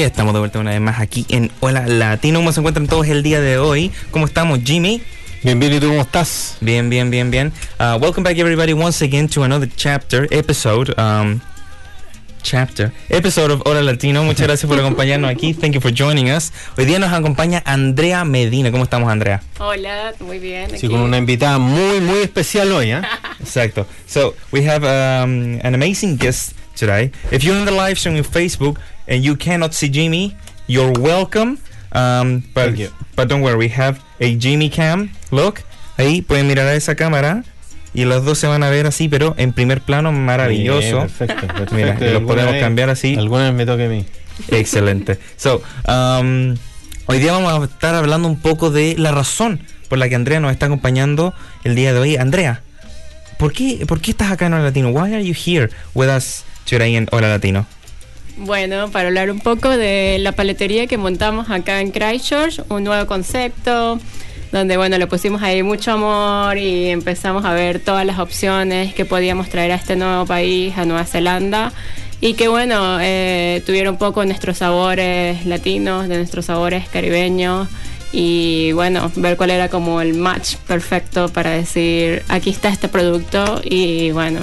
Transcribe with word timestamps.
Y 0.00 0.02
estamos 0.02 0.32
de 0.32 0.38
vuelta 0.38 0.58
una 0.58 0.70
vez 0.70 0.80
más 0.80 0.98
aquí 0.98 1.26
en 1.28 1.50
Hola 1.60 1.86
Latino. 1.86 2.38
¿Cómo 2.38 2.52
se 2.52 2.60
encuentran 2.60 2.86
todos 2.86 3.06
el 3.08 3.22
día 3.22 3.38
de 3.42 3.58
hoy? 3.58 3.92
¿Cómo 4.10 4.24
estamos, 4.24 4.60
Jimmy? 4.64 5.02
Bien, 5.42 5.60
bien, 5.60 5.74
¿y 5.74 5.78
tú 5.78 5.88
cómo 5.88 6.00
estás? 6.00 6.56
Bien, 6.62 6.88
bien, 6.88 7.10
bien, 7.10 7.30
bien. 7.30 7.52
Uh, 7.78 7.98
welcome 8.00 8.22
back, 8.24 8.38
everybody, 8.38 8.72
once 8.72 9.04
again 9.04 9.28
to 9.28 9.42
another 9.42 9.68
chapter, 9.76 10.26
episode, 10.30 10.94
um, 10.98 11.42
chapter, 12.42 12.94
episode 13.10 13.52
of 13.52 13.60
Hola 13.66 13.82
Latino. 13.82 14.24
Muchas 14.24 14.46
gracias 14.46 14.66
por 14.66 14.78
acompañarnos 14.80 15.30
aquí. 15.30 15.52
Thank 15.52 15.74
you 15.74 15.82
for 15.82 15.92
joining 15.92 16.30
us. 16.30 16.50
Hoy 16.78 16.86
día 16.86 16.98
nos 16.98 17.12
acompaña 17.12 17.62
Andrea 17.66 18.24
Medina. 18.24 18.70
¿Cómo 18.70 18.84
estamos, 18.84 19.12
Andrea? 19.12 19.42
Hola, 19.58 20.14
muy 20.20 20.38
bien. 20.38 20.70
Sí, 20.70 20.76
aquí. 20.76 20.88
con 20.88 21.00
una 21.00 21.18
invitada 21.18 21.58
muy, 21.58 22.00
muy 22.00 22.20
especial 22.20 22.72
hoy, 22.72 22.92
¿eh? 22.92 23.02
Exacto. 23.38 23.86
So 24.06 24.34
we 24.50 24.66
have 24.66 24.82
um, 24.82 25.60
an 25.62 25.74
amazing 25.74 26.16
guest 26.16 26.54
today. 26.74 27.12
If 27.30 27.44
you're 27.44 27.58
in 27.58 27.66
the 27.66 27.70
live 27.70 27.98
stream 27.98 28.16
in 28.16 28.24
Facebook 28.24 28.78
and 29.08 29.22
you 29.24 29.36
cannot 29.36 29.72
see 29.74 29.88
Jimmy, 29.90 30.36
you're 30.66 30.92
welcome. 30.98 31.58
Um, 31.92 32.42
but 32.54 32.66
Thank 32.66 32.78
you. 32.78 32.88
but 33.16 33.28
don't 33.28 33.42
worry, 33.42 33.56
we 33.56 33.68
have 33.68 33.98
a 34.20 34.36
Jimmy 34.36 34.70
cam. 34.70 35.10
Look, 35.30 35.60
ahí 35.98 36.22
pueden 36.22 36.46
mirar 36.46 36.66
a 36.68 36.74
esa 36.74 36.94
cámara 36.94 37.42
y 37.92 38.04
los 38.04 38.24
dos 38.24 38.38
se 38.38 38.46
van 38.46 38.62
a 38.62 38.70
ver 38.70 38.86
así, 38.86 39.08
pero 39.08 39.34
en 39.38 39.52
primer 39.52 39.80
plano 39.80 40.12
maravilloso. 40.12 41.00
Perfecto, 41.00 41.46
perfecto. 41.48 41.74
Mira, 41.74 41.98
los 42.12 42.22
podemos 42.22 42.52
vez- 42.52 42.62
cambiar 42.62 42.90
así. 42.90 43.16
Alguna 43.16 43.44
vez 43.46 43.54
me 43.54 43.66
toque 43.66 43.86
a 43.86 43.88
mí. 43.88 44.04
Excelente. 44.48 45.18
So, 45.36 45.62
um, 45.88 46.54
hoy 47.06 47.18
día 47.18 47.32
vamos 47.32 47.60
a 47.60 47.64
estar 47.64 47.94
hablando 47.96 48.28
un 48.28 48.38
poco 48.38 48.70
de 48.70 48.94
la 48.96 49.10
razón 49.10 49.60
por 49.88 49.98
la 49.98 50.08
que 50.08 50.14
Andrea 50.14 50.38
nos 50.38 50.52
está 50.52 50.66
acompañando 50.66 51.34
el 51.64 51.74
día 51.74 51.92
de 51.92 51.98
hoy. 51.98 52.16
Andrea, 52.16 52.62
¿por 53.38 53.52
qué, 53.52 53.84
¿por 53.88 54.00
qué 54.00 54.12
estás 54.12 54.30
acá 54.30 54.46
en 54.46 54.54
Hola 54.54 54.62
Latino? 54.64 54.90
Why 54.90 55.12
are 55.14 55.24
you 55.24 55.34
here 55.34 55.68
with 55.94 56.08
us 56.08 56.44
today 56.64 56.94
in 56.96 57.08
Hola 57.10 57.28
Latino? 57.28 57.66
Bueno, 58.42 58.90
para 58.90 59.08
hablar 59.08 59.30
un 59.30 59.38
poco 59.38 59.68
de 59.68 60.16
la 60.18 60.32
paletería 60.32 60.86
que 60.86 60.96
montamos 60.96 61.50
acá 61.50 61.82
en 61.82 61.90
Christchurch, 61.90 62.62
un 62.70 62.84
nuevo 62.84 63.06
concepto, 63.06 64.00
donde 64.50 64.78
bueno, 64.78 64.96
le 64.96 65.06
pusimos 65.06 65.42
ahí 65.42 65.62
mucho 65.62 65.92
amor 65.92 66.56
y 66.56 66.88
empezamos 66.88 67.44
a 67.44 67.52
ver 67.52 67.80
todas 67.80 68.06
las 68.06 68.18
opciones 68.18 68.94
que 68.94 69.04
podíamos 69.04 69.50
traer 69.50 69.72
a 69.72 69.74
este 69.74 69.94
nuevo 69.94 70.24
país, 70.24 70.72
a 70.78 70.86
Nueva 70.86 71.04
Zelanda. 71.04 71.74
Y 72.22 72.32
que 72.32 72.48
bueno, 72.48 72.96
eh, 73.02 73.62
tuviera 73.66 73.90
un 73.90 73.98
poco 73.98 74.24
nuestros 74.24 74.56
sabores 74.56 75.44
latinos, 75.44 76.08
de 76.08 76.16
nuestros 76.16 76.46
sabores 76.46 76.88
caribeños. 76.88 77.68
Y 78.10 78.72
bueno, 78.72 79.12
ver 79.16 79.36
cuál 79.36 79.50
era 79.50 79.68
como 79.68 80.00
el 80.00 80.14
match 80.14 80.56
perfecto 80.66 81.28
para 81.28 81.50
decir, 81.50 82.22
aquí 82.28 82.48
está 82.48 82.70
este 82.70 82.88
producto 82.88 83.60
y 83.62 84.12
bueno, 84.12 84.40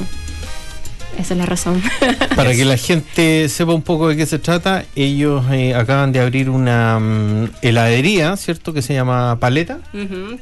esa 1.17 1.33
es 1.33 1.37
la 1.37 1.45
razón. 1.45 1.81
Para 2.35 2.53
que 2.53 2.65
la 2.65 2.77
gente 2.77 3.49
sepa 3.49 3.73
un 3.73 3.81
poco 3.81 4.09
de 4.09 4.17
qué 4.17 4.25
se 4.25 4.39
trata, 4.39 4.85
ellos 4.95 5.45
eh, 5.51 5.75
acaban 5.75 6.11
de 6.11 6.19
abrir 6.19 6.49
una 6.49 6.99
mm, 6.99 7.49
heladería, 7.61 8.35
¿cierto? 8.37 8.73
Que 8.73 8.81
se 8.81 8.93
llama 8.93 9.39
Paleta. 9.39 9.79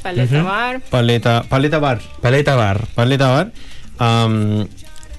Paleta 0.01 0.43
bar. 0.43 0.81
Paleta, 0.89 1.43
Paleta 1.47 1.79
Bar. 1.79 2.01
Paleta 2.21 2.55
Bar. 2.55 2.87
Paleta 2.93 3.27
Bar. 3.27 3.51
Am, 3.97 4.67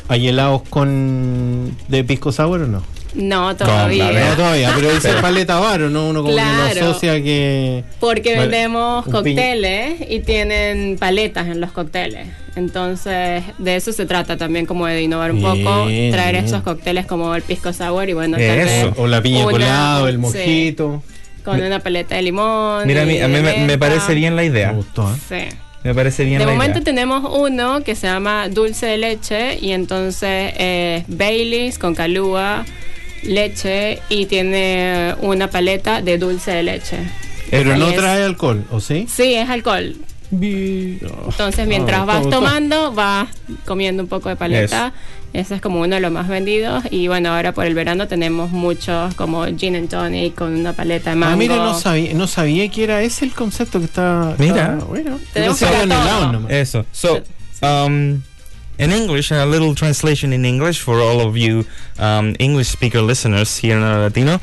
¿Hay 0.09 0.29
helados 0.29 0.63
con 0.69 1.77
de 1.89 2.05
pisco 2.05 2.31
sour 2.31 2.63
o 2.63 2.67
no? 2.67 2.96
No, 3.17 3.57
todavía. 3.57 4.11
No, 4.13 4.37
todavía, 4.37 4.73
pero 4.75 4.93
dice 4.95 5.11
Paleta 5.23 5.59
Bar, 5.59 5.83
¿o 5.83 5.91
no? 5.91 6.09
Uno 6.11 6.23
como 6.23 6.35
que 6.35 6.41
Claro. 6.43 6.81
lo 6.81 6.91
asocia 6.91 7.23
que... 7.23 7.83
Porque 7.99 8.35
Vale, 8.37 8.43
vendemos 8.49 9.05
cócteles 9.07 9.95
y 10.09 10.21
tienen 10.21 10.97
paletas 10.99 11.47
en 11.47 11.61
los 11.61 11.73
cócteles. 11.73 12.29
Entonces, 12.57 13.43
de 13.59 13.77
eso 13.77 13.93
se 13.93 14.07
trata 14.07 14.37
también, 14.37 14.67
como 14.67 14.87
de 14.87 15.03
innovar 15.03 15.31
un 15.33 15.41
poco, 15.41 15.87
traer 16.11 16.33
bien. 16.35 16.45
esos 16.45 16.63
cócteles 16.63 17.07
como 17.07 17.35
el 17.35 17.43
pisco 17.43 17.73
sour 17.73 18.09
y 18.09 18.13
bueno, 18.13 18.37
tal 18.37 18.57
vez 18.57 18.87
O 18.97 19.07
la 19.07 19.23
piña 19.23 19.45
colada, 19.45 20.03
o 20.03 20.09
el 20.09 20.15
sí, 20.17 20.19
mojito. 20.21 21.03
con 21.45 21.61
una 21.61 21.79
paleta 21.81 22.17
de 22.17 22.23
limón. 22.23 22.87
Mira, 22.87 23.03
a 23.03 23.07
mí, 23.07 23.21
a 23.21 23.29
mí 23.29 23.41
me, 23.41 23.59
me 23.67 23.79
parece 23.79 24.15
bien 24.15 24.37
la 24.37 24.43
Me 24.43 24.49
idea. 24.49 24.73
gustó, 24.73 25.11
¿eh? 25.11 25.17
Sí. 25.51 25.57
Me 25.85 25.95
parece 25.95 26.25
bien 26.25 26.39
De 26.41 26.47
la 26.47 26.53
momento 26.53 26.79
idea. 26.81 26.85
tenemos 26.85 27.31
uno 27.39 27.83
que 27.85 27.95
se 27.95 28.09
llama 28.09 28.49
dulce 28.49 28.87
de 28.87 28.97
leche 28.99 29.57
y 29.61 29.71
entonces 29.73 30.53
es 30.59 31.05
Baileys 31.07 31.79
con 31.79 31.95
calúa, 31.95 32.65
leche 33.23 34.01
y 34.09 34.27
tiene 34.27 35.15
una 35.21 35.49
paleta 35.49 36.01
de 36.03 36.19
dulce 36.19 36.51
de 36.53 36.63
leche. 36.63 36.99
Pero 37.51 37.77
no 37.77 37.89
es- 37.89 37.97
trae 37.97 38.23
alcohol, 38.25 38.65
¿o 38.71 38.81
sí? 38.81 39.07
Sí, 39.09 39.35
es 39.35 39.49
alcohol. 39.49 39.95
Entonces, 40.33 41.67
mientras 41.69 42.01
Ah, 42.01 42.05
vas 42.05 42.21
todo, 42.23 42.31
todo. 42.31 42.41
tomando, 42.41 42.93
vas 42.93 43.29
comiendo 43.65 44.03
un 44.03 44.09
poco 44.09 44.29
de 44.29 44.37
paleta. 44.37 44.93
Ese 45.33 45.57
es 45.57 45.61
como 45.61 45.81
uno 45.81 45.95
de 45.97 46.01
los 46.01 46.11
más 46.11 46.29
vendidos. 46.29 46.85
Y 46.91 47.09
bueno, 47.09 47.35
ahora 47.35 47.53
por 47.53 47.67
el 47.67 47.75
verano 47.75 48.09
tenemos 48.09 48.51
muchos 48.51 49.15
como 49.15 49.45
gin 49.57 49.77
and 49.77 49.89
tonic 49.89 50.35
con 50.35 50.55
una 50.57 50.73
paleta 50.73 51.11
de 51.11 51.17
mango. 51.17 51.35
Ah, 51.35 51.37
mira, 51.37 51.57
no 51.57 51.79
sabía, 51.79 52.15
no 52.15 52.27
sabía 52.27 52.69
que 52.71 52.85
era 52.85 53.03
ese 53.03 53.25
el 53.27 53.33
concepto 53.35 53.79
que 53.79 53.85
está. 53.85 54.35
Mira. 54.39 54.79
bueno. 54.89 55.19
Tenemos 55.33 55.61
para 55.61 55.77
eran 55.83 55.89
todo. 55.91 56.01
helados 56.03 56.33
nomás. 56.33 56.53
Eso. 56.53 56.87
So, 56.93 57.23
um, 57.63 58.21
in 58.79 58.91
English, 58.93 59.31
a 59.31 59.45
little 59.47 59.75
translation 59.75 60.33
in 60.33 60.45
English 60.45 60.81
for 60.81 61.01
all 61.01 61.21
of 61.21 61.37
you 61.37 61.65
um, 61.99 62.35
English 62.39 62.69
speaker 62.69 63.01
listeners 63.01 63.57
here 63.57 63.77
in 63.77 63.83
Latino. 63.83 64.41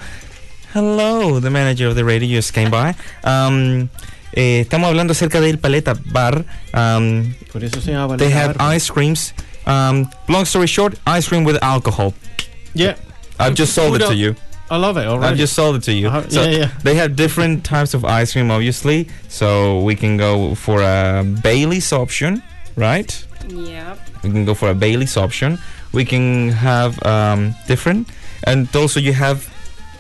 Hello, 0.74 1.40
the 1.40 1.50
manager 1.50 1.88
of 1.88 1.96
the 1.96 2.04
radio 2.04 2.38
just 2.38 2.54
came 2.54 2.72
by. 2.72 2.96
Um, 3.24 3.90
eh, 4.36 4.62
estamos 4.66 4.90
hablando 4.90 5.12
acerca 5.14 5.40
del 5.40 5.58
Paleta 5.58 5.94
Bar. 6.12 6.46
Um, 6.74 7.36
Por 7.52 7.64
eso 7.64 7.80
se 7.80 7.92
llama 7.92 8.18
they 8.18 8.32
have 8.32 8.58
bar. 8.58 8.74
ice 8.76 8.90
creams. 8.90 9.34
Um, 9.68 10.10
long 10.28 10.46
story 10.46 10.68
short, 10.68 10.96
ice 11.06 11.28
cream 11.28 11.44
with 11.44 11.62
alcohol. 11.62 12.14
Yeah, 12.74 12.96
I've 13.40 13.54
just 13.54 13.74
sold 13.74 13.96
it 14.02 14.08
to 14.08 14.16
you. 14.16 14.36
I 14.72 14.78
love 14.78 14.98
it 14.98 15.06
I've 15.06 15.38
just 15.38 15.54
sold 15.54 15.76
it 15.76 15.84
to 15.84 15.94
you. 15.94 16.08
Uh-huh, 16.08 16.24
So 16.30 16.42
yeah, 16.44 16.58
yeah. 16.58 16.70
they 16.84 16.96
have 16.96 17.16
different 17.16 17.64
types 17.64 17.94
of 17.94 18.04
ice 18.04 18.32
cream, 18.34 18.50
obviously. 18.50 19.08
So 19.30 19.82
we 19.82 19.94
can 19.96 20.18
go 20.18 20.56
for 20.56 20.82
a 20.82 21.24
Bailey's 21.24 21.94
option, 21.94 22.42
right? 22.76 23.12
Yep. 23.48 24.00
We 24.24 24.30
can 24.32 24.46
go 24.46 24.54
for 24.54 24.70
a 24.70 24.76
Bailey's 24.76 25.18
option. 25.18 25.60
We 25.92 26.06
can 26.06 26.50
have 26.50 27.04
um, 27.06 27.56
different, 27.68 28.08
and 28.46 28.74
also 28.76 29.00
you 29.00 29.14
have 29.14 29.48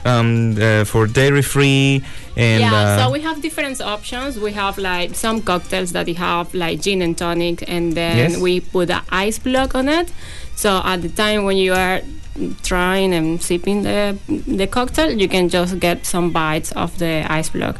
um, 0.05 0.55
uh, 0.59 0.83
for 0.83 1.07
dairy 1.07 1.41
free 1.41 2.03
and 2.35 2.61
yeah, 2.61 2.73
uh, 2.73 3.05
so 3.05 3.11
we 3.11 3.21
have 3.21 3.41
different 3.41 3.79
options. 3.81 4.39
We 4.39 4.51
have 4.53 4.77
like 4.77 5.15
some 5.15 5.41
cocktails 5.41 5.91
that 5.91 6.07
you 6.07 6.15
have 6.15 6.53
like 6.53 6.81
gin 6.81 7.01
and 7.01 7.17
tonic, 7.17 7.63
and 7.69 7.93
then 7.93 8.17
Yes. 8.17 8.37
we 8.37 8.59
put 8.59 8.89
an 8.89 9.01
ice 9.09 9.39
block 9.39 9.75
on 9.75 9.87
it. 9.87 10.11
So 10.55 10.81
at 10.83 11.01
the 11.01 11.09
time 11.09 11.43
when 11.45 11.57
you 11.57 11.73
are 11.73 12.01
trying 12.63 13.13
and 13.13 13.41
sipping 13.41 13.83
the 13.83 14.17
the 14.47 14.67
cocktail, 14.67 15.11
you 15.11 15.27
can 15.29 15.49
just 15.49 15.79
get 15.79 16.05
some 16.05 16.31
bites 16.31 16.71
of 16.71 16.97
the 16.97 17.25
ice 17.29 17.49
block. 17.49 17.77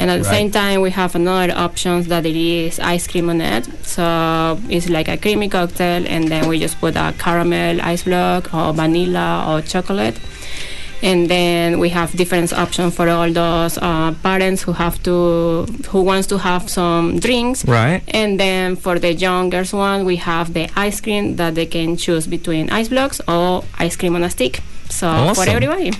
And 0.00 0.10
at 0.10 0.16
the 0.22 0.28
Right. 0.28 0.36
same 0.38 0.50
time, 0.50 0.80
we 0.86 0.90
have 1.00 1.12
another 1.14 1.52
options 1.66 2.02
that 2.12 2.24
it 2.24 2.36
is 2.36 2.80
ice 2.80 3.06
cream 3.10 3.28
on 3.28 3.40
it. 3.40 3.64
So 3.94 4.04
it's 4.74 4.88
like 4.96 5.08
a 5.08 5.16
creamy 5.24 5.48
cocktail, 5.56 6.02
and 6.14 6.22
then 6.32 6.42
we 6.50 6.54
just 6.66 6.76
put 6.80 6.94
a 6.96 7.12
caramel 7.24 7.74
ice 7.92 8.04
block 8.08 8.42
or 8.54 8.72
vanilla 8.72 9.28
or 9.48 9.60
chocolate 9.72 10.16
and 11.02 11.28
then 11.30 11.78
we 11.78 11.88
have 11.88 12.12
different 12.12 12.52
options 12.52 12.94
for 12.94 13.08
all 13.08 13.30
those 13.32 13.78
uh, 13.78 14.12
parents 14.22 14.62
who 14.62 14.72
have 14.72 15.02
to 15.02 15.64
who 15.88 16.02
wants 16.02 16.26
to 16.26 16.36
have 16.38 16.68
some 16.68 17.18
drinks 17.18 17.64
right. 17.64 18.02
and 18.08 18.38
then 18.38 18.76
for 18.76 18.98
the 18.98 19.12
younger 19.14 19.64
one 19.70 20.04
we 20.04 20.16
have 20.16 20.52
the 20.52 20.68
ice 20.76 21.00
cream 21.00 21.36
that 21.36 21.54
they 21.54 21.66
can 21.66 21.96
choose 21.96 22.26
between 22.26 22.68
ice 22.70 22.88
blocks 22.88 23.20
or 23.26 23.64
ice 23.78 23.96
cream 23.96 24.14
on 24.14 24.22
a 24.22 24.30
stick 24.30 24.60
so 24.90 25.32
for 25.34 25.48
everybody 25.48 25.90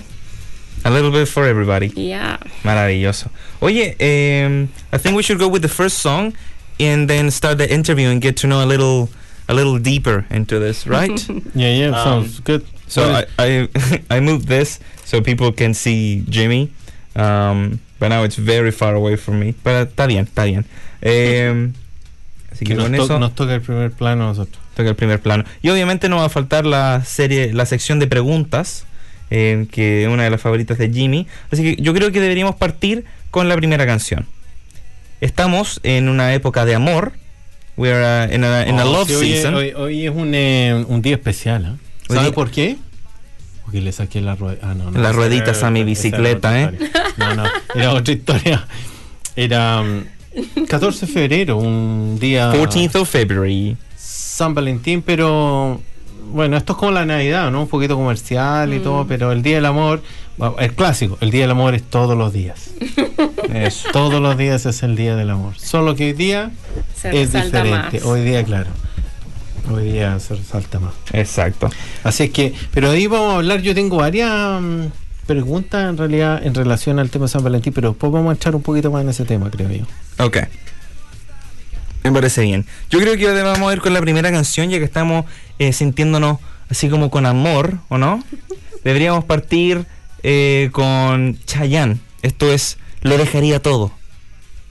A 0.83 0.89
little 0.89 1.11
bit 1.11 1.27
for 1.27 1.45
everybody. 1.45 1.91
yeah 1.95 2.37
Maravilloso. 2.63 3.29
Oye, 3.61 3.95
um, 4.01 4.69
I 4.91 4.97
think 4.97 5.15
we 5.15 5.23
should 5.23 5.39
go 5.39 5.47
with 5.47 5.61
the 5.61 5.69
first 5.69 5.99
song 5.99 6.33
and 6.79 7.07
then 7.07 7.29
start 7.31 7.57
the 7.59 7.71
interview 7.71 8.07
and 8.09 8.19
get 8.21 8.35
to 8.37 8.47
know 8.47 8.63
a 8.63 8.65
little 8.67 9.09
a 9.47 9.53
little 9.53 9.77
deeper 9.77 10.25
into 10.29 10.59
this, 10.59 10.87
right? 10.87 11.11
Yeah, 11.55 11.73
yeah, 11.73 11.87
Um, 11.89 12.03
sounds 12.25 12.39
good. 12.41 12.65
So 12.87 13.03
I, 13.03 13.25
I 13.37 13.69
I 14.17 14.19
moved 14.19 14.47
this 14.47 14.79
so 15.05 15.21
people 15.21 15.51
can 15.51 15.73
see 15.73 16.23
Jimmy, 16.29 16.71
um, 17.15 17.79
but 17.99 18.09
now 18.09 18.23
it's 18.23 18.35
very 18.37 18.71
far 18.71 18.95
away 18.95 19.15
from 19.17 19.39
me. 19.39 19.53
Pero 19.63 19.85
está 19.85 20.07
bien, 20.07 20.25
está 20.25 20.45
bien. 20.45 20.65
Em, 21.01 21.73
así 22.51 22.65
que 22.65 22.73
que 22.73 22.75
nos, 22.75 22.85
con 22.85 22.95
to- 22.97 23.03
eso 23.03 23.19
nos 23.19 23.35
toca 23.35 23.53
el 23.53 23.61
primer 23.61 23.91
plano 23.91 24.23
a 24.23 24.27
nosotros. 24.33 24.57
toca 24.75 24.89
el 24.89 24.95
primer 24.95 25.19
plano. 25.21 25.43
Y 25.61 25.69
obviamente 25.69 26.09
no 26.09 26.17
va 26.17 26.25
a 26.25 26.29
faltar 26.29 26.65
la 26.65 27.03
serie, 27.05 27.53
la 27.53 27.65
sección 27.65 27.99
de 27.99 28.07
preguntas 28.07 28.85
eh, 29.31 29.65
que 29.71 30.03
es 30.03 30.09
una 30.09 30.23
de 30.23 30.29
las 30.29 30.39
favoritas 30.41 30.77
de 30.77 30.91
Jimmy. 30.91 31.25
Así 31.51 31.63
que 31.63 31.81
yo 31.81 31.93
creo 31.95 32.11
que 32.11 32.19
deberíamos 32.21 32.55
partir 32.55 33.05
con 33.31 33.49
la 33.49 33.55
primera 33.55 33.85
canción. 33.87 34.27
Estamos 35.21 35.79
en 35.83 36.09
una 36.09 36.33
época 36.33 36.65
de 36.65 36.75
amor. 36.75 37.13
We 37.77 37.91
are 37.93 38.29
uh, 38.31 38.35
in 38.35 38.43
a, 38.43 38.67
in 38.67 38.79
a 38.79 38.85
Oh, 38.85 38.91
love 38.91 39.07
sí, 39.07 39.15
hoy, 39.15 39.31
es- 39.31 39.35
season. 39.41 39.55
Hoy, 39.55 39.71
hoy 39.75 40.05
es 40.05 40.13
un, 40.13 40.33
eh, 40.35 40.85
un 40.87 41.01
día 41.01 41.13
especial. 41.15 41.77
¿eh? 42.09 42.13
¿Sabe 42.13 42.31
por 42.31 42.51
qué? 42.51 42.77
Porque 43.63 43.81
le 43.81 43.91
saqué 43.91 44.19
la 44.21 44.35
rueda. 44.35 44.57
Ah, 44.61 44.73
no, 44.73 44.91
no. 44.91 44.99
Las 44.99 45.15
rueditas 45.15 45.57
era- 45.59 45.67
a 45.67 45.71
mi 45.71 45.83
bicicleta, 45.83 46.61
¿eh? 46.61 46.71
No, 47.17 47.33
no, 47.35 47.43
era 47.75 47.93
otra 47.93 48.13
historia. 48.13 48.67
Era 49.35 49.81
mm, 49.81 50.65
14 50.67 51.05
de 51.05 51.11
febrero, 51.11 51.57
un 51.57 52.17
día 52.19 52.51
14th 52.53 52.95
of 52.99 53.09
February. 53.09 53.77
San 53.95 54.53
Valentín, 54.53 55.01
pero 55.01 55.81
bueno, 56.31 56.57
esto 56.57 56.73
es 56.73 56.79
como 56.79 56.91
la 56.91 57.05
Navidad, 57.05 57.51
¿no? 57.51 57.61
Un 57.61 57.67
poquito 57.67 57.95
comercial 57.95 58.73
y 58.73 58.79
todo, 58.79 59.05
pero 59.07 59.31
el 59.31 59.41
Día 59.41 59.55
del 59.55 59.65
Amor, 59.65 60.01
bueno, 60.37 60.55
el 60.59 60.73
clásico, 60.73 61.17
el 61.21 61.31
Día 61.31 61.41
del 61.41 61.51
Amor 61.51 61.75
es 61.75 61.83
todos 61.83 62.17
los 62.17 62.33
días. 62.33 62.71
Eso, 63.53 63.89
todos 63.91 64.21
los 64.21 64.37
días 64.37 64.65
es 64.65 64.81
el 64.83 64.95
Día 64.95 65.15
del 65.15 65.29
Amor. 65.29 65.57
Solo 65.57 65.95
que 65.95 66.05
hoy 66.05 66.13
día 66.13 66.51
Se 66.95 67.09
es 67.21 67.33
diferente. 67.33 67.69
más. 67.69 68.05
Hoy 68.05 68.21
día, 68.21 68.43
claro. 68.43 68.69
Hoy 69.71 69.91
día 69.91 70.19
se 70.19 70.35
resalta 70.35 70.79
más. 70.79 70.93
Exacto. 71.13 71.69
Así 72.03 72.23
es 72.23 72.29
que, 72.31 72.53
pero 72.73 72.89
ahí 72.89 73.07
vamos 73.07 73.33
a 73.33 73.37
hablar, 73.37 73.61
yo 73.61 73.75
tengo 73.75 73.97
varias 73.97 74.61
mm, 74.61 74.85
preguntas 75.27 75.89
en 75.89 75.97
realidad 75.97 76.41
en 76.45 76.55
relación 76.55 76.97
al 76.99 77.09
tema 77.09 77.25
de 77.25 77.29
San 77.29 77.43
Valentín, 77.43 77.73
pero 77.73 77.89
después 77.89 78.11
vamos 78.11 78.31
a 78.31 78.35
echar 78.35 78.55
un 78.55 78.61
poquito 78.61 78.89
más 78.89 79.03
en 79.03 79.09
ese 79.09 79.25
tema, 79.25 79.49
creo 79.51 79.69
yo. 79.69 79.83
Ok. 80.25 80.37
Me 82.03 82.11
parece 82.11 82.41
bien. 82.41 82.65
Yo 82.89 82.99
creo 82.99 83.15
que 83.17 83.27
ahora 83.27 83.43
vamos 83.43 83.69
a 83.69 83.73
ir 83.73 83.81
con 83.81 83.93
la 83.93 84.01
primera 84.01 84.31
canción, 84.31 84.69
ya 84.69 84.79
que 84.79 84.85
estamos 84.85 85.25
eh, 85.59 85.73
sintiéndonos 85.73 86.39
así 86.69 86.89
como 86.89 87.11
con 87.11 87.25
amor, 87.25 87.77
¿o 87.89 87.97
no? 87.97 88.23
Deberíamos 88.83 89.25
partir 89.25 89.85
eh, 90.23 90.69
con 90.71 91.37
Chayanne. 91.45 91.97
Esto 92.21 92.51
es 92.51 92.77
Lo 93.01 93.17
dejaría 93.17 93.61
todo. 93.61 93.91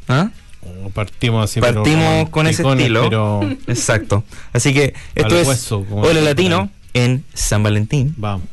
¿Ah? 0.09 0.31
O 0.85 0.91
Partimos 0.91 1.45
así, 1.45 1.61
pero 1.61 1.83
Partimos 1.83 2.29
con 2.31 2.47
ese 2.47 2.63
estilo. 2.69 3.05
Pero 3.05 3.41
Exacto. 3.67 4.25
Así 4.53 4.75
que 4.75 4.95
esto 5.15 5.37
es 5.37 5.73
Hola 5.73 6.21
Latino 6.21 6.71
en 6.95 7.25
San 7.35 7.63
Valentín. 7.63 8.15
vamos. 8.17 8.47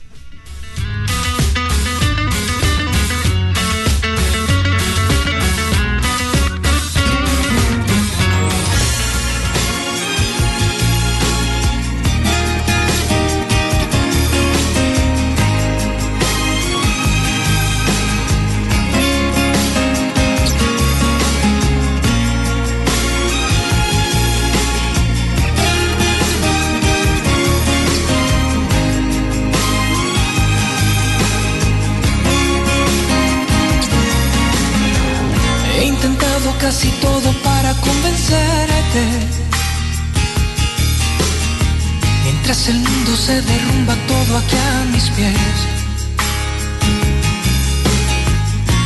Aquí 44.37 44.55
a 44.55 44.85
mis 44.91 45.09
pies. 45.15 45.57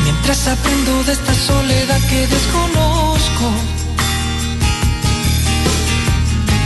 Mientras 0.04 0.48
aprendo 0.48 1.04
de 1.04 1.14
esta 1.14 1.34
soledad 1.34 2.00
que 2.10 2.28
desconozco. 2.28 3.48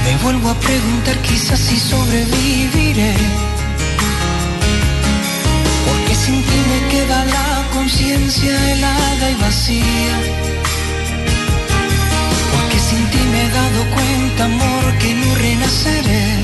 Me 0.03 0.17
vuelvo 0.23 0.49
a 0.49 0.55
preguntar 0.55 1.17
quizás 1.27 1.59
si 1.59 1.77
sobreviviré. 1.79 3.15
Porque 5.87 6.15
sin 6.15 6.43
ti 6.43 6.59
me 6.71 6.79
queda 6.91 7.25
la 7.25 7.49
conciencia 7.73 8.53
helada 8.71 9.31
y 9.31 9.35
vacía. 9.35 10.15
Porque 12.53 12.79
sin 12.87 13.03
ti 13.11 13.21
me 13.31 13.45
he 13.45 13.49
dado 13.49 13.79
cuenta, 13.95 14.45
amor, 14.45 14.97
que 14.99 15.13
no 15.15 15.35
renaceré. 15.35 16.34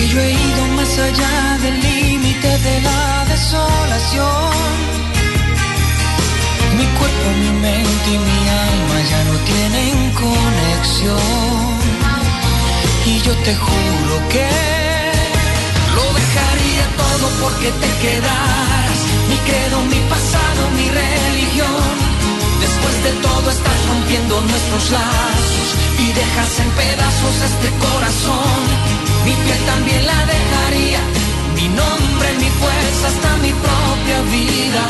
Porque 0.00 0.14
yo 0.14 0.20
he 0.22 0.32
ido 0.32 0.66
más 0.76 0.98
allá 0.98 1.58
del 1.60 1.78
límite 1.78 2.48
de 2.48 2.80
la 2.80 3.24
desolación. 3.28 4.50
Mi 6.78 6.86
cuerpo, 6.98 7.28
mi 7.42 7.50
mente 7.60 8.08
y 8.08 8.18
mi 8.18 8.40
alma 8.48 8.96
ya 9.10 9.24
no 9.24 9.36
tienen 9.50 10.10
conexión. 10.24 11.18
Y 13.04 13.20
yo 13.20 13.32
te 13.44 13.54
juro 13.54 14.14
que 14.32 14.48
lo 15.96 16.04
dejaría 16.20 16.84
todo 17.02 17.26
porque 17.42 17.68
te 17.70 17.90
quedaras. 18.00 19.00
Mi 19.28 19.36
credo, 19.48 19.82
mi 19.84 20.00
pasado, 20.08 20.60
mi 20.78 20.88
religión. 20.88 21.92
Después 22.58 23.04
de 23.04 23.12
todo 23.20 23.50
estás 23.50 23.78
rompiendo 23.86 24.40
nuestros 24.40 24.90
lazos 24.92 25.68
y 25.98 26.06
dejas 26.12 26.60
en 26.60 26.70
pedazos 26.70 27.34
este 27.50 27.68
corazón. 27.84 28.99
Mi 29.24 29.32
piel 29.44 29.60
también 29.72 30.06
la 30.06 30.20
dejaría. 30.34 31.00
Mi 31.56 31.68
nombre, 31.68 32.28
mi 32.42 32.50
fuerza, 32.60 33.04
hasta 33.12 33.30
mi 33.44 33.52
propia 33.66 34.18
vida. 34.36 34.84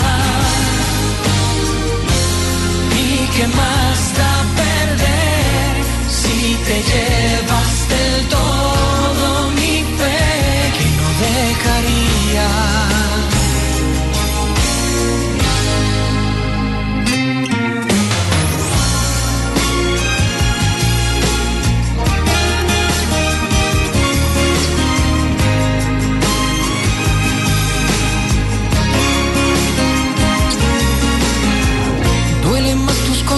¿Y 3.03 3.27
qué 3.35 3.47
más 3.61 3.99
da 4.19 4.33
perder 4.61 5.75
si 6.21 6.55
te 6.67 6.77
llevas 6.91 7.89
del 7.89 8.29
todo 8.29 9.00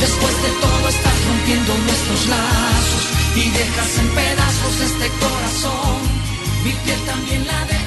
Después 0.00 0.34
de 0.42 0.50
todo 0.64 0.88
estás 0.88 1.18
rompiendo 1.28 1.76
nuestros 1.76 2.26
lazos 2.28 3.04
y 3.36 3.50
dejas 3.50 3.98
en 3.98 4.08
pedazos 4.08 4.80
este 4.80 5.08
corazón. 5.20 6.00
Mi 6.64 6.72
piel 6.72 7.00
también 7.04 7.46
la 7.46 7.60
dejaría, 7.66 7.79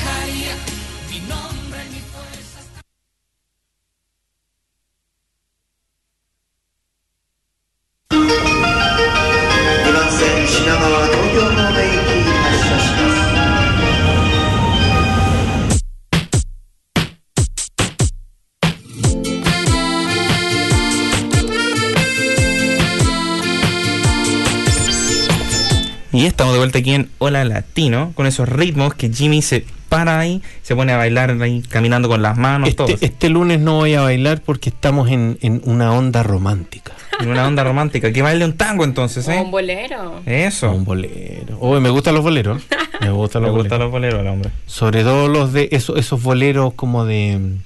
Y 26.24 26.25
estamos 26.25 26.53
de 26.53 26.60
vuelta 26.60 26.80
aquí 26.80 26.94
en 26.94 27.10
Hola 27.18 27.44
Latino, 27.44 28.13
con 28.15 28.27
esos 28.27 28.48
ritmos 28.48 28.94
que 28.94 29.12
Jimmy 29.12 29.42
se 29.42 29.65
para 29.89 30.20
ahí, 30.20 30.42
se 30.62 30.74
pone 30.74 30.94
a 30.94 30.98
bailar 30.98 31.32
ahí, 31.42 31.62
caminando 31.68 32.08
con 32.08 32.22
las 32.22 32.38
manos, 32.38 32.74
todo. 32.77 32.88
Este, 32.88 33.08
este 33.08 33.27
lunes 33.27 33.60
no 33.60 33.80
voy 33.80 33.96
a 33.96 34.03
bailar 34.03 34.39
porque 34.39 34.70
estamos 34.70 35.10
en, 35.10 35.38
en 35.42 35.62
una 35.65 35.92
onda 35.92 36.24
romántica. 36.24 36.94
En 37.20 37.27
una 37.27 37.46
onda 37.46 37.65
romántica. 37.65 38.13
Que 38.13 38.22
baile 38.22 38.46
un 38.46 38.53
tango 38.53 38.86
entonces, 38.86 39.27
O 39.27 39.34
¿eh? 39.34 39.42
un 39.42 39.51
bolero. 39.51 40.22
Eso. 40.25 40.72
Un 40.72 40.86
bolero. 40.86 41.58
Oh, 41.60 41.77
me 41.82 41.89
gustan 41.89 42.15
los 42.15 42.24
boleros. 42.24 42.63
Me 43.01 43.10
gustan 43.10 43.42
Me 43.42 43.50
los 43.50 43.58
gustan 43.58 43.80
boleros. 43.80 43.80
los 43.80 43.92
boleros 43.92 44.20
al 44.22 44.27
hombre. 44.27 44.51
Sobre 44.65 45.03
todo 45.03 45.27
los 45.27 45.51
de 45.51 45.68
esos, 45.74 45.98
esos 46.00 46.24
boleros 46.24 46.74
como 46.74 47.03
de... 47.03 47.58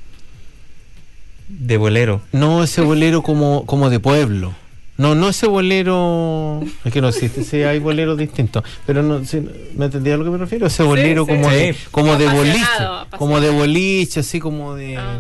De 1.48 1.78
bolero. 1.78 2.22
No 2.32 2.64
ese 2.64 2.82
bolero 2.82 3.22
como, 3.22 3.68
como 3.68 3.92
de 3.92 4.00
pueblo. 4.00 4.56
No, 4.98 5.14
no 5.14 5.30
ese 5.30 5.46
bolero. 5.48 6.62
Es 6.84 6.92
que 6.92 7.02
no 7.02 7.10
existe, 7.10 7.44
sí, 7.44 7.62
hay 7.64 7.78
boleros 7.80 8.18
distintos. 8.18 8.64
Pero 8.86 9.04
no, 9.04 9.24
sí, 9.26 9.42
¿me 9.76 9.86
entendía 9.86 10.16
a 10.16 10.18
lo 10.18 10.24
que 10.24 10.32
me 10.32 10.38
refiero? 10.40 10.66
Ese 10.68 10.82
bolero 10.84 11.24
sí. 11.26 11.32
como, 11.32 11.50
Sí. 11.50 11.56
de, 11.56 11.76
como 11.92 12.16
de 12.18 12.26
Apasionado, 12.26 12.38
boliche. 12.38 12.64
apasionado. 12.66 13.08
Como 13.18 13.40
de 13.40 13.50
boliche, 13.52 14.20
así 14.22 14.40
como 14.40 14.76
de. 14.76 14.98
Ah, 14.98 15.20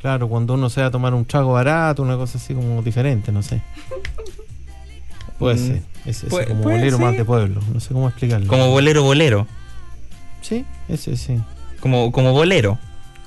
Claro, 0.00 0.28
cuando 0.28 0.54
uno 0.54 0.68
se 0.68 0.80
va 0.80 0.88
a 0.88 0.90
tomar 0.90 1.14
un 1.14 1.24
trago 1.24 1.52
barato, 1.52 2.02
una 2.02 2.16
cosa 2.16 2.36
así 2.38 2.54
como 2.54 2.82
diferente, 2.82 3.30
no 3.30 3.40
sé. 3.42 3.60
Puede 5.38 5.54
Mm, 5.56 5.58
ser. 5.66 5.82
Ese, 6.06 6.26
ese 6.26 6.46
como 6.46 6.62
bolero 6.64 6.96
ser. 6.96 7.06
más 7.06 7.16
de 7.16 7.24
pueblo. 7.24 7.60
No 7.72 7.80
sé 7.80 7.92
cómo 7.92 8.08
explicarlo. 8.08 8.46
Como 8.48 8.68
bolero, 8.70 9.02
bolero. 9.04 9.46
Sí, 10.40 10.64
ese 10.88 11.16
sí. 11.16 11.38
Como, 11.80 12.10
como 12.12 12.32
bolero. 12.32 12.78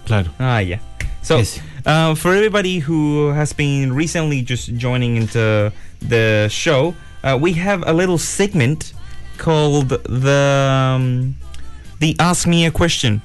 Claro. 0.06 0.32
Ah, 0.40 0.62
yeah. 0.62 0.82
So. 1.22 1.38
Uh, 1.86 2.16
for 2.16 2.34
everybody 2.34 2.80
who 2.80 3.30
has 3.30 3.54
been 3.54 3.94
recently 3.94 4.42
just 4.42 4.74
joining 4.76 5.18
into 5.18 5.72
the 6.02 6.48
show, 6.50 6.96
uh, 7.24 7.38
we 7.40 7.54
have 7.54 7.84
a 7.88 7.94
little 7.94 8.18
segment 8.18 8.94
called 9.38 9.90
the 9.90 10.96
um, 10.96 11.36
the 12.00 12.16
Ask 12.20 12.48
Me 12.48 12.66
a 12.66 12.72
Question. 12.72 13.22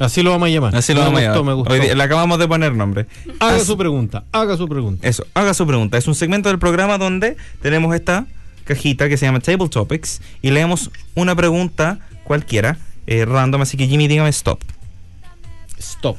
Así 0.00 0.22
lo 0.22 0.30
vamos 0.30 0.48
a 0.48 0.50
llamar. 0.50 0.74
Así 0.74 0.92
lo 0.92 1.00
me 1.00 1.06
vamos 1.06 1.20
a 1.20 1.22
llamar. 1.22 1.44
Me 1.44 1.52
gustó. 1.54 1.72
Hoy 1.72 1.94
le 1.94 2.02
acabamos 2.02 2.38
de 2.38 2.48
poner 2.48 2.74
nombre. 2.74 3.06
Haga 3.38 3.60
su 3.60 3.76
pregunta, 3.76 4.24
haga 4.32 4.56
su 4.56 4.68
pregunta. 4.68 5.06
Eso, 5.06 5.26
haga 5.34 5.54
su 5.54 5.66
pregunta. 5.66 5.98
Es 5.98 6.08
un 6.08 6.14
segmento 6.14 6.48
del 6.48 6.58
programa 6.58 6.98
donde 6.98 7.36
tenemos 7.62 7.94
esta 7.94 8.26
cajita 8.64 9.08
que 9.08 9.16
se 9.16 9.26
llama 9.26 9.40
Table 9.40 9.68
Topics 9.68 10.20
y 10.42 10.50
leemos 10.50 10.90
una 11.14 11.36
pregunta 11.36 12.00
cualquiera, 12.24 12.78
eh, 13.06 13.24
random. 13.24 13.62
Así 13.62 13.76
que 13.76 13.86
Jimmy, 13.86 14.08
dígame 14.08 14.30
stop. 14.30 14.60
Stop. 15.78 16.16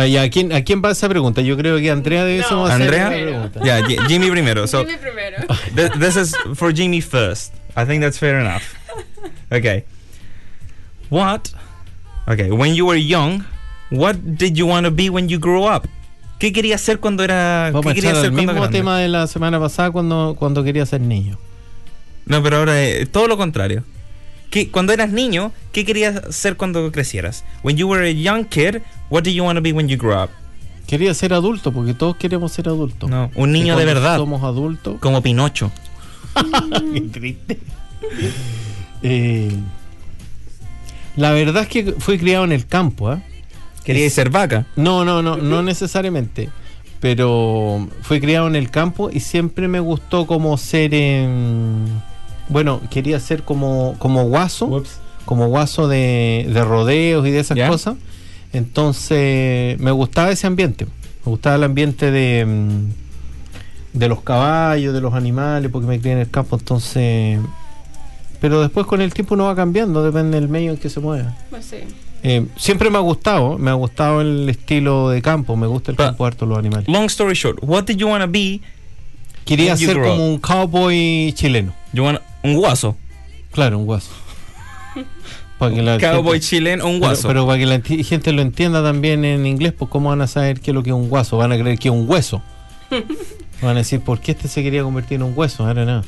Ah, 0.00 0.06
ya, 0.06 0.22
¿a, 0.22 0.30
quién, 0.30 0.52
¿A 0.52 0.62
quién 0.62 0.80
va 0.84 0.90
esa 0.90 1.08
pregunta? 1.08 1.40
Yo 1.42 1.56
creo 1.56 1.78
que 1.78 1.90
Andrea 1.90 2.24
debe 2.24 2.44
No, 2.50 2.66
hacer 2.66 2.82
Andrea? 2.82 3.04
la 3.04 3.10
pregunta. 3.10 3.60
Ya, 3.64 3.80
Ji- 3.86 3.98
Jimmy 4.08 4.30
primero. 4.30 4.66
So, 4.66 4.80
Dime 4.84 4.98
primero. 4.98 5.36
Th- 5.76 5.92
this 5.98 6.16
is 6.16 6.34
for 6.54 6.72
Jimmy 6.74 7.00
first. 7.00 7.52
I 7.76 7.84
think 7.84 8.00
that's 8.02 8.18
fair 8.18 8.40
enough. 8.40 8.62
Okay. 9.52 9.84
What? 11.10 11.50
Okay, 12.28 12.50
when 12.50 12.74
you 12.74 12.86
were 12.86 12.96
young, 12.96 13.44
what 13.90 14.16
did 14.36 14.56
you 14.56 14.66
want 14.66 14.84
to 14.86 14.90
be 14.90 15.10
when 15.10 15.28
you 15.28 15.38
grew 15.38 15.64
up? 15.64 15.86
¿Qué 16.38 16.52
quería 16.52 16.76
hacer 16.76 17.00
cuando 17.00 17.22
era 17.24 17.70
Vamos 17.72 17.92
qué 17.92 18.00
a 18.06 18.10
hacer 18.12 18.24
el 18.24 18.30
cuando 18.32 18.32
mismo 18.32 18.52
grande? 18.54 18.78
tema 18.78 18.98
de 18.98 19.08
la 19.08 19.26
semana 19.26 19.58
pasada 19.60 19.90
cuando, 19.90 20.36
cuando 20.38 20.62
quería 20.64 20.86
ser 20.86 21.00
niño. 21.00 21.38
No, 22.26 22.42
pero 22.42 22.58
ahora 22.58 22.80
eh, 22.82 23.06
todo 23.06 23.26
lo 23.26 23.36
contrario. 23.36 23.84
¿Qué, 24.50 24.68
cuando 24.70 24.92
eras 24.92 25.10
niño, 25.10 25.52
¿qué 25.72 25.84
querías 25.84 26.34
ser 26.34 26.56
cuando 26.56 26.90
crecieras? 26.92 27.44
When 27.62 27.76
you 27.76 27.88
were 27.88 28.06
a 28.06 28.10
young 28.12 28.44
kid, 28.44 28.78
what 29.08 29.22
did 29.22 29.32
you 29.34 29.44
want 29.44 29.56
to 29.56 29.62
be 29.62 29.72
when 29.72 29.88
you 29.88 29.96
grew 29.96 30.12
up? 30.12 30.30
Quería 30.86 31.14
ser 31.14 31.32
adulto, 31.32 31.70
porque 31.72 31.94
todos 31.94 32.16
queremos 32.16 32.50
ser 32.50 32.68
adultos. 32.68 33.08
No, 33.08 33.30
un 33.36 33.52
niño 33.52 33.76
de 33.76 33.84
verdad, 33.84 34.16
Somos 34.16 34.42
adultos. 34.42 34.98
como 35.00 35.22
Pinocho. 35.22 35.70
Qué 36.94 37.00
triste. 37.02 37.58
Eh, 39.02 39.52
la 41.16 41.30
verdad 41.32 41.62
es 41.62 41.68
que 41.68 41.92
fui 41.98 42.18
criado 42.18 42.44
en 42.44 42.52
el 42.52 42.66
campo, 42.66 43.08
¿ah? 43.08 43.22
Quería 43.84 44.06
Es- 44.06 44.14
ser 44.14 44.30
vaca. 44.30 44.66
No, 44.76 45.04
no, 45.04 45.22
no, 45.22 45.36
no 45.36 45.62
necesariamente. 45.62 46.50
Pero 47.00 47.88
fui 48.02 48.20
criado 48.20 48.46
en 48.46 48.56
el 48.56 48.70
campo 48.70 49.10
y 49.12 49.20
siempre 49.20 49.68
me 49.68 49.80
gustó 49.80 50.26
como 50.26 50.56
ser. 50.58 50.92
em, 50.92 51.86
bueno, 52.50 52.80
quería 52.90 53.18
ser 53.20 53.44
como, 53.44 53.94
como 53.98 54.24
guaso. 54.24 54.82
Como 55.24 55.46
guaso 55.46 55.86
de, 55.86 56.48
de 56.52 56.64
rodeos 56.64 57.26
y 57.26 57.30
de 57.30 57.40
esas 57.40 57.56
¿Ya? 57.56 57.68
cosas. 57.68 57.96
Entonces 58.52 59.78
me 59.78 59.92
gustaba 59.92 60.30
ese 60.30 60.46
ambiente. 60.46 60.86
Me 61.24 61.30
gustaba 61.30 61.56
el 61.56 61.64
ambiente 61.64 62.10
de, 62.10 62.40
em, 62.40 62.88
de 63.92 64.08
los 64.08 64.22
caballos, 64.22 64.92
de 64.92 65.00
los 65.00 65.14
animales, 65.14 65.70
porque 65.70 65.86
me 65.86 66.00
crié 66.00 66.14
en 66.14 66.20
el 66.20 66.30
campo. 66.30 66.56
Entonces. 66.56 67.38
Pero 68.40 68.60
después 68.60 68.86
con 68.86 69.00
el 69.02 69.12
tiempo 69.14 69.34
uno 69.34 69.44
va 69.44 69.54
cambiando, 69.54 70.02
depende 70.02 70.40
del 70.40 70.48
medio 70.48 70.72
en 70.72 70.78
que 70.78 70.88
se 70.88 70.98
mueva. 70.98 71.36
Pues 71.50 71.66
sí. 71.66 71.76
Eh, 72.22 72.46
siempre 72.56 72.90
me 72.90 72.98
ha 72.98 73.00
gustado, 73.00 73.56
me 73.58 73.70
ha 73.70 73.74
gustado 73.74 74.20
el 74.20 74.48
estilo 74.48 75.10
de 75.10 75.22
campo, 75.22 75.56
me 75.56 75.66
gusta 75.66 75.90
el 75.90 75.96
campo 75.96 76.26
harto 76.26 76.44
los 76.44 76.58
animales. 76.58 76.88
Long 76.88 77.04
story 77.04 77.34
short, 77.34 77.58
what 77.62 77.84
did 77.84 77.96
you 77.96 78.08
want 78.08 78.22
to 78.22 78.30
be? 78.30 78.60
Quería 79.44 79.76
ser 79.76 80.00
como 80.00 80.26
un 80.26 80.38
cowboy 80.38 81.32
chileno, 81.34 81.74
You 81.92 82.04
un 82.42 82.56
guaso. 82.56 82.96
claro, 83.52 83.78
un 83.78 83.86
guaso. 83.86 84.10
Para 85.58 85.74
que 85.74 85.82
la 85.82 85.98
Cowboy 85.98 86.34
gente- 86.40 86.46
chileno 86.46 86.86
un 86.86 87.00
guaso. 87.00 87.28
pero 87.28 87.46
para 87.46 87.58
que 87.58 87.66
la 87.66 87.80
gente 87.82 88.32
lo 88.32 88.40
entienda 88.40 88.82
también 88.82 89.26
en 89.26 89.44
inglés, 89.46 89.74
pues 89.76 89.90
cómo 89.90 90.08
van 90.08 90.22
a 90.22 90.26
saber 90.26 90.58
qué 90.60 90.70
es 90.70 90.74
lo 90.74 90.82
que 90.82 90.88
es 90.90 90.96
un 90.96 91.10
guaso, 91.10 91.36
van 91.36 91.52
a 91.52 91.58
creer 91.58 91.78
que 91.78 91.88
es 91.88 91.94
un 91.94 92.08
hueso. 92.08 92.42
Van 93.62 93.72
a 93.76 93.80
decir, 93.80 94.00
¿por 94.00 94.20
qué 94.20 94.32
este 94.32 94.48
se 94.48 94.62
quería 94.62 94.82
convertir 94.82 95.16
en 95.16 95.22
un 95.22 95.32
hueso? 95.36 95.66
Ahora 95.66 95.84
nada. 95.84 96.02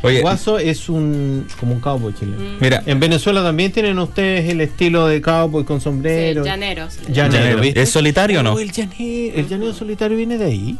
Oye, 0.00 0.22
Guaso 0.22 0.58
es 0.58 0.88
un 0.88 1.46
como 1.60 1.74
un 1.74 1.80
cowboy 1.80 2.14
chileno. 2.14 2.42
mira, 2.60 2.82
En 2.86 2.98
Venezuela 2.98 3.42
también 3.42 3.72
tienen 3.72 3.98
ustedes 3.98 4.48
el 4.50 4.62
estilo 4.62 5.06
de 5.06 5.20
cowboy 5.20 5.64
con 5.64 5.80
Sí, 5.80 5.84
sombrero. 5.84 6.42
llaneros. 6.46 6.98
Llanero, 7.08 7.34
llanero. 7.42 7.60
¿viste? 7.60 7.82
¿es 7.82 7.90
solitario 7.90 8.40
o 8.40 8.42
no? 8.42 8.54
Oh, 8.54 8.58
el 8.58 8.72
llanero, 8.72 9.34
el 9.36 9.46
llanero 9.48 9.74
solitario 9.74 10.16
viene 10.16 10.38
de 10.38 10.44
ahí. 10.46 10.78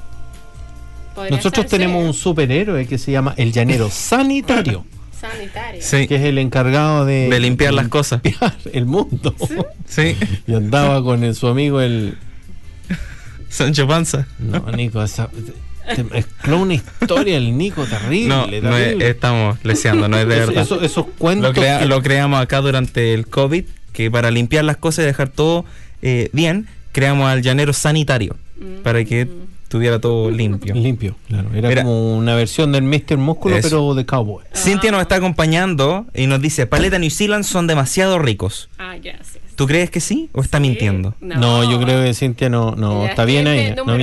Nosotros 1.31 1.67
ser, 1.69 1.79
tenemos 1.79 2.01
sí. 2.01 2.07
un 2.09 2.15
superhéroe 2.15 2.87
que 2.87 2.97
se 2.97 3.13
llama 3.13 3.35
el 3.37 3.53
llanero 3.53 3.91
sanitario, 3.91 4.85
sanitario. 5.31 5.81
Sí, 5.83 6.07
que 6.07 6.17
es 6.17 6.23
el 6.23 6.39
encargado 6.39 7.05
de, 7.05 7.29
de 7.29 7.41
limpiar 7.41 7.73
las 7.75 7.89
cosas. 7.89 8.21
limpiar 8.25 8.55
el 8.73 8.85
mundo. 8.87 9.35
Sí, 9.89 10.17
Y 10.47 10.55
andaba 10.55 11.03
con 11.03 11.25
el- 11.25 11.35
su 11.35 11.47
amigo 11.49 11.81
el... 11.81 12.17
Sancho 13.49 13.87
Panza. 13.87 14.27
No, 14.39 14.61
Nico, 14.73 15.03
esa, 15.03 15.31
te 15.95 16.03
mezcló 16.05 16.59
una 16.61 16.75
historia 16.75 17.37
el 17.37 17.57
Nico 17.57 17.85
terrible. 17.87 18.29
No, 18.29 18.47
no 18.47 18.53
es- 18.77 18.85
terrible. 18.85 19.09
estamos 19.11 19.59
leseando, 19.63 20.09
no 20.09 20.17
es 20.19 20.27
de 20.29 20.35
verdad. 20.39 20.63
eso- 20.63 20.81
esos 20.83 21.07
Lo, 21.07 21.13
cuentos 21.13 21.53
crea- 21.55 21.81
que- 21.81 21.87
lo 21.87 22.03
creamos 22.03 22.41
acá 22.41 22.61
durante 22.61 23.15
el 23.15 23.27
COVID, 23.29 23.65
que 23.93 24.11
para 24.11 24.31
limpiar 24.31 24.65
las 24.65 24.77
cosas 24.77 25.05
y 25.05 25.07
dejar 25.07 25.29
todo 25.29 25.65
eh, 26.03 26.31
bien, 26.33 26.67
creamos 26.93 27.29
al 27.29 27.43
llanero 27.43 27.73
sanitario, 27.73 28.37
para 28.83 29.05
que 29.05 29.29
tuviera 29.69 29.99
todo 30.01 30.31
limpio. 30.43 30.75
limpio, 30.75 31.17
claro. 31.29 31.49
Era 31.55 31.69
Mira. 31.69 31.83
como 31.83 32.17
una 32.17 32.35
versión 32.37 32.73
del 32.73 32.83
Mr. 32.83 33.17
Músculo, 33.17 33.57
Eso. 33.57 33.69
pero 33.69 33.95
de 33.95 34.07
cowboy. 34.07 34.45
Cintia 34.55 34.91
nos 34.91 35.01
está 35.03 35.17
acompañando 35.17 36.07
y 36.15 36.27
nos 36.27 36.41
dice, 36.41 36.67
paleta 36.67 36.99
New 36.99 37.11
Zealand 37.11 37.45
son 37.45 37.67
demasiado 37.67 38.19
ricos. 38.19 38.69
Ah, 38.79 38.97
gracias. 39.03 39.39
¿Tú 39.57 39.67
crees 39.69 39.89
que 39.89 40.01
sí 40.01 40.31
o 40.33 40.41
está 40.41 40.59
Sí. 40.59 40.63
mintiendo? 40.63 41.15
No, 41.21 41.71
yo 41.71 41.81
creo 41.81 42.03
que 42.03 42.13
Cintia 42.13 42.49
no, 42.49 42.73
no 42.73 43.07
está 43.07 43.23
es 43.23 43.29
bien 43.29 43.47
ahí. 43.47 43.73
No. 43.77 43.97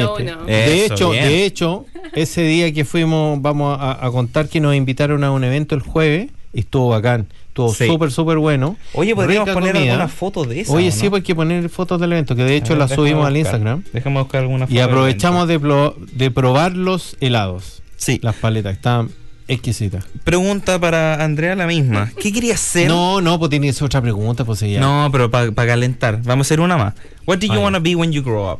De 0.45 0.85
hecho, 0.85 1.09
bien. 1.11 1.25
de 1.25 1.45
hecho, 1.45 1.85
ese 2.13 2.43
día 2.43 2.71
que 2.73 2.85
fuimos, 2.85 3.41
vamos 3.41 3.77
a, 3.77 4.05
a 4.05 4.11
contar 4.11 4.47
que 4.47 4.61
nos 4.61 4.75
invitaron 4.75 5.25
a 5.25 5.31
un 5.31 5.43
evento 5.43 5.75
el 5.75 5.81
jueves 5.81 6.29
y 6.53 6.61
estuvo 6.61 6.87
bacán. 6.89 7.27
Estuvo 7.51 7.73
Sí. 7.73 7.85
súper, 7.87 8.11
súper 8.11 8.37
bueno. 8.37 8.77
Oye, 8.93 9.13
podríamos 9.13 9.45
Rica 9.49 9.59
poner 9.59 9.73
comida. 9.73 9.91
alguna 9.91 10.07
foto 10.07 10.45
de 10.45 10.61
eso. 10.61 10.71
Oye, 10.71 10.85
¿no? 10.85 10.91
sí, 10.95 11.09
pues 11.09 11.19
hay 11.19 11.25
que 11.25 11.35
poner 11.35 11.67
fotos 11.69 11.99
del 11.99 12.13
evento, 12.13 12.33
que 12.33 12.43
de 12.45 12.55
hecho 12.55 12.75
las 12.77 12.91
subimos 12.91 13.27
al. 13.27 13.35
Instagram. 13.35 13.83
Déjame 13.91 14.19
buscar 14.19 14.41
alguna 14.43 14.67
foto. 14.67 14.73
Y 14.75 14.79
aprovechamos 14.79 15.47
de, 15.49 15.59
pro- 15.59 15.95
de 16.13 16.31
probar 16.31 16.77
los 16.77 17.17
helados. 17.19 17.83
Sí. 17.97 18.19
Las 18.23 18.35
paletas, 18.35 18.73
estaban 18.73 19.09
exquisitas. 19.49 20.05
Pregunta 20.23 20.79
para 20.79 21.21
Andrea 21.23 21.55
la 21.57 21.67
misma. 21.67 22.09
¿Qué 22.21 22.31
quería 22.31 22.53
hacer? 22.53 22.87
No, 22.87 23.19
no, 23.19 23.37
pues 23.37 23.49
tiene 23.49 23.67
que 23.67 23.73
ser 23.73 23.83
otra 23.83 24.01
pregunta, 24.01 24.45
pues 24.45 24.61
ya. 24.61 24.79
No, 24.79 25.09
pero 25.11 25.29
para 25.29 25.53
calentar. 25.53 26.21
Vamos 26.23 26.45
a 26.45 26.47
hacer 26.47 26.61
una 26.61 26.77
más. 26.77 26.93
What 27.27 27.39
do 27.39 27.47
you 27.47 27.59
want 27.59 27.75
to 27.75 27.81
be 27.81 27.95
when 27.95 28.13
you 28.13 28.23
grow 28.23 28.49
up? 28.49 28.59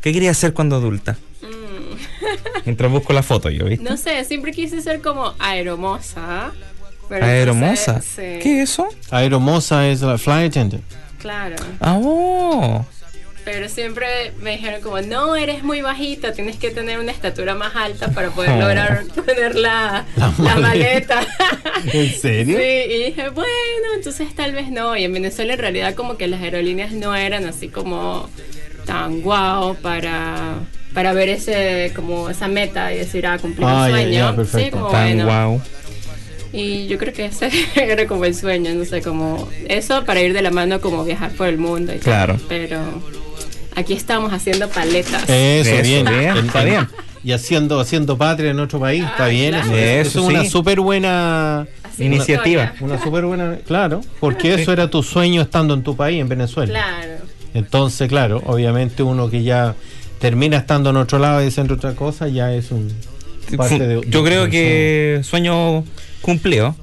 ¿Qué 0.00 0.12
quería 0.12 0.30
hacer 0.30 0.52
cuando 0.54 0.76
adulta? 0.76 1.18
Mientras 2.64 2.90
busco 2.92 3.12
la 3.12 3.22
foto 3.22 3.50
yo, 3.50 3.64
¿viste? 3.64 3.84
No 3.88 3.96
sé, 3.96 4.22
siempre 4.24 4.52
quise 4.52 4.80
ser 4.82 5.00
como 5.00 5.34
aeromosa. 5.38 6.52
Pero 7.10 7.26
Aeromosa. 7.26 7.92
no 7.94 8.00
sé, 8.02 8.36
sí, 8.36 8.42
¿Qué 8.42 8.62
es 8.62 8.70
eso? 8.70 8.88
Aeromosa 9.10 9.86
es 9.88 10.00
la 10.00 10.16
fly 10.16 10.46
attendant. 10.46 10.82
Claro. 11.18 11.56
Ah, 11.80 11.98
oh. 12.02 12.86
Pero 13.44 13.68
siempre 13.68 14.32
me 14.42 14.52
dijeron 14.52 14.80
como, 14.82 15.00
no, 15.00 15.34
eres 15.34 15.62
muy 15.64 15.80
bajita, 15.82 16.32
tienes 16.32 16.56
que 16.56 16.70
tener 16.70 16.98
una 17.00 17.10
estatura 17.10 17.54
más 17.54 17.74
alta 17.74 18.08
para 18.08 18.30
poder 18.30 18.50
Oh. 18.54 18.60
lograr 18.60 19.04
poner 19.06 19.54
la, 19.56 20.04
La 20.16 20.32
la 20.38 20.54
maleta. 20.56 21.20
¿En 21.92 22.12
serio? 22.14 22.58
Sí, 22.58 22.64
y 22.94 23.04
dije, 23.04 23.28
bueno, 23.30 23.48
entonces 23.96 24.34
tal 24.34 24.52
vez 24.52 24.70
no. 24.70 24.96
Y 24.96 25.04
en 25.04 25.12
Venezuela 25.12 25.54
en 25.54 25.58
realidad 25.58 25.94
como 25.94 26.16
que 26.16 26.26
las 26.28 26.40
aerolíneas 26.42 26.92
no 26.92 27.14
eran 27.14 27.44
así 27.46 27.68
como 27.68 28.28
tan 28.86 29.20
guau 29.22 29.74
para, 29.76 30.56
para 30.94 31.12
ver 31.12 31.28
ese 31.30 31.92
como 31.96 32.28
esa 32.30 32.46
meta 32.48 32.92
y 32.92 32.98
decir, 32.98 33.26
ah, 33.26 33.38
cumplí 33.38 33.64
Ah, 33.66 33.84
un 33.84 33.88
ya, 33.88 33.90
sueño. 33.96 34.10
ya, 34.12 34.36
perfecto. 34.36 34.58
Sí, 34.66 34.70
como 34.70 34.88
Tan 34.90 35.06
bueno. 35.16 35.24
guau. 35.24 35.60
Y 36.52 36.86
yo 36.88 36.98
creo 36.98 37.12
que 37.12 37.26
ese 37.26 37.48
era 37.76 38.06
como 38.06 38.24
el 38.24 38.34
sueño, 38.34 38.74
no 38.74 38.84
sé, 38.84 39.02
como 39.02 39.48
eso 39.68 40.04
para 40.04 40.20
ir 40.20 40.32
de 40.32 40.42
la 40.42 40.50
mano 40.50 40.80
como 40.80 41.04
viajar 41.04 41.30
por 41.32 41.46
el 41.48 41.58
mundo 41.58 41.92
y 41.92 41.96
tal. 41.98 42.02
Claro. 42.04 42.36
Pero 42.48 42.78
aquí 43.76 43.92
estamos 43.94 44.32
haciendo 44.32 44.68
paletas. 44.68 45.22
Eso, 45.28 45.70
Eso, 45.70 45.82
bien. 45.82 46.04
bien, 46.06 46.36
En- 46.36 46.46
está 46.46 46.62
en- 46.62 46.68
bien. 46.68 46.88
Y 47.22 47.32
haciendo, 47.32 47.78
haciendo 47.80 48.16
patria 48.16 48.50
en 48.50 48.60
otro 48.60 48.80
país, 48.80 49.04
está 49.04 49.26
bien. 49.28 49.50
claro. 49.52 49.66
Eso, 49.68 49.76
es- 49.76 50.06
Eso 50.06 50.08
eso 50.08 50.20
es 50.20 50.26
una 50.34 50.42
sí. 50.44 50.50
súper 50.50 50.80
buena. 50.80 51.66
Iniciativa. 51.98 52.72
Una 52.80 52.98
súper 53.02 53.26
buena, 53.26 53.58
claro, 53.66 54.00
porque 54.20 54.54
eso 54.54 54.72
era 54.72 54.88
tu 54.88 55.02
sueño 55.02 55.42
estando 55.42 55.74
en 55.74 55.82
tu 55.82 55.94
país, 55.96 56.18
en 56.20 56.28
Venezuela. 56.30 56.72
Claro. 56.72 57.12
Entonces, 57.52 58.08
claro, 58.08 58.42
obviamente 58.46 59.02
uno 59.02 59.28
que 59.28 59.42
ya 59.42 59.74
termina 60.18 60.56
estando 60.56 60.90
en 60.90 60.96
otro 60.96 61.18
lado 61.18 61.42
y 61.42 61.46
diciendo 61.46 61.74
otra 61.74 61.94
cosa, 61.94 62.26
ya 62.28 62.54
es 62.54 62.70
un 62.70 62.90
parte 63.54 63.86
de- 63.86 64.00
Yo 64.08 64.22
de- 64.22 64.28
creo 64.30 64.44
de- 64.44 64.50
que 64.50 65.20
sueño 65.24 65.84
cumplido. 66.20 66.76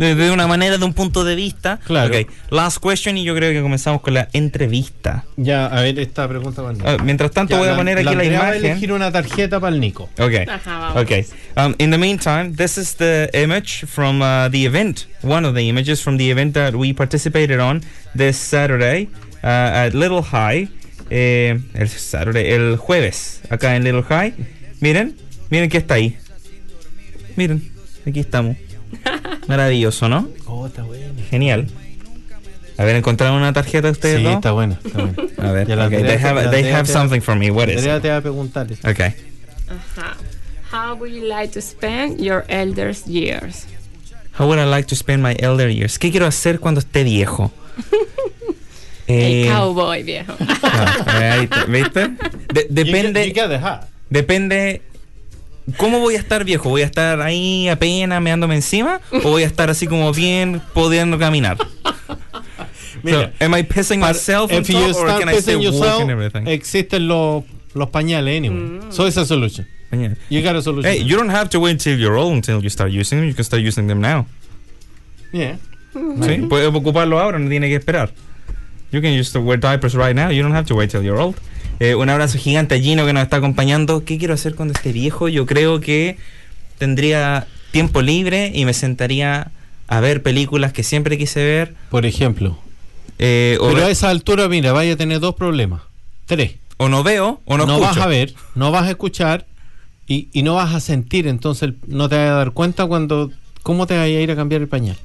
De, 0.00 0.16
de 0.16 0.32
una 0.32 0.48
manera, 0.48 0.76
de 0.76 0.84
un 0.84 0.92
punto 0.92 1.22
de 1.22 1.36
vista. 1.36 1.78
Claro. 1.86 2.12
Ok, 2.12 2.26
last 2.50 2.78
question 2.82 3.16
y 3.16 3.22
yo 3.22 3.32
creo 3.36 3.52
que 3.52 3.62
comenzamos 3.62 4.00
con 4.00 4.14
la 4.14 4.28
entrevista. 4.32 5.24
Ya, 5.36 5.66
a 5.66 5.82
ver, 5.82 6.00
esta 6.00 6.28
pregunta 6.28 6.62
para 6.62 6.72
el 6.72 6.78
Nico. 6.78 6.88
Ah, 6.90 6.96
mientras 7.04 7.30
tanto 7.30 7.54
Ya, 7.54 7.60
voy 7.60 7.68
a 7.68 7.76
poner 7.76 7.96
aquí 7.96 8.06
la, 8.06 8.10
Andrea 8.10 8.38
va 8.40 8.46
a 8.46 8.56
imagen. 8.56 8.70
elegir 8.72 8.92
una 8.92 9.12
tarjeta 9.12 9.60
para 9.60 9.72
el 9.72 9.80
Nico. 9.80 10.08
Okay. 10.18 10.46
Ajá. 10.48 11.00
Okay. 11.00 11.24
Um, 11.56 11.76
in 11.78 11.92
the 11.92 11.98
meantime, 11.98 12.56
this 12.56 12.76
is 12.76 12.96
the 12.96 13.30
image 13.32 13.84
from 13.86 14.20
uh, 14.20 14.48
the 14.48 14.66
event. 14.66 15.06
One 15.22 15.46
of 15.46 15.54
the 15.54 15.68
images 15.68 16.02
from 16.02 16.16
the 16.16 16.28
event 16.28 16.54
that 16.54 16.74
we 16.74 16.92
participated 16.92 17.60
on 17.60 17.82
this 18.16 18.36
Saturday 18.36 19.10
uh, 19.44 19.46
at 19.86 19.94
Little 19.94 20.22
High. 20.22 20.68
Eh, 21.08 21.56
el 21.74 21.88
Saturday, 21.88 22.50
el 22.52 22.76
jueves, 22.78 23.42
acá 23.48 23.76
en 23.76 23.84
Little 23.84 24.02
High. 24.02 24.32
Miren, 24.80 25.16
miren 25.50 25.68
que 25.68 25.78
está 25.78 25.94
ahí. 25.94 26.16
Miren, 27.36 27.70
aquí 28.06 28.20
estamos. 28.20 28.56
Maravilloso, 29.46 30.08
¿no? 30.08 30.28
Oh, 30.46 30.66
está 30.66 30.82
bueno. 30.82 31.14
Genial. 31.30 31.66
A 32.76 32.84
ver, 32.84 32.96
¿encontraron 32.96 33.36
una 33.36 33.52
tarjeta 33.52 33.90
ustedes 33.90 34.18
Sí, 34.18 34.24
dos? 34.24 34.34
está 34.36 34.52
buena, 34.52 34.78
está 34.84 35.02
buena. 35.04 35.14
A 35.48 35.52
ver, 35.52 35.70
okay, 35.80 36.02
they 36.02 36.16
have, 36.18 36.50
they 36.50 36.64
have 36.72 36.86
something 36.86 37.20
for 37.20 37.36
me. 37.36 37.50
What 37.50 37.68
is 37.68 37.84
it? 37.84 38.02
te 38.02 38.08
va 38.08 38.16
a 38.16 38.20
preguntar 38.20 38.70
eso. 38.72 38.88
Okay. 38.88 39.14
Ajá. 39.68 40.16
How 40.72 40.94
would 40.96 41.12
you 41.12 41.24
like 41.26 41.52
to 41.52 41.60
spend 41.60 42.20
your 42.20 42.44
elders 42.48 43.06
years? 43.06 43.66
How 44.38 44.46
would 44.46 44.58
I 44.58 44.64
like 44.64 44.88
to 44.88 44.96
spend 44.96 45.22
my 45.22 45.34
elder 45.40 45.68
years? 45.68 45.98
¿Qué 45.98 46.10
quiero 46.10 46.26
hacer 46.26 46.58
cuando 46.60 46.80
esté 46.80 47.04
viejo? 47.04 47.52
El 49.06 49.44
Eh, 49.44 49.48
cowboy 49.52 50.02
viejo. 50.04 50.32
ahí 51.06 51.44
está, 51.44 51.64
¿Viste? 51.66 52.08
De- 52.54 52.66
depende, 52.70 53.26
You, 53.28 53.34
you 53.34 53.42
gotta 53.42 53.58
have. 53.58 53.86
depende. 54.08 54.82
¿Cómo 55.76 56.00
voy 56.00 56.14
a 56.14 56.18
estar 56.18 56.44
viejo? 56.44 56.68
¿Voy 56.68 56.82
a 56.82 56.86
estar 56.86 57.20
ahí 57.20 57.68
apenas 57.68 58.20
meándome 58.20 58.54
encima? 58.56 59.00
¿O 59.12 59.30
voy 59.30 59.42
a 59.42 59.46
estar 59.46 59.70
así 59.70 59.86
como 59.86 60.12
bien 60.12 60.60
pudiendo 60.74 61.18
caminar? 61.18 61.58
Mira, 63.02 63.32
so, 63.38 63.44
am 63.44 63.54
I 63.54 63.62
pissing 63.62 64.00
myself 64.00 64.52
on 64.52 64.58
if 64.58 64.68
you 64.68 64.92
start 64.92 65.20
can 65.20 65.28
I 65.28 65.40
stay 65.40 65.54
pissing 65.54 65.62
yourself, 65.62 66.46
existen 66.46 67.08
los, 67.08 67.44
los 67.74 67.88
pañales 67.88 68.36
anyway. 68.36 68.80
So 68.90 69.06
it's 69.06 69.16
a 69.16 69.24
solution. 69.24 69.66
Yeah. 69.92 70.14
You 70.28 70.42
got 70.42 70.56
a 70.56 70.62
solution. 70.62 70.92
Hey, 70.92 70.98
you 70.98 71.16
don't 71.16 71.30
have 71.30 71.48
to 71.50 71.60
wait 71.60 71.72
until 71.72 71.98
you're 71.98 72.16
old 72.16 72.34
until 72.34 72.62
you 72.62 72.68
start 72.68 72.92
using 72.92 73.18
them. 73.18 73.28
You 73.28 73.34
can 73.34 73.44
start 73.44 73.62
using 73.62 73.86
them 73.86 74.00
now. 74.00 74.26
Yeah. 75.32 75.56
¿Sí? 75.94 76.46
Puedes 76.48 76.72
ocuparlo 76.72 77.18
ahora, 77.18 77.38
no 77.38 77.48
tiene 77.48 77.68
que 77.68 77.76
esperar. 77.76 78.12
You 78.92 79.00
can 79.00 79.16
just 79.16 79.34
wear 79.36 79.56
diapers 79.56 79.94
right 79.94 80.14
now. 80.14 80.28
You 80.30 80.42
don't 80.42 80.52
have 80.52 80.66
to 80.66 80.74
wait 80.74 80.90
till 80.90 81.02
you're 81.02 81.20
old. 81.20 81.36
Eh, 81.80 81.94
un 81.94 82.08
abrazo 82.10 82.38
gigante 82.38 82.74
a 82.74 82.78
Gino 82.78 83.06
que 83.06 83.12
nos 83.12 83.22
está 83.22 83.36
acompañando. 83.38 84.04
¿Qué 84.04 84.18
quiero 84.18 84.34
hacer 84.34 84.54
cuando 84.54 84.74
esté 84.74 84.92
viejo? 84.92 85.28
Yo 85.28 85.46
creo 85.46 85.80
que 85.80 86.18
tendría 86.78 87.46
tiempo 87.72 88.02
libre 88.02 88.52
y 88.54 88.64
me 88.64 88.74
sentaría 88.74 89.50
a 89.88 90.00
ver 90.00 90.22
películas 90.22 90.72
que 90.72 90.82
siempre 90.82 91.16
quise 91.18 91.42
ver. 91.44 91.74
Por 91.90 92.04
ejemplo. 92.06 92.58
eh, 93.18 93.56
Pero 93.60 93.84
a 93.86 93.90
esa 93.90 94.10
altura, 94.10 94.48
mira, 94.48 94.72
vaya 94.72 94.92
a 94.92 94.96
tener 94.96 95.20
dos 95.20 95.34
problemas. 95.34 95.80
Tres. 96.26 96.56
o 96.76 96.88
no 96.88 97.02
veo 97.02 97.40
o 97.44 97.56
no, 97.58 97.66
No, 97.66 97.74
escucho. 97.74 97.88
vas 97.94 97.98
a 97.98 98.06
ver, 98.06 98.34
no 98.54 98.70
vas 98.70 98.84
a 98.86 98.90
escuchar 98.90 99.46
y, 100.06 100.28
y 100.32 100.42
no 100.42 100.54
vas 100.54 100.74
a 100.74 100.80
sentir. 100.80 101.26
Entonces 101.26 101.72
no 101.86 102.08
te 102.08 102.16
vas 102.16 102.28
a 102.30 102.34
dar 102.34 102.50
cuenta 102.52 102.86
cuando. 102.86 103.30
¿Cómo 103.62 103.86
te 103.86 103.94
vas 103.94 104.04
a 104.04 104.08
ir 104.08 104.30
a 104.30 104.36
cambiar 104.36 104.60
el 104.62 104.68
pañal? 104.68 104.96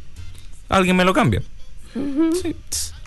Alguien 0.70 0.96
me 0.98 1.04
lo 1.06 1.14
cambia. 1.14 1.42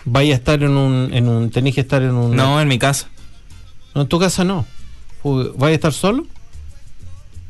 Vaya 0.05 0.33
a 0.33 0.37
estar 0.37 0.61
en 0.63 0.71
un. 0.75 1.13
En 1.13 1.27
un 1.27 1.49
tenés 1.51 1.75
que 1.75 1.81
estar 1.81 2.01
en 2.01 2.11
un. 2.15 2.35
No, 2.35 2.59
en 2.61 2.67
mi 2.67 2.77
casa. 2.79 3.07
No, 3.95 4.01
en 4.01 4.07
tu 4.07 4.19
casa 4.19 4.43
no. 4.43 4.65
¿Vaya 5.23 5.71
a 5.71 5.75
estar 5.75 5.93
solo? 5.93 6.25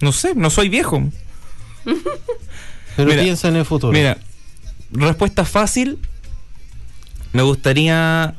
No 0.01 0.11
sé, 0.11 0.33
no 0.35 0.49
soy 0.49 0.69
viejo. 0.69 1.03
Pero 2.95 3.09
Mira, 3.09 3.23
piensa 3.23 3.47
en 3.47 3.57
el 3.57 3.65
futuro. 3.65 3.93
Mira, 3.93 4.17
respuesta 4.91 5.45
fácil. 5.45 5.99
Me 7.33 7.41
gustaría. 7.43 8.33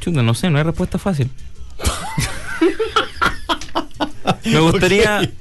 Chuta, 0.00 0.22
no 0.22 0.34
sé, 0.34 0.50
no 0.50 0.58
hay 0.58 0.64
respuesta 0.64 0.98
fácil. 0.98 1.30
me 4.44 4.60
gustaría. 4.60 5.32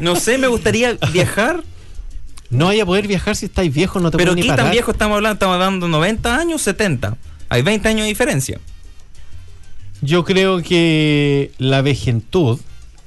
No 0.00 0.16
sé, 0.16 0.38
me 0.38 0.46
gustaría 0.48 0.94
viajar. 1.12 1.64
No 2.50 2.66
vaya 2.66 2.82
a 2.82 2.86
poder 2.86 3.06
viajar 3.06 3.36
si 3.36 3.46
estáis 3.46 3.72
viejos, 3.72 4.02
no 4.02 4.10
te 4.10 4.16
Pero 4.16 4.32
puedes 4.32 4.44
¿qué 4.44 4.50
ni 4.50 4.56
tan 4.56 4.70
viejo 4.70 4.90
estamos 4.90 5.16
hablando? 5.16 5.34
Estamos 5.34 5.58
dando 5.58 5.86
90 5.88 6.36
años, 6.36 6.62
70. 6.62 7.16
Hay 7.50 7.62
20 7.62 7.88
años 7.88 8.02
de 8.02 8.08
diferencia. 8.08 8.58
Yo 10.00 10.24
creo 10.24 10.62
que 10.62 11.50
la 11.58 11.82
vejentud. 11.82 12.60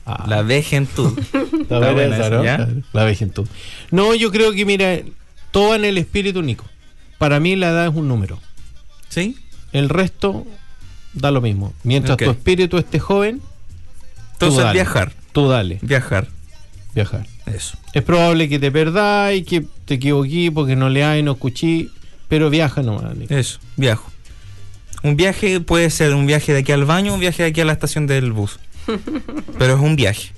Ah, 0.06 0.26
La 0.28 0.42
vejentud. 0.42 1.14
buena 1.70 2.18
esa, 2.18 2.30
¿no? 2.30 2.44
¿ya? 2.44 2.68
La 2.94 3.04
vejentud. 3.06 3.48
No, 3.92 4.16
yo 4.16 4.32
creo 4.32 4.52
que, 4.52 4.66
mira, 4.66 5.00
todo 5.52 5.76
en 5.76 5.86
el 5.86 5.98
espíritu, 5.98 6.42
Nico. 6.42 6.66
Para 7.18 7.40
mí 7.40 7.56
la 7.56 7.70
edad 7.70 7.88
es 7.88 7.94
un 7.96 8.08
número. 8.08 8.40
¿Sí? 9.10 9.38
El 9.74 9.90
resto 9.90 10.46
da 11.14 11.30
lo 11.32 11.40
mismo. 11.42 11.74
Mientras 11.84 12.18
tu 12.18 12.30
espíritu 12.30 12.78
esté 12.78 13.00
joven, 13.00 13.40
tú 13.40 14.46
Entonces 14.48 14.64
dale. 14.64 14.74
viajar. 14.74 15.14
Tú 15.32 15.48
dale, 15.48 15.80
Viajar. 15.82 16.28
viajar. 16.94 17.26
Eso. 17.46 17.78
Es 17.94 18.04
probable 18.04 18.50
que 18.50 18.60
te 18.60 18.72
perdáis, 18.72 19.46
que 19.46 19.66
te 19.86 19.94
equivoquí 19.96 20.50
porque 20.50 20.76
no 20.76 20.90
le 20.90 21.04
hay, 21.06 21.24
no 21.24 21.34
escuché, 21.34 21.88
pero 22.28 22.50
viaja 22.50 22.82
nomás, 22.82 23.16
Nico. 23.16 23.34
Eso. 23.34 23.60
Viajo. 23.78 24.11
Un 25.04 25.16
viaje 25.16 25.60
puede 25.60 25.90
ser 25.90 26.14
un 26.14 26.28
viaje 26.28 26.54
de 26.54 26.60
aquí 26.60 26.72
al 26.72 26.86
baño, 26.86 27.14
un 27.14 27.20
viaje 27.20 27.44
de 27.44 27.50
aquí 27.50 27.62
a 27.62 27.66
la 27.66 27.74
estación 27.74 28.08
del 28.08 28.32
bus. 28.32 28.60
Pero 29.58 29.76
es 29.76 29.80
un 29.80 29.96
viaje. 29.96 30.32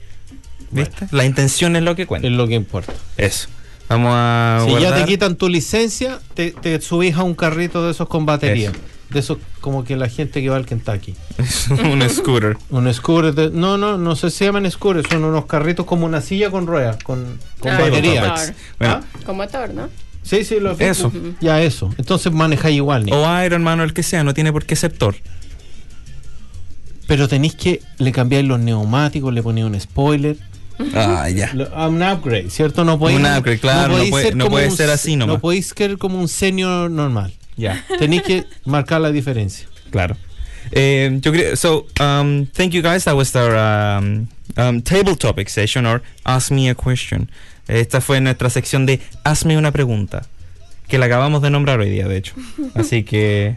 ¿Viste? 0.71 1.07
La 1.11 1.25
intención 1.25 1.75
es 1.75 1.83
lo 1.83 1.95
que 1.95 2.05
cuenta. 2.07 2.27
Es 2.27 2.33
lo 2.33 2.47
que 2.47 2.55
importa. 2.55 2.93
Eso. 3.17 3.47
Vamos 3.89 4.11
a 4.15 4.65
Si 4.65 4.81
ya 4.81 4.95
te 4.95 5.05
quitan 5.05 5.35
tu 5.35 5.49
licencia, 5.49 6.19
te, 6.33 6.51
te 6.51 6.79
subís 6.81 7.15
a 7.15 7.23
un 7.23 7.35
carrito 7.35 7.85
de 7.85 7.91
esos 7.91 8.07
con 8.07 8.25
batería. 8.25 8.69
Eso. 8.71 8.79
De 9.11 9.19
esos 9.19 9.37
como 9.61 9.83
que 9.83 9.95
la 9.95 10.09
gente 10.09 10.41
que 10.41 10.49
va 10.49 10.55
al 10.55 10.65
Kentucky. 10.65 11.13
Es 11.37 11.67
un 11.69 12.01
scooter. 12.09 12.57
Un 12.71 12.91
scooter. 12.91 13.33
de- 13.35 13.51
no, 13.51 13.77
no, 13.77 13.97
no 13.99 14.15
sé 14.15 14.31
si 14.31 14.37
se 14.37 14.45
llaman 14.45 14.69
scooters. 14.71 15.07
Son 15.09 15.23
unos 15.23 15.45
carritos 15.45 15.85
como 15.85 16.05
una 16.07 16.21
silla 16.21 16.49
con 16.49 16.65
ruedas, 16.65 16.97
con, 17.03 17.37
con 17.59 17.71
Ah, 17.71 17.79
batería. 17.81 18.21
con 18.21 18.29
Puppets. 18.31 18.53
Bueno, 18.79 18.93
¿Ah? 18.95 19.01
Con 19.25 19.37
motor, 19.37 19.73
¿no? 19.73 19.89
Sí, 20.23 20.43
sí, 20.43 20.59
lo. 20.59 20.71
Eso. 20.79 21.11
Ya 21.41 21.61
eso. 21.61 21.93
Entonces 21.97 22.31
manejáis 22.31 22.75
igual, 22.77 23.05
Nico. 23.05 23.17
O 23.21 23.43
Iron 23.43 23.61
Man 23.63 23.79
o 23.79 23.83
el 23.83 23.93
que 23.93 24.03
sea, 24.03 24.23
no 24.23 24.33
tiene 24.33 24.51
por 24.51 24.65
qué 24.65 24.75
ser 24.75 24.91
Thor. 24.91 25.15
pero 27.07 27.27
tenéis 27.27 27.55
que 27.55 27.81
le 27.97 28.11
cambiáis 28.11 28.45
los 28.47 28.59
neumáticos, 28.59 29.33
le 29.33 29.43
ponéis 29.43 29.67
un 29.67 29.79
spoiler. 29.79 30.37
Ah, 30.95 31.29
ya. 31.29 31.51
Un 31.87 32.01
upgrade, 32.01 32.49
¿cierto? 32.49 32.83
No 32.83 32.97
podéis, 32.97 33.19
Un 33.19 33.25
upgrade, 33.25 33.59
claro, 33.59 33.97
no 33.97 34.03
puede- 34.09 34.33
no 34.33 34.45
como 34.45 34.55
puede 34.55 34.69
un 34.69 34.77
ser 34.77 34.87
se- 34.87 34.93
así 34.93 35.15
nomás. 35.15 35.35
No 35.35 35.39
podéis 35.41 35.67
ser 35.75 35.97
como 35.97 36.19
un 36.19 36.27
senior 36.27 36.89
normal. 36.89 37.33
Ya. 37.57 37.83
Tenéis 37.99 38.23
que 38.23 38.45
marcar 38.65 39.01
la 39.01 39.11
diferencia. 39.11 39.67
Claro. 39.91 40.17
Eh, 40.71 41.19
yo 41.21 41.31
creo, 41.31 41.55
so, 41.55 41.85
um, 41.99 42.45
thank 42.47 42.71
you 42.71 42.81
guys. 42.81 43.03
That 43.03 43.15
was 43.15 43.35
our 43.35 43.53
um, 44.01 44.27
um, 44.57 44.81
table 44.81 45.15
topic 45.15 45.49
session 45.49 45.85
or 45.85 46.01
Ask 46.23 46.51
Me 46.51 46.69
a 46.69 46.75
Question. 46.75 47.29
Esta 47.67 48.01
fue 48.01 48.19
nuestra 48.19 48.49
sección 48.49 48.85
de 48.85 48.99
Hazme 49.23 49.57
una 49.57 49.71
pregunta, 49.71 50.23
que 50.87 50.97
la 50.97 51.05
acabamos 51.05 51.41
de 51.41 51.49
nombrar 51.49 51.79
hoy 51.79 51.89
día, 51.89 52.07
de 52.07 52.17
hecho. 52.17 52.33
Así 52.75 53.03
que, 53.03 53.55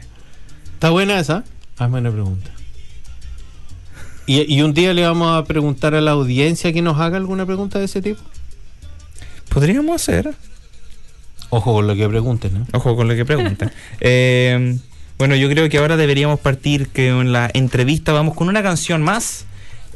¿Está 0.74 0.90
buena 0.90 1.18
esa? 1.18 1.44
Hazme 1.78 1.98
una 1.98 2.12
pregunta. 2.12 2.50
Y, 4.26 4.52
y 4.52 4.62
un 4.62 4.74
día 4.74 4.92
le 4.92 5.02
vamos 5.06 5.36
a 5.36 5.44
preguntar 5.44 5.94
a 5.94 6.00
la 6.00 6.12
audiencia 6.12 6.72
que 6.72 6.82
nos 6.82 7.00
haga 7.00 7.16
alguna 7.16 7.46
pregunta 7.46 7.78
de 7.78 7.86
ese 7.86 8.02
tipo. 8.02 8.20
podríamos 9.48 9.94
hacer. 9.96 10.34
Ojo 11.50 11.74
con 11.74 11.86
lo 11.86 11.94
que 11.94 12.08
pregunten, 12.08 12.54
¿no? 12.54 12.66
Ojo 12.72 12.96
con 12.96 13.08
lo 13.08 13.14
que 13.14 13.24
preguntan. 13.24 13.72
Eh, 14.00 14.78
bueno, 15.18 15.34
yo 15.34 15.48
creo 15.48 15.68
que 15.70 15.78
ahora 15.78 15.96
deberíamos 15.96 16.40
partir 16.40 16.88
con 16.88 17.32
la 17.32 17.50
entrevista. 17.54 18.12
Vamos 18.12 18.34
con 18.34 18.48
una 18.48 18.62
canción 18.62 19.00
más. 19.00 19.45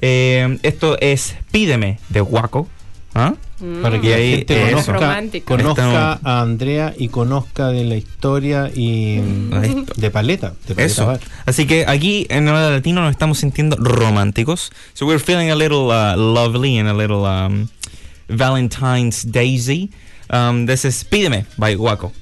Eh, 0.00 0.58
esto 0.62 0.98
es 1.00 1.34
Pídeme 1.50 1.98
de 2.08 2.20
Guaco. 2.20 2.68
¿Ah? 3.14 3.34
Para 3.82 4.00
que 4.00 4.14
ahí, 4.14 4.36
gente 4.36 4.68
eh, 4.68 4.70
conozca, 4.70 4.92
Romántico. 4.92 5.56
conozca 5.56 5.82
Estamos- 6.14 6.18
a 6.24 6.40
Andrea 6.40 6.94
y 6.96 7.08
conozca 7.08 7.68
de 7.68 7.84
la 7.84 7.96
historia 7.96 8.70
y 8.74 9.18
histo- 9.18 9.94
de 9.96 10.10
paleta. 10.10 10.54
De 10.68 10.74
paleta 10.74 10.82
Eso. 10.84 11.18
Así 11.44 11.66
que 11.66 11.84
aquí 11.88 12.26
en 12.30 12.44
Nueva 12.44 12.70
Latino 12.70 13.02
nos 13.02 13.10
estamos 13.10 13.38
sintiendo 13.38 13.76
románticos. 13.76 14.70
So 14.94 15.06
we're 15.06 15.18
feeling 15.22 15.50
a 15.50 15.56
little 15.56 15.88
uh, 15.90 16.16
lovely 16.16 16.78
and 16.78 16.88
a 16.88 16.94
little 16.94 17.24
um, 17.26 17.68
Valentine's 18.28 19.24
Daisy. 19.30 19.90
Um, 20.32 20.66
this 20.66 20.84
is 20.84 21.04
Pídeme 21.04 21.44
by 21.58 21.74
Guaco. 21.74 22.12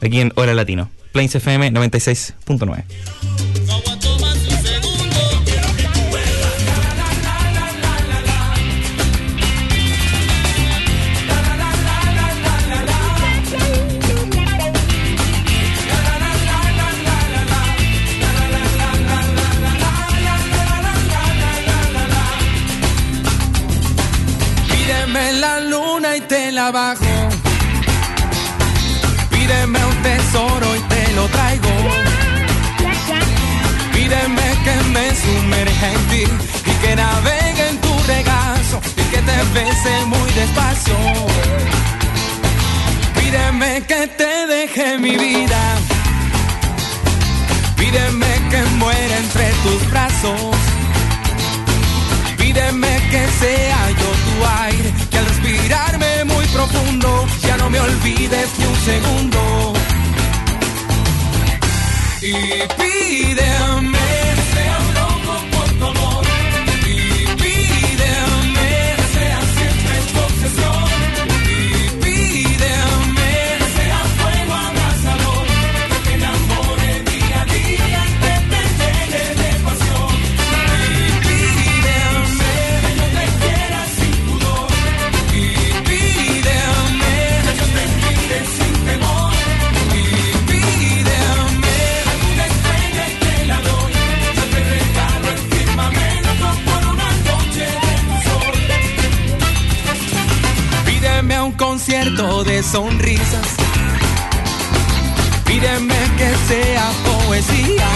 Aquí 0.00 0.18
en 0.20 0.32
Hora 0.34 0.54
Latino. 0.54 0.90
Plains 1.12 1.34
FM 1.34 1.70
96.9. 1.72 3.91
te 26.32 26.50
la 26.50 26.70
bajo. 26.70 27.14
Pídeme 29.32 29.80
un 29.84 29.96
tesoro 30.08 30.66
y 30.76 30.80
te 30.92 31.02
lo 31.16 31.24
traigo. 31.34 31.74
Pídeme 33.92 34.48
que 34.64 34.76
me 34.94 35.06
sumerja 35.22 35.86
en 35.96 36.02
ti 36.10 36.24
y 36.70 36.74
que 36.82 36.96
navegue 36.96 37.64
en 37.72 37.78
tu 37.84 37.94
regazo 38.14 38.80
y 39.00 39.04
que 39.12 39.20
te 39.28 39.38
bese 39.56 39.94
muy 40.06 40.30
despacio. 40.40 40.96
Pídeme 43.18 43.82
que 43.90 44.06
te 44.20 44.32
deje 44.54 44.98
mi 44.98 45.14
vida. 45.26 45.62
Pídeme 47.76 48.32
que 48.50 48.62
muera 48.82 49.14
entre 49.24 49.46
tus 49.64 49.90
brazos. 49.90 50.56
Pídeme 52.38 52.92
que 53.10 53.22
sea 53.40 53.80
yo 54.00 54.10
tu 54.26 54.34
aire, 54.64 54.92
respirarme 55.28 56.24
muy 56.24 56.46
profundo 56.46 57.26
ya 57.42 57.56
no 57.56 57.70
me 57.70 57.80
olvides 57.80 58.48
ni 58.58 58.64
un 58.64 58.76
segundo. 58.76 59.72
Y 62.20 62.34
pídeme, 62.78 64.01
de 102.44 102.62
sonrisas. 102.62 103.46
Pídeme 105.44 105.94
que 106.16 106.30
sea 106.48 106.90
poesía. 107.04 107.88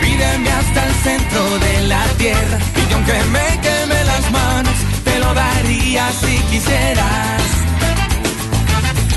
Pídeme 0.00 0.50
hasta 0.50 0.86
el 0.86 0.94
centro 0.94 1.58
de 1.58 1.86
la 1.86 2.04
tierra. 2.18 2.58
Y 2.88 2.92
aunque 2.92 3.12
me 3.32 3.60
queme 3.60 4.04
las 4.04 4.30
manos, 4.30 4.74
te 5.04 5.18
lo 5.18 5.32
daría 5.32 6.10
si 6.12 6.36
quisieras. 6.50 7.42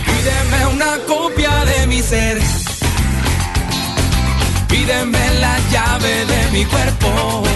Pídeme 0.06 0.66
una 0.74 0.98
copia 1.08 1.66
de 1.66 1.88
mi 1.88 2.02
ser. 2.02 2.40
Pídeme 4.70 5.34
la 5.42 5.60
llave 5.72 6.26
de 6.26 6.52
mi 6.52 6.66
cuerpo. 6.66 7.49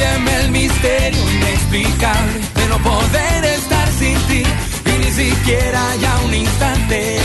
Pídeme 0.00 0.34
el 0.44 0.50
misterio 0.50 1.30
inexplicable 1.30 2.40
de 2.54 2.66
no 2.68 2.78
poder 2.78 3.44
estar 3.44 3.86
sin 3.98 4.16
ti 4.28 4.42
y 4.86 4.98
ni 4.98 5.12
siquiera 5.12 5.94
ya 6.00 6.18
un 6.24 6.32
instante. 6.32 7.18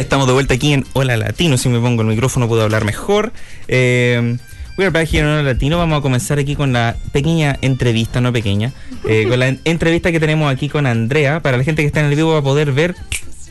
Estamos 0.00 0.26
de 0.26 0.32
vuelta 0.32 0.54
aquí 0.54 0.72
en 0.72 0.84
Hola 0.92 1.16
Latino. 1.16 1.56
Si 1.56 1.68
me 1.68 1.78
pongo 1.80 2.02
el 2.02 2.08
micrófono 2.08 2.48
puedo 2.48 2.62
hablar 2.62 2.84
mejor. 2.84 3.32
Eh, 3.68 4.36
we 4.76 4.84
are 4.84 4.90
back 4.92 5.08
here 5.12 5.20
en 5.20 5.26
Hola 5.26 5.42
Latino. 5.42 5.78
Vamos 5.78 5.98
a 5.98 6.02
comenzar 6.02 6.38
aquí 6.38 6.56
con 6.56 6.72
la 6.72 6.96
pequeña 7.12 7.56
entrevista, 7.62 8.20
no 8.20 8.32
pequeña, 8.32 8.72
eh, 9.08 9.26
con 9.28 9.38
la 9.38 9.48
en- 9.48 9.60
entrevista 9.64 10.10
que 10.12 10.20
tenemos 10.20 10.52
aquí 10.52 10.68
con 10.68 10.86
Andrea. 10.86 11.40
Para 11.40 11.56
la 11.56 11.64
gente 11.64 11.82
que 11.82 11.86
está 11.86 12.00
en 12.00 12.06
el 12.06 12.16
vivo 12.16 12.32
va 12.32 12.38
a 12.40 12.42
poder 12.42 12.72
ver 12.72 12.94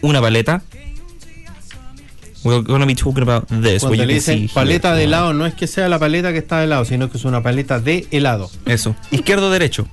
una 0.01 0.21
paleta. 0.21 0.61
We're 2.43 2.61
gonna 2.61 2.85
be 2.85 2.95
talking 2.95 3.23
about 3.23 3.47
this. 3.47 3.81
Cuando 3.83 4.05
le 4.05 4.13
dicen 4.15 4.39
here. 4.39 4.49
paleta 4.53 4.93
de 4.95 5.05
helado, 5.05 5.33
no 5.33 5.45
es 5.45 5.53
que 5.53 5.65
sea 5.65 5.87
la 5.87 5.97
paleta 5.97 6.33
que 6.33 6.39
está 6.39 6.57
de 6.59 6.65
helado, 6.65 6.83
sino 6.83 7.09
que 7.09 7.17
es 7.17 7.23
una 7.23 7.41
paleta 7.41 7.79
de 7.79 8.05
helado. 8.11 8.51
Eso. 8.65 8.95
Izquierdo 9.11 9.47
o 9.47 9.49
derecho. 9.49 9.87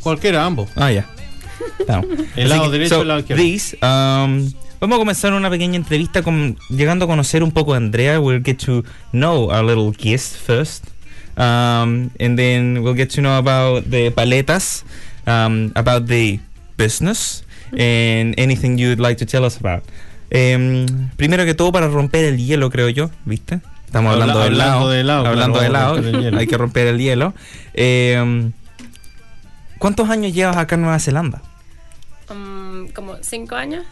Cualquiera, 0.00 0.44
ambos. 0.46 0.70
Ah, 0.76 0.90
ya. 0.90 1.06
Estamos. 1.78 2.06
El 2.36 2.46
Así 2.46 2.48
lado 2.48 2.64
que, 2.64 2.70
derecho 2.78 2.94
so, 2.94 2.98
y 3.00 3.02
el 3.02 3.08
lado 3.08 3.20
izquierdo. 3.20 3.42
this, 3.42 3.76
um, 3.82 4.50
vamos 4.84 4.96
a 4.96 4.98
comenzar 4.98 5.32
una 5.32 5.50
pequeña 5.50 5.76
entrevista 5.76 6.22
con, 6.22 6.56
llegando 6.68 7.04
a 7.06 7.08
conocer 7.08 7.42
un 7.42 7.52
poco 7.52 7.74
a 7.74 7.76
Andrea. 7.78 8.20
We'll 8.20 8.42
get 8.44 8.58
to 8.66 8.84
know 9.12 9.50
our 9.50 9.64
little 9.64 9.92
guest 9.92 10.36
first. 10.36 10.84
Um, 11.36 12.10
and 12.20 12.36
then 12.36 12.78
we'll 12.82 12.94
get 12.96 13.08
to 13.14 13.20
know 13.20 13.36
about 13.36 13.84
the 13.90 14.10
paletas, 14.12 14.84
um, 15.26 15.72
about 15.74 16.06
the 16.06 16.38
business, 16.76 17.44
and 17.72 18.34
anything 18.38 18.78
you'd 18.78 19.00
like 19.00 19.16
to 19.16 19.26
tell 19.26 19.44
us 19.44 19.56
about. 19.58 19.82
Em, 20.30 20.86
primero 21.16 21.44
que 21.44 21.54
todo, 21.54 21.72
para 21.72 21.88
romper 21.88 22.24
el 22.26 22.38
hielo, 22.38 22.70
creo 22.70 22.88
yo, 22.88 23.10
¿viste? 23.24 23.60
Estamos 23.86 24.12
Habla- 24.12 24.24
hablando 24.24 24.40
de 24.40 24.46
helado. 24.48 24.70
hablando 24.72 24.88
de 24.90 25.00
helado, 25.00 25.26
Hablando 25.26 25.58
claro, 25.58 26.02
de 26.02 26.10
helado. 26.10 26.38
Hay 26.38 26.46
que 26.46 26.56
romper 26.56 26.86
el 26.88 26.98
hielo. 26.98 27.34
Em, 27.74 28.52
¿Cuántos 29.78 30.08
años 30.10 30.32
llevas 30.32 30.56
acá 30.56 30.76
en 30.76 30.82
Nueva 30.82 30.98
Zelanda? 30.98 31.42
Mm, 32.32 32.86
como 32.94 33.16
cinco 33.22 33.54
años. 33.56 33.84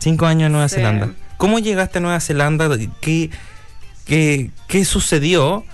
Cinco 0.00 0.26
años 0.26 0.46
en 0.46 0.52
Nueva 0.52 0.68
Sí. 0.68 0.76
Zelanda. 0.76 1.10
¿Cómo 1.36 1.58
llegaste 1.58 1.98
a 1.98 2.00
Nueva 2.00 2.20
Zelanda? 2.20 2.68
¿Qué, 3.00 3.30
qué, 4.04 4.50
qué 4.66 4.84
sucedió 4.84 5.64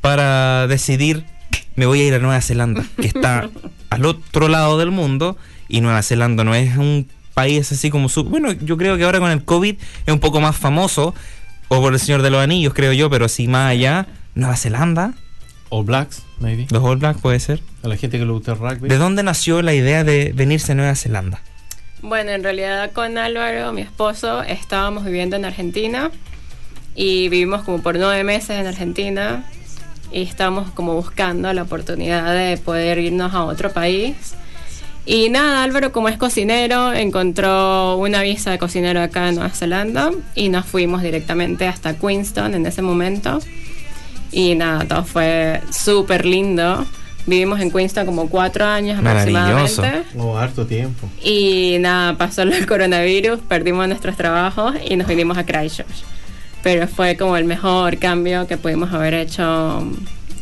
para 0.00 0.66
decidir 0.66 1.24
me 1.76 1.86
voy 1.86 2.00
a 2.00 2.04
ir 2.08 2.14
a 2.14 2.18
Nueva 2.18 2.40
Zelanda? 2.40 2.84
Que 3.00 3.06
está 3.06 3.48
al 3.90 4.04
otro 4.04 4.48
lado 4.48 4.78
del 4.78 4.90
mundo 4.90 5.36
y 5.68 5.80
Nueva 5.80 6.02
Zelanda 6.02 6.44
no 6.44 6.54
es 6.54 6.76
un 6.76 7.08
país 7.34 7.70
así 7.70 7.88
como 7.90 8.08
su... 8.08 8.24
Bueno, 8.24 8.50
yo 8.52 8.76
creo 8.76 8.96
que 8.96 9.04
ahora 9.04 9.20
con 9.20 9.30
el 9.30 9.44
COVID 9.44 9.76
es 10.06 10.12
un 10.12 10.18
poco 10.18 10.40
más 10.40 10.56
famoso, 10.56 11.14
o 11.68 11.80
por 11.80 11.92
el 11.92 12.00
Señor 12.00 12.22
de 12.22 12.30
los 12.30 12.42
Anillos, 12.42 12.74
creo 12.74 12.92
yo, 12.92 13.08
pero 13.10 13.26
así 13.26 13.46
más 13.46 13.70
allá, 13.70 14.06
Nueva 14.34 14.56
Zelanda, 14.56 15.14
All 15.68 15.84
Blacks, 15.84 16.22
maybe. 16.40 16.66
los 16.70 16.82
All 16.82 16.96
Blacks 16.96 17.20
puede 17.20 17.38
ser. 17.38 17.62
A 17.84 17.88
la 17.88 17.96
gente 17.96 18.18
que 18.18 18.24
le 18.24 18.32
gusta 18.32 18.52
el 18.52 18.58
rugby. 18.58 18.88
¿De 18.88 18.96
dónde 18.98 19.22
nació 19.22 19.62
la 19.62 19.72
idea 19.74 20.02
de 20.02 20.32
venirse 20.34 20.72
a 20.72 20.74
Nueva 20.74 20.94
Zelanda? 20.96 21.40
Bueno, 22.02 22.30
en 22.30 22.44
realidad 22.44 22.92
con 22.92 23.18
Álvaro, 23.18 23.72
mi 23.72 23.82
esposo, 23.82 24.42
estábamos 24.44 25.04
viviendo 25.04 25.34
en 25.34 25.44
Argentina 25.44 26.12
y 26.94 27.28
vivimos 27.28 27.64
como 27.64 27.82
por 27.82 27.98
nueve 27.98 28.22
meses 28.22 28.50
en 28.50 28.68
Argentina 28.68 29.44
y 30.12 30.22
estábamos 30.22 30.70
como 30.70 30.94
buscando 30.94 31.52
la 31.52 31.62
oportunidad 31.62 32.32
de 32.32 32.56
poder 32.56 32.98
irnos 32.98 33.34
a 33.34 33.42
otro 33.44 33.72
país. 33.72 34.14
Y 35.06 35.28
nada, 35.28 35.64
Álvaro 35.64 35.90
como 35.90 36.08
es 36.08 36.18
cocinero, 36.18 36.92
encontró 36.92 37.96
una 37.96 38.22
visa 38.22 38.52
de 38.52 38.58
cocinero 38.58 39.02
acá 39.02 39.28
en 39.28 39.34
Nueva 39.34 39.50
Zelanda 39.50 40.12
y 40.36 40.50
nos 40.50 40.66
fuimos 40.66 41.02
directamente 41.02 41.66
hasta 41.66 41.98
Queenstown 41.98 42.54
en 42.54 42.64
ese 42.64 42.80
momento. 42.80 43.40
Y 44.30 44.54
nada, 44.54 44.84
todo 44.86 45.02
fue 45.02 45.62
súper 45.72 46.26
lindo. 46.26 46.86
Vivimos 47.28 47.60
en 47.60 47.70
Queenstown 47.70 48.06
como 48.06 48.28
cuatro 48.28 48.64
años 48.64 49.02
Maravilloso. 49.02 49.82
aproximadamente. 49.82 50.18
Oh, 50.18 50.36
harto 50.38 50.66
tiempo. 50.66 51.08
Y 51.22 51.76
nada, 51.80 52.16
pasó 52.16 52.42
el 52.42 52.66
coronavirus, 52.66 53.40
perdimos 53.46 53.86
nuestros 53.86 54.16
trabajos 54.16 54.74
y 54.88 54.96
nos 54.96 55.06
vinimos 55.06 55.36
a 55.36 55.44
Christchurch. 55.44 56.04
Pero 56.62 56.88
fue 56.88 57.16
como 57.16 57.36
el 57.36 57.44
mejor 57.44 57.98
cambio 57.98 58.46
que 58.46 58.56
pudimos 58.56 58.92
haber 58.94 59.12
hecho 59.14 59.86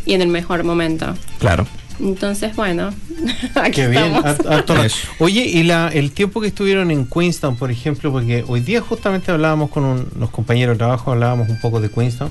y 0.06 0.14
en 0.14 0.22
el 0.22 0.28
mejor 0.28 0.62
momento. 0.64 1.14
Claro. 1.40 1.66
Entonces, 1.98 2.54
bueno, 2.54 2.90
aquí 3.56 3.72
Qué 3.82 3.88
bien. 3.88 4.22
rato. 4.22 4.82
Eso. 4.82 5.08
Oye, 5.18 5.44
y 5.44 5.62
la, 5.64 5.88
el 5.88 6.12
tiempo 6.12 6.40
que 6.40 6.46
estuvieron 6.48 6.90
en 6.90 7.06
Queenstown, 7.06 7.56
por 7.56 7.70
ejemplo, 7.70 8.12
porque 8.12 8.44
hoy 8.46 8.60
día 8.60 8.80
justamente 8.80 9.32
hablábamos 9.32 9.70
con 9.70 9.84
un- 9.84 10.08
unos 10.14 10.30
compañeros 10.30 10.74
de 10.74 10.78
trabajo, 10.78 11.10
hablábamos 11.12 11.48
un 11.48 11.58
poco 11.60 11.80
de 11.80 11.90
Queenstown, 11.90 12.30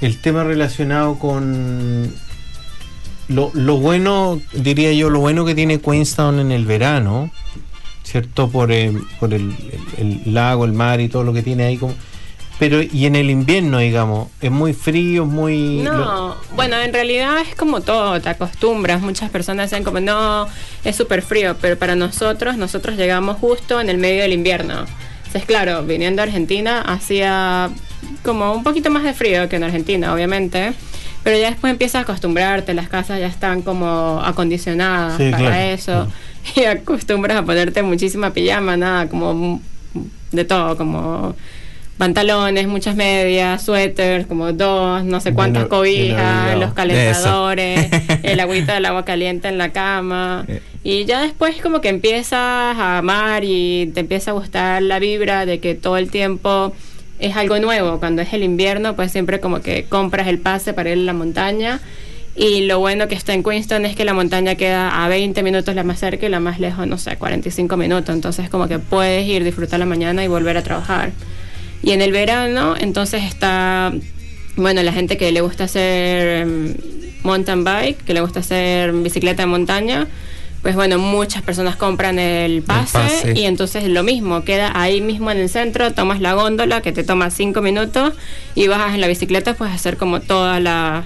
el 0.00 0.20
tema 0.20 0.44
relacionado 0.44 1.18
con 1.18 2.12
lo, 3.28 3.50
lo 3.54 3.76
bueno, 3.76 4.40
diría 4.52 4.92
yo, 4.92 5.10
lo 5.10 5.20
bueno 5.20 5.44
que 5.44 5.54
tiene 5.54 5.80
Queenstown 5.80 6.38
en 6.40 6.50
el 6.52 6.64
verano, 6.64 7.30
¿cierto? 8.02 8.48
Por, 8.48 8.72
eh, 8.72 8.92
por 9.20 9.34
el, 9.34 9.54
el- 9.98 10.22
el 10.26 10.34
lago, 10.34 10.64
el 10.64 10.72
mar 10.72 11.00
y 11.00 11.08
todo 11.08 11.24
lo 11.24 11.32
que 11.32 11.42
tiene 11.42 11.64
ahí. 11.64 11.76
Como, 11.76 11.94
pero, 12.58 12.82
y 12.82 13.06
en 13.06 13.14
el 13.14 13.30
invierno, 13.30 13.78
digamos, 13.78 14.28
es 14.40 14.50
muy 14.50 14.72
frío, 14.72 15.22
es 15.24 15.28
muy... 15.28 15.82
lo- 15.82 15.92
No, 15.94 16.36
bueno, 16.56 16.76
en 16.80 16.92
realidad 16.92 17.36
es 17.48 17.54
como 17.54 17.82
todo, 17.82 18.20
te 18.20 18.28
acostumbras. 18.30 19.00
Muchas 19.00 19.30
personas 19.30 19.70
dicen 19.70 19.84
como, 19.84 20.00
no, 20.00 20.48
es 20.84 20.96
súper 20.96 21.22
frío, 21.22 21.54
pero 21.60 21.78
para 21.78 21.94
nosotros, 21.94 22.56
nosotros 22.56 22.96
llegamos 22.96 23.36
justo 23.38 23.80
en 23.80 23.88
el 23.90 23.98
medio 23.98 24.22
del 24.22 24.32
invierno. 24.32 24.86
Entonces, 25.18 25.44
claro, 25.44 25.84
viniendo 25.84 26.22
a 26.22 26.24
Argentina 26.24 26.80
hacía 26.80 27.68
como 28.24 28.54
un 28.54 28.64
poquito 28.64 28.90
más 28.90 29.04
de 29.04 29.12
frío 29.12 29.48
que 29.48 29.56
en 29.56 29.64
Argentina, 29.64 30.12
obviamente. 30.14 30.72
Pero 31.24 31.36
ya 31.38 31.50
después 31.50 31.70
empiezas 31.70 31.96
a 31.96 32.00
acostumbrarte, 32.02 32.74
las 32.74 32.88
casas 32.88 33.20
ya 33.20 33.26
están 33.26 33.62
como 33.62 34.20
acondicionadas 34.24 35.16
Sí, 35.16 35.30
para 35.30 35.38
claro, 35.44 35.56
eso. 35.56 35.84
claro. 35.92 36.08
Y 36.56 36.64
acostumbras 36.64 37.36
a 37.36 37.42
ponerte 37.44 37.82
muchísima 37.82 38.30
pijama, 38.32 38.76
nada, 38.76 39.08
como 39.08 39.60
de 40.32 40.44
todo, 40.44 40.76
como 40.78 41.34
pantalones, 41.98 42.68
muchas 42.68 42.94
medias, 42.94 43.62
suéteres, 43.62 44.26
como 44.26 44.52
dos, 44.52 45.04
no 45.04 45.20
sé 45.20 45.34
cuántas 45.34 45.66
cobijas, 45.66 46.56
los 46.58 46.72
calentadores, 46.72 47.90
el 48.22 48.40
agüita 48.40 48.74
del 48.74 48.86
agua 48.86 49.04
caliente 49.04 49.48
en 49.48 49.58
la 49.58 49.72
cama. 49.72 50.44
Eh. 50.48 50.62
Y 50.84 51.04
ya 51.04 51.20
después 51.20 51.56
como 51.60 51.80
que 51.80 51.88
empiezas 51.88 52.38
a 52.38 52.98
amar 52.98 53.42
y 53.44 53.90
te 53.92 54.00
empieza 54.00 54.30
a 54.30 54.34
gustar 54.34 54.80
la 54.80 55.00
vibra 55.00 55.44
de 55.44 55.58
que 55.58 55.74
todo 55.74 55.96
el 55.98 56.10
tiempo 56.10 56.72
es 57.18 57.36
algo 57.36 57.58
nuevo. 57.58 57.98
Cuando 57.98 58.22
es 58.22 58.32
el 58.32 58.42
invierno, 58.42 58.96
pues 58.96 59.12
siempre 59.12 59.40
como 59.40 59.60
que 59.60 59.84
compras 59.84 60.28
el 60.28 60.38
pase 60.38 60.72
para 60.72 60.90
ir 60.90 60.98
a 60.98 61.02
la 61.02 61.12
montaña. 61.12 61.80
Y 62.36 62.66
lo 62.66 62.78
bueno 62.78 63.08
que 63.08 63.16
está 63.16 63.34
en 63.34 63.42
Queenstown 63.42 63.84
es 63.84 63.96
que 63.96 64.04
la 64.04 64.14
montaña 64.14 64.54
queda 64.54 65.04
a 65.04 65.08
20 65.08 65.42
minutos 65.42 65.74
la 65.74 65.82
más 65.82 65.98
cerca 65.98 66.26
y 66.26 66.28
la 66.28 66.38
más 66.38 66.60
lejos, 66.60 66.86
no 66.86 66.96
sé, 66.96 67.16
45 67.16 67.76
minutos. 67.76 68.14
Entonces 68.14 68.48
como 68.48 68.68
que 68.68 68.78
puedes 68.78 69.26
ir, 69.26 69.42
disfrutar 69.42 69.80
la 69.80 69.86
mañana 69.86 70.22
y 70.22 70.28
volver 70.28 70.56
a 70.56 70.62
trabajar. 70.62 71.10
Y 71.82 71.90
en 71.90 72.02
el 72.02 72.12
verano, 72.12 72.74
entonces 72.78 73.24
está, 73.24 73.92
bueno, 74.56 74.82
la 74.84 74.92
gente 74.92 75.16
que 75.16 75.32
le 75.32 75.40
gusta 75.40 75.64
hacer 75.64 76.42
em, 76.42 76.74
mountain 77.24 77.64
bike, 77.64 78.04
que 78.04 78.14
le 78.14 78.20
gusta 78.20 78.40
hacer 78.40 78.92
bicicleta 78.92 79.42
de 79.42 79.46
montaña, 79.46 80.06
pues 80.62 80.74
bueno, 80.74 80.98
muchas 80.98 81.42
personas 81.42 81.76
compran 81.76 82.18
el 82.18 82.62
pase, 82.62 82.92
pase. 82.98 83.32
y 83.34 83.44
entonces 83.44 83.84
lo 83.84 84.02
mismo, 84.02 84.42
queda 84.44 84.72
ahí 84.74 85.00
mismo 85.00 85.30
en 85.30 85.38
el 85.38 85.48
centro, 85.48 85.92
tomas 85.92 86.20
la 86.20 86.34
góndola 86.34 86.80
que 86.80 86.92
te 86.92 87.04
toma 87.04 87.30
cinco 87.30 87.62
minutos 87.62 88.14
y 88.54 88.66
bajas 88.66 88.94
en 88.94 89.00
la 89.00 89.06
bicicleta, 89.06 89.54
puedes 89.54 89.74
hacer 89.74 89.96
como 89.96 90.20
todas 90.20 90.62
las 90.62 91.04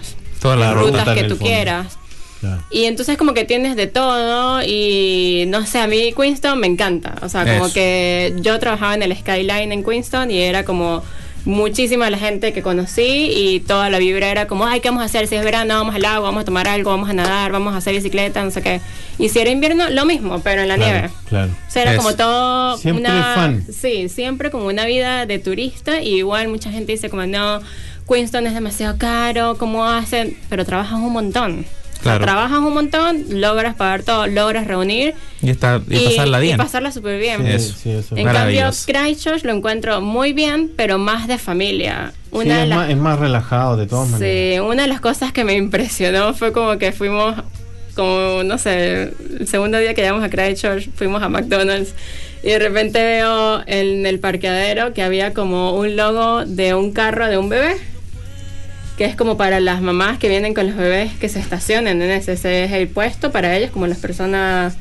rutas 0.74 1.08
que 1.14 1.24
tú 1.24 1.38
quieras. 1.38 1.98
Claro. 2.40 2.60
Y 2.70 2.86
entonces 2.86 3.16
como 3.16 3.34
que 3.34 3.44
tienes 3.44 3.76
de 3.76 3.86
todo 3.86 4.62
y 4.66 5.44
no 5.46 5.64
sé, 5.64 5.78
a 5.78 5.86
mí 5.86 6.12
Queenstown 6.12 6.58
me 6.58 6.66
encanta. 6.66 7.14
O 7.22 7.28
sea, 7.28 7.44
como 7.44 7.66
Eso. 7.66 7.74
que 7.74 8.34
yo 8.40 8.58
trabajaba 8.58 8.94
en 8.94 9.02
el 9.02 9.16
Skyline 9.16 9.70
en 9.70 9.84
Queenstown 9.84 10.28
y 10.28 10.40
era 10.40 10.64
como 10.64 11.04
muchísima 11.44 12.09
la 12.11 12.18
gente 12.18 12.52
que 12.52 12.62
conocí 12.62 13.02
y 13.35 13.61
toda 13.61 13.90
la 13.90 13.98
vibra 13.98 14.28
era 14.28 14.46
como, 14.46 14.66
ay, 14.66 14.81
¿qué 14.81 14.88
vamos 14.88 15.02
a 15.02 15.07
hacer? 15.07 15.26
Si 15.26 15.35
es 15.35 15.44
verano, 15.44 15.74
vamos 15.74 15.94
al 15.94 16.05
agua, 16.05 16.28
vamos 16.28 16.42
a 16.42 16.44
tomar 16.44 16.68
algo, 16.68 16.90
vamos 16.90 17.11
a 17.11 17.12
nadar, 17.14 17.52
vamos 17.52 17.74
a 17.74 17.78
hacer 17.78 17.94
bicicleta, 17.94 18.42
no 18.44 18.50
sé 18.50 18.62
qué. 18.62 18.81
Y 19.18 19.28
si 19.28 19.38
era 19.40 19.50
invierno, 19.50 19.90
lo 19.90 20.05
mismo, 20.05 20.40
pero 20.40 20.62
en 20.62 20.68
la 20.68 20.76
Claro, 20.76 20.92
nieve. 20.92 21.11
claro. 21.28 21.50
O 21.68 21.70
sea, 21.70 21.83
era 21.83 21.96
como 21.96 22.14
todo 22.14 22.76
Siempre 22.78 23.05
una 23.05 23.35
fan. 23.35 23.64
sí, 23.72 24.09
siempre 24.09 24.50
como 24.50 24.66
una 24.66 24.87
vida 24.87 25.26
de 25.26 25.38
turista 25.38 26.00
y 26.00 26.16
igual 26.16 26.48
mucha 26.48 26.70
gente 26.70 26.92
dice 26.92 27.11
como 27.11 27.26
no, 27.26 27.61
Queenstown 28.09 28.46
es 28.46 28.55
demasiado 28.55 28.96
caro, 28.98 29.57
¿cómo 29.59 29.85
hacen? 29.87 30.37
Pero 30.48 30.64
trabajan 30.64 31.02
un 31.02 31.12
montón. 31.12 31.64
Claro. 32.02 32.24
Trabajas 32.24 32.58
un 32.58 32.74
montón, 32.74 33.24
logras 33.40 33.74
pagar 33.76 34.02
todo, 34.02 34.26
logras 34.26 34.66
reunir 34.66 35.14
Y, 35.40 35.50
está, 35.50 35.80
y, 35.88 36.04
pasarla 36.04 36.40
bien. 36.40 36.54
Y 36.54 36.58
pasarla 36.58 36.90
súper 36.90 37.20
bien. 37.20 37.42
Sí, 37.42 37.50
Eso. 37.50 37.74
sí, 37.80 37.90
eso. 37.90 38.16
En 38.16 38.26
cambio. 38.26 38.70
Christchurch 38.86 39.44
lo 39.44 39.52
encuentro 39.52 40.00
muy 40.00 40.32
bien, 40.32 40.70
pero 40.76 40.98
más 40.98 41.28
de 41.28 41.38
familia. 41.38 42.12
Sí, 42.12 42.28
Una 42.32 42.56
de 42.56 42.62
es, 42.64 42.68
las 42.68 42.78
más, 42.78 42.90
es 42.90 42.96
más 42.96 43.18
relajado 43.18 43.76
de 43.76 43.86
todas 43.86 44.08
maneras. 44.10 44.54
Sí, 44.54 44.60
una 44.60 44.82
de 44.82 44.88
las 44.88 45.00
cosas 45.00 45.32
que 45.32 45.44
me 45.44 45.54
impresionó 45.54 46.34
fue 46.34 46.52
como 46.52 46.76
que 46.78 46.90
fuimos, 46.92 47.36
como 47.94 48.42
no 48.42 48.58
sé, 48.58 49.12
el 49.38 49.46
segundo 49.46 49.78
día 49.78 49.94
que 49.94 50.02
llegamos 50.02 50.24
a 50.24 50.30
Christchurch, 50.30 50.90
fuimos 50.94 51.22
a 51.22 51.28
McDonald's 51.28 51.94
y 52.42 52.48
de 52.48 52.58
repente 52.58 53.00
veo 53.02 53.62
en 53.66 54.04
el 54.06 54.18
parqueadero 54.18 54.92
que 54.92 55.02
había 55.02 55.32
como 55.32 55.76
un 55.76 55.96
logo 55.96 56.44
de 56.44 56.74
un 56.74 56.92
carro 56.92 57.28
de 57.28 57.38
un 57.38 57.48
bebé, 57.48 57.76
que 59.02 59.08
es 59.08 59.16
como 59.16 59.36
para 59.36 59.58
las 59.58 59.82
mamás 59.82 60.18
que 60.18 60.28
vienen 60.28 60.54
con 60.54 60.64
los 60.68 60.76
bebés 60.76 61.10
que 61.14 61.28
se 61.28 61.40
estacionen 61.40 62.00
en 62.02 62.10
ese, 62.12 62.34
ese 62.34 62.62
es 62.62 62.70
el 62.70 62.86
puesto 62.86 63.32
para 63.32 63.56
ellas, 63.56 63.72
como 63.72 63.88
las 63.88 63.98
personas 63.98 64.74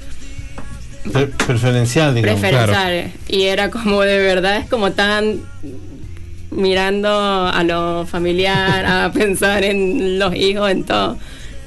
Pre- 1.11 1.25
preferencial, 1.25 2.13
digamos. 2.13 2.39
preferenciales. 2.39 3.13
Y 3.27 3.45
era 3.45 3.71
como 3.71 4.01
de 4.01 4.19
verdad, 4.19 4.57
es 4.57 4.69
como 4.69 4.91
tan 4.91 5.39
mirando 6.51 7.09
a 7.47 7.63
lo 7.63 8.05
familiar, 8.05 8.85
a 8.85 9.11
pensar 9.13 9.63
en 9.63 10.19
los 10.19 10.35
hijos, 10.35 10.69
en 10.69 10.83
todo. 10.83 11.17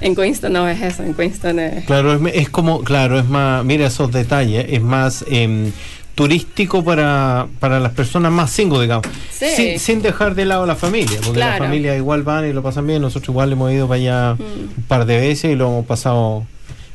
En 0.01 0.15
Queenston 0.15 0.53
no 0.53 0.69
es 0.69 0.81
eso, 0.81 1.03
en 1.03 1.13
Queenston 1.15 1.59
es... 1.59 1.85
Claro, 1.87 2.15
es, 2.29 2.35
es 2.37 2.49
como, 2.51 2.85
claro, 2.85 3.19
es 3.19 3.25
más, 3.27 3.65
mira 3.65 3.89
esos 3.89 4.13
detalles, 4.13 4.67
es 4.69 4.81
más 4.81 5.25
em, 5.29 5.73
turístico 6.15 6.85
para, 6.85 7.47
para 7.61 7.81
las 7.81 7.93
personas 7.93 8.31
más 8.33 8.51
single, 8.51 8.81
digamos. 8.83 9.07
Sí. 9.31 9.47
Sin, 9.57 9.79
sin 9.79 10.03
dejar 10.03 10.35
de 10.35 10.45
lado 10.45 10.63
a 10.65 10.67
la 10.67 10.77
familia, 10.77 11.19
porque 11.25 11.39
la 11.41 11.47
Claro. 11.49 11.65
familia 11.65 11.97
igual 11.97 12.23
van 12.23 12.49
y 12.49 12.53
lo 12.53 12.63
pasan 12.63 12.87
bien. 12.87 13.03
Nosotros 13.03 13.31
igual 13.31 13.53
hemos 13.53 13.73
ido 13.73 13.89
para 13.89 14.01
allá 14.01 14.35
Mm. 14.35 14.43
un 14.79 14.85
par 14.89 15.07
de 15.07 15.17
veces 15.19 15.51
y 15.53 15.55
lo 15.57 15.67
hemos 15.69 15.87
pasado 15.87 16.45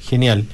genial. 0.02 0.46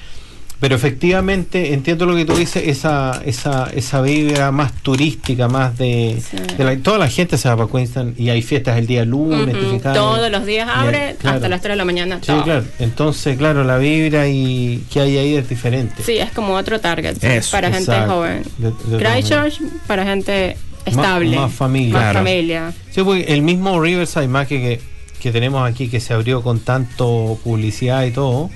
Pero 0.60 0.76
efectivamente, 0.76 1.74
entiendo 1.74 2.06
lo 2.06 2.16
que 2.16 2.24
tú 2.26 2.34
dices, 2.36 2.64
esa, 2.68 3.22
esa, 3.26 3.70
esa 3.76 4.02
vibra 4.02 4.52
más 4.52 4.72
turística, 4.82 5.48
más 5.48 5.78
de, 5.78 6.22
Sí. 6.22 6.38
de 6.58 6.64
la, 6.64 6.78
toda 6.78 6.98
la 6.98 7.10
gente 7.10 7.38
se 7.38 7.50
va 7.50 7.58
para 7.58 7.70
Queenston 7.70 8.16
y 8.18 8.30
hay 8.30 8.42
fiestas 8.42 8.78
el 8.78 8.88
día 8.88 9.04
lunes, 9.06 9.56
fiscales. 9.56 10.00
Todos 10.02 10.32
los 10.32 10.46
días 10.46 10.70
abre 10.74 10.98
hay- 11.10 11.16
claro. 11.16 11.36
hasta 11.36 11.50
las 11.50 11.62
3 11.62 11.74
de 11.74 11.76
la 11.78 11.86
mañana. 11.86 12.18
Sí, 12.22 12.28
todo. 12.28 12.44
claro. 12.44 12.64
Entonces, 12.80 13.38
claro, 13.38 13.64
la 13.66 13.78
vibra 13.78 14.28
y 14.28 14.84
que 14.92 15.02
hay 15.02 15.18
ahí 15.18 15.36
es 15.36 15.50
diferente. 15.50 16.02
Sí, 16.04 16.18
es 16.18 16.32
como 16.32 16.54
otro 16.56 16.80
target 16.80 17.22
Eso, 17.24 17.52
para 17.52 17.70
gente 17.70 17.92
exacto. 17.92 18.14
joven. 18.16 18.44
De- 18.58 18.68
de 18.72 18.74
todas 19.04 19.14
Christchurch 19.14 19.62
para 19.88 20.06
gente 20.06 20.56
Más- 20.86 20.88
estable. 20.96 21.36
más 21.36 21.52
familia. 21.54 21.94
Más 21.94 22.02
Claro. 22.04 22.20
familia. 22.20 22.74
Sí, 22.92 23.02
porque 23.04 23.24
el 23.34 23.42
mismo 23.42 23.82
Riverside 23.82 24.28
Market 24.30 24.62
que, 24.62 24.82
que 25.20 25.32
tenemos 25.32 25.70
aquí, 25.70 25.90
que 25.90 26.00
se 26.00 26.14
abrió 26.14 26.42
con 26.42 26.60
tanto 26.62 27.38
publicidad 27.44 28.06
y 28.06 28.12
todo, 28.12 28.50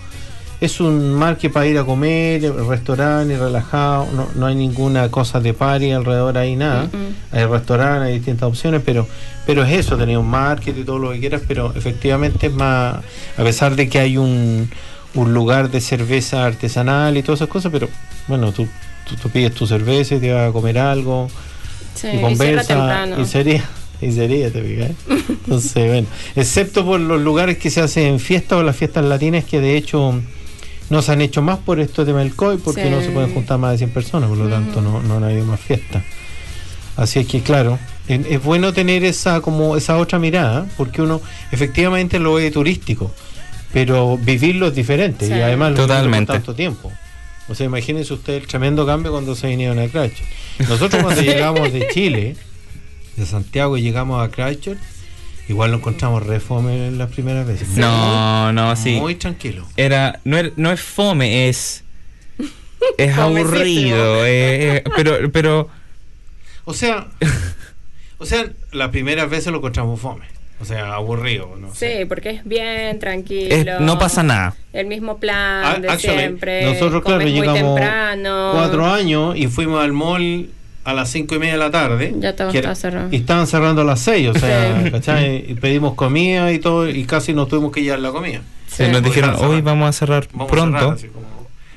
es 0.62 0.80
un 0.82 1.14
market 1.14 1.52
para 1.52 1.68
ir 1.68 1.78
a 1.78 1.86
comer, 1.86 2.42
restaurante, 2.68 3.38
relajado, 3.38 4.08
no, 4.14 4.28
no 4.36 4.46
hay 4.46 4.56
ninguna 4.56 5.10
cosa 5.10 5.40
de 5.40 5.54
party 5.54 5.92
alrededor 5.92 6.38
ahí, 6.38 6.56
nada. 6.56 6.90
Hay 7.32 7.46
restaurantes, 7.46 8.08
hay 8.08 8.14
distintas 8.16 8.50
opciones, 8.50 8.82
pero 8.86 9.08
pero 9.46 9.64
es 9.64 9.80
eso, 9.80 9.98
tenía 9.98 10.20
un 10.20 10.28
market 10.30 10.78
y 10.78 10.84
todo 10.84 11.00
lo 11.00 11.12
que 11.12 11.20
quieras, 11.20 11.42
pero 11.48 11.74
efectivamente 11.76 12.48
es 12.48 12.54
más, 12.54 12.98
a 13.36 13.44
pesar 13.44 13.76
de 13.76 13.90
que 13.90 13.98
hay 13.98 14.16
un, 14.16 14.70
un 15.16 15.34
lugar 15.34 15.72
de 15.72 15.82
cerveza 15.82 16.46
artesanal 16.46 17.18
y 17.18 17.24
todas 17.24 17.40
esas 17.40 17.50
cosas, 17.50 17.72
pero 17.72 17.90
bueno, 18.28 18.52
tú, 18.52 18.68
tú, 19.08 19.16
tú 19.16 19.30
pides 19.30 19.56
tu 19.56 19.66
cerveza 19.66 20.16
y 20.16 20.20
te 20.20 20.32
vas 20.32 20.50
a 20.50 20.54
comer 20.54 20.78
algo 20.78 21.30
Sí, 21.96 22.08
y 22.14 22.22
conversa 22.22 23.08
y 23.20 23.26
sería 23.26 23.64
y 24.02 24.12
sería 24.14 24.50
te 24.52 24.62
fijas 24.62 24.92
entonces 25.30 25.88
bueno 25.88 26.08
excepto 26.36 26.86
por 26.86 27.00
los 27.00 27.20
lugares 27.20 27.58
que 27.58 27.70
se 27.70 27.82
hacen 27.82 28.22
fiestas 28.22 28.60
o 28.60 28.64
las 28.64 28.78
fiestas 28.78 29.04
latinas 29.04 29.44
que 29.44 29.60
de 29.60 29.76
hecho 29.76 30.22
no 30.90 31.02
se 31.02 31.12
han 31.12 31.22
hecho 31.22 31.42
más 31.42 31.60
por 31.60 31.80
esto 31.80 32.06
tema 32.06 32.20
del 32.20 32.36
COVID 32.36 32.60
porque 32.60 32.84
Sí. 32.84 32.90
no 32.90 33.02
se 33.02 33.10
pueden 33.10 33.34
juntar 33.34 33.58
más 33.60 33.72
de 33.74 33.78
100 33.80 33.92
personas 33.92 34.30
por 34.30 34.38
lo 34.38 34.50
tanto 34.50 34.82
no, 34.82 35.02
no 35.02 35.18
han 35.18 35.24
habido 35.24 35.46
más 35.46 35.60
fiestas 35.60 36.04
así 36.98 37.20
es 37.20 37.28
que 37.28 37.42
claro 37.42 37.78
en- 38.08 38.26
es 38.30 38.42
bueno 38.44 38.74
tener 38.74 39.04
esa 39.04 39.42
como 39.42 39.78
esa 39.78 39.98
otra 39.98 40.20
mirada 40.20 40.66
porque 40.78 41.02
uno 41.02 41.22
efectivamente 41.52 42.20
lo 42.20 42.34
ve 42.36 42.50
turístico 42.52 43.12
pero 43.72 44.18
vivirlo 44.18 44.68
es 44.68 44.76
diferente 44.76 45.28
Sí. 45.28 45.34
y 45.34 45.42
además 45.42 45.76
Totalmente. 45.76 46.34
tanto 46.34 46.54
tiempo 46.56 46.92
o 47.48 47.56
sea, 47.56 47.66
imagínense 47.66 48.14
usted 48.14 48.34
el 48.34 48.46
tremendo 48.46 48.86
cambio 48.86 49.12
cuando 49.12 49.34
se 49.36 49.48
vinieron 49.48 49.80
a 49.80 49.88
Christchurch. 49.88 50.30
Nosotros 50.70 51.02
cuando 51.04 51.24
llegamos 51.24 51.74
de 51.74 51.88
Chile, 51.92 52.36
de 53.18 53.26
Santiago, 53.26 53.76
y 53.76 53.82
llegamos 53.82 54.24
a 54.24 54.30
Christchurch, 54.30 54.78
igual 55.50 55.72
lo 55.72 55.78
encontramos 55.78 56.26
re 56.26 56.40
fome 56.40 56.92
las 56.92 57.10
primeras 57.10 57.46
veces. 57.46 57.70
No, 57.76 58.54
no, 58.54 58.76
sí. 58.76 58.96
Muy 59.00 59.16
tranquilo. 59.16 59.66
Era, 59.76 60.20
no, 60.24 60.38
er- 60.38 60.54
no 60.56 60.72
es 60.72 60.82
fome, 60.82 61.50
es. 61.50 61.84
Es 62.98 63.18
aburrido. 63.18 64.26
eh, 64.26 64.78
eh, 64.78 64.84
pero, 64.96 65.30
pero. 65.32 65.70
O 66.66 66.74
sea, 66.74 67.08
o 68.20 68.26
sea, 68.26 68.46
las 68.72 68.90
primeras 68.90 69.30
veces 69.30 69.48
lo 69.52 69.58
encontramos 69.58 70.00
fome. 70.00 70.26
O 70.62 70.66
sea, 70.66 70.94
aburrido. 70.94 71.56
No 71.60 71.74
sé. 71.74 72.00
Sí, 72.00 72.06
porque 72.06 72.30
es 72.32 72.46
bien 72.46 73.00
tranquilo. 73.00 73.54
es- 73.56 73.82
no 73.82 73.98
pasa 74.00 74.24
nada. 74.24 74.56
El 74.74 74.88
mismo 74.88 75.18
plan 75.18 75.64
Ah, 75.66 75.78
de 75.80 75.90
actually, 75.90 76.18
siempre. 76.20 76.64
nosotros, 76.64 77.04
claro, 77.04 77.26
llegamos 77.26 77.56
temprano. 77.76 78.52
cuatro 78.54 78.86
años 78.86 79.36
y 79.38 79.48
fuimos 79.48 79.84
al 79.84 79.94
mall 79.94 80.50
a 80.84 80.94
las 80.94 81.10
cinco 81.12 81.36
y 81.36 81.40
media 81.40 81.54
de 81.54 81.60
la 81.60 81.72
tarde. 81.72 82.14
Ya 82.20 82.36
todo 82.36 82.52
que 82.52 82.58
estaba 82.60 82.76
cerrado. 82.76 83.10
Y 83.12 83.18
estaban 83.18 83.46
cerrando 83.48 83.82
a 83.82 83.86
las 83.86 84.00
seis, 84.00 84.30
o 84.30 84.34
sea, 84.34 84.82
Sí. 84.84 84.92
¿cachai? 84.92 85.46
Y 85.52 85.54
pedimos 85.56 85.94
comida 85.96 86.52
y 86.52 86.60
todo, 86.60 86.90
y 86.90 87.04
casi 87.06 87.34
nos 87.34 87.48
tuvimos 87.48 87.72
que 87.72 87.82
llevar 87.84 88.00
la 88.00 88.12
comida. 88.12 88.42
Sí. 88.68 88.84
nos 88.92 89.04
dijeron, 89.04 89.36
hoy 89.40 89.62
vamos 89.62 89.90
a 89.90 89.92
cerrar 89.94 90.28
Vamos 90.32 90.48
a 90.48 90.52
pronto. 90.52 90.78
cerrar, 90.80 90.94
así 90.94 91.08
como- 91.08 91.26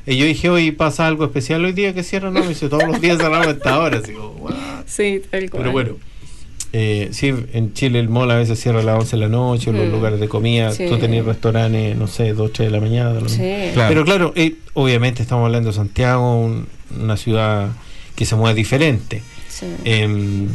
Y 0.07 0.17
yo 0.17 0.27
dije, 0.27 0.51
hoy 0.51 0.73
pasa 0.73 1.07
algo 1.07 1.25
especial 1.25 1.65
hoy 1.65 1.73
día 1.73 1.95
que 1.95 2.03
cierran, 2.03 2.35
no, 2.35 2.41
me 2.41 2.49
dice, 2.49 2.69
todos 2.69 2.85
los 2.87 3.01
días 3.01 3.19
cerramos 3.19 3.47
a 3.47 3.51
esta 3.51 3.79
hora, 3.79 3.99
así 3.99 4.13
como, 4.13 4.29
"What?". 4.33 4.55
Sí, 4.87 5.23
tal 5.31 5.49
cual. 5.49 5.63
Pero 5.63 5.73
bueno, 5.73 5.91
eh, 6.73 7.09
sí, 7.13 7.33
en 7.53 7.73
Chile 7.75 7.99
el 8.01 8.09
mall 8.09 8.31
a 8.31 8.37
veces 8.37 8.59
cierra 8.61 8.81
a 8.81 8.83
las 8.83 8.99
11 8.99 9.17
de 9.17 9.23
la 9.23 9.29
noche, 9.29 9.73
los 9.73 9.87
Mm. 9.89 9.91
lugares 9.93 10.21
de 10.21 10.29
comida, 10.29 10.73
Sí. 10.73 10.87
tú 10.89 10.99
tenés 10.99 11.25
restaurantes, 11.25 11.97
no 11.97 12.07
sé, 12.09 12.33
2, 12.35 12.53
3 12.53 12.69
de 12.71 12.79
la 12.79 12.81
mañana. 12.81 13.13
Sí. 13.27 13.71
Claro. 13.75 13.89
Pero 13.89 14.05
claro, 14.05 14.33
eh, 14.37 14.55
obviamente 14.75 15.23
estamos 15.23 15.47
hablando 15.47 15.69
de 15.71 15.75
Santiago, 15.77 16.37
un- 16.41 16.67
una 17.01 17.17
ciudad 17.17 17.69
que 18.15 18.25
se 18.27 18.37
mueve 18.37 18.55
diferente. 18.57 19.23
sí. 19.49 19.67
Em, 19.85 20.49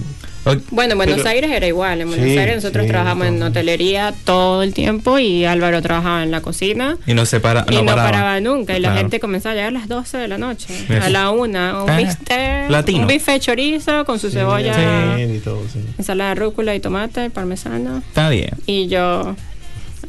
Bueno, 0.72 0.94
en 0.94 0.98
Buenos 0.98 1.18
pero- 1.18 1.30
Aires 1.30 1.52
era 1.52 1.68
igual. 1.68 2.00
En 2.00 2.08
Buenos 2.08 2.26
Sí, 2.26 2.38
Aires 2.38 2.56
nosotros 2.56 2.86
sí, 2.86 2.90
trabajamos 2.90 3.28
en 3.28 3.40
todo. 3.40 3.50
hotelería 3.50 4.14
todo 4.24 4.64
el 4.64 4.74
tiempo 4.74 5.20
y 5.20 5.44
Álvaro 5.44 5.82
trabajaba 5.82 6.24
en 6.24 6.32
la 6.32 6.40
cocina. 6.42 6.98
y 7.06 7.14
no 7.14 7.26
se 7.26 7.42
para, 7.42 7.66
y 7.70 7.74
no, 7.76 7.82
no 7.82 7.86
paraba. 7.88 8.12
paraba 8.12 8.40
nunca. 8.40 8.78
Y 8.78 8.80
la 8.80 8.94
gente 8.96 9.20
comenzaba 9.20 9.52
a 9.52 9.56
llegar 9.56 9.70
a 9.70 9.72
las 9.80 9.90
12 9.90 10.18
de 10.18 10.28
la 10.30 10.38
noche, 10.38 10.68
Eso. 10.88 11.04
a 11.06 11.10
la 11.10 11.32
una. 11.32 11.84
Un 11.84 11.90
Ah, 11.90 11.98
bistec, 11.98 12.70
latino. 12.70 13.02
un 13.02 13.08
bife 13.08 13.32
de 13.34 13.40
chorizo 13.42 14.06
con 14.06 14.20
su 14.20 14.30
sí, 14.30 14.38
cebolla, 14.38 15.16
bien 15.18 15.36
y 15.36 15.40
todo, 15.40 15.62
sí. 15.72 15.80
ensalada 15.98 16.30
de 16.30 16.36
rúcula 16.36 16.74
y 16.76 16.80
tomate, 16.80 17.30
parmesano. 17.30 17.98
Está 17.98 18.30
bien. 18.30 18.52
Y 18.66 18.88
yo 18.88 19.36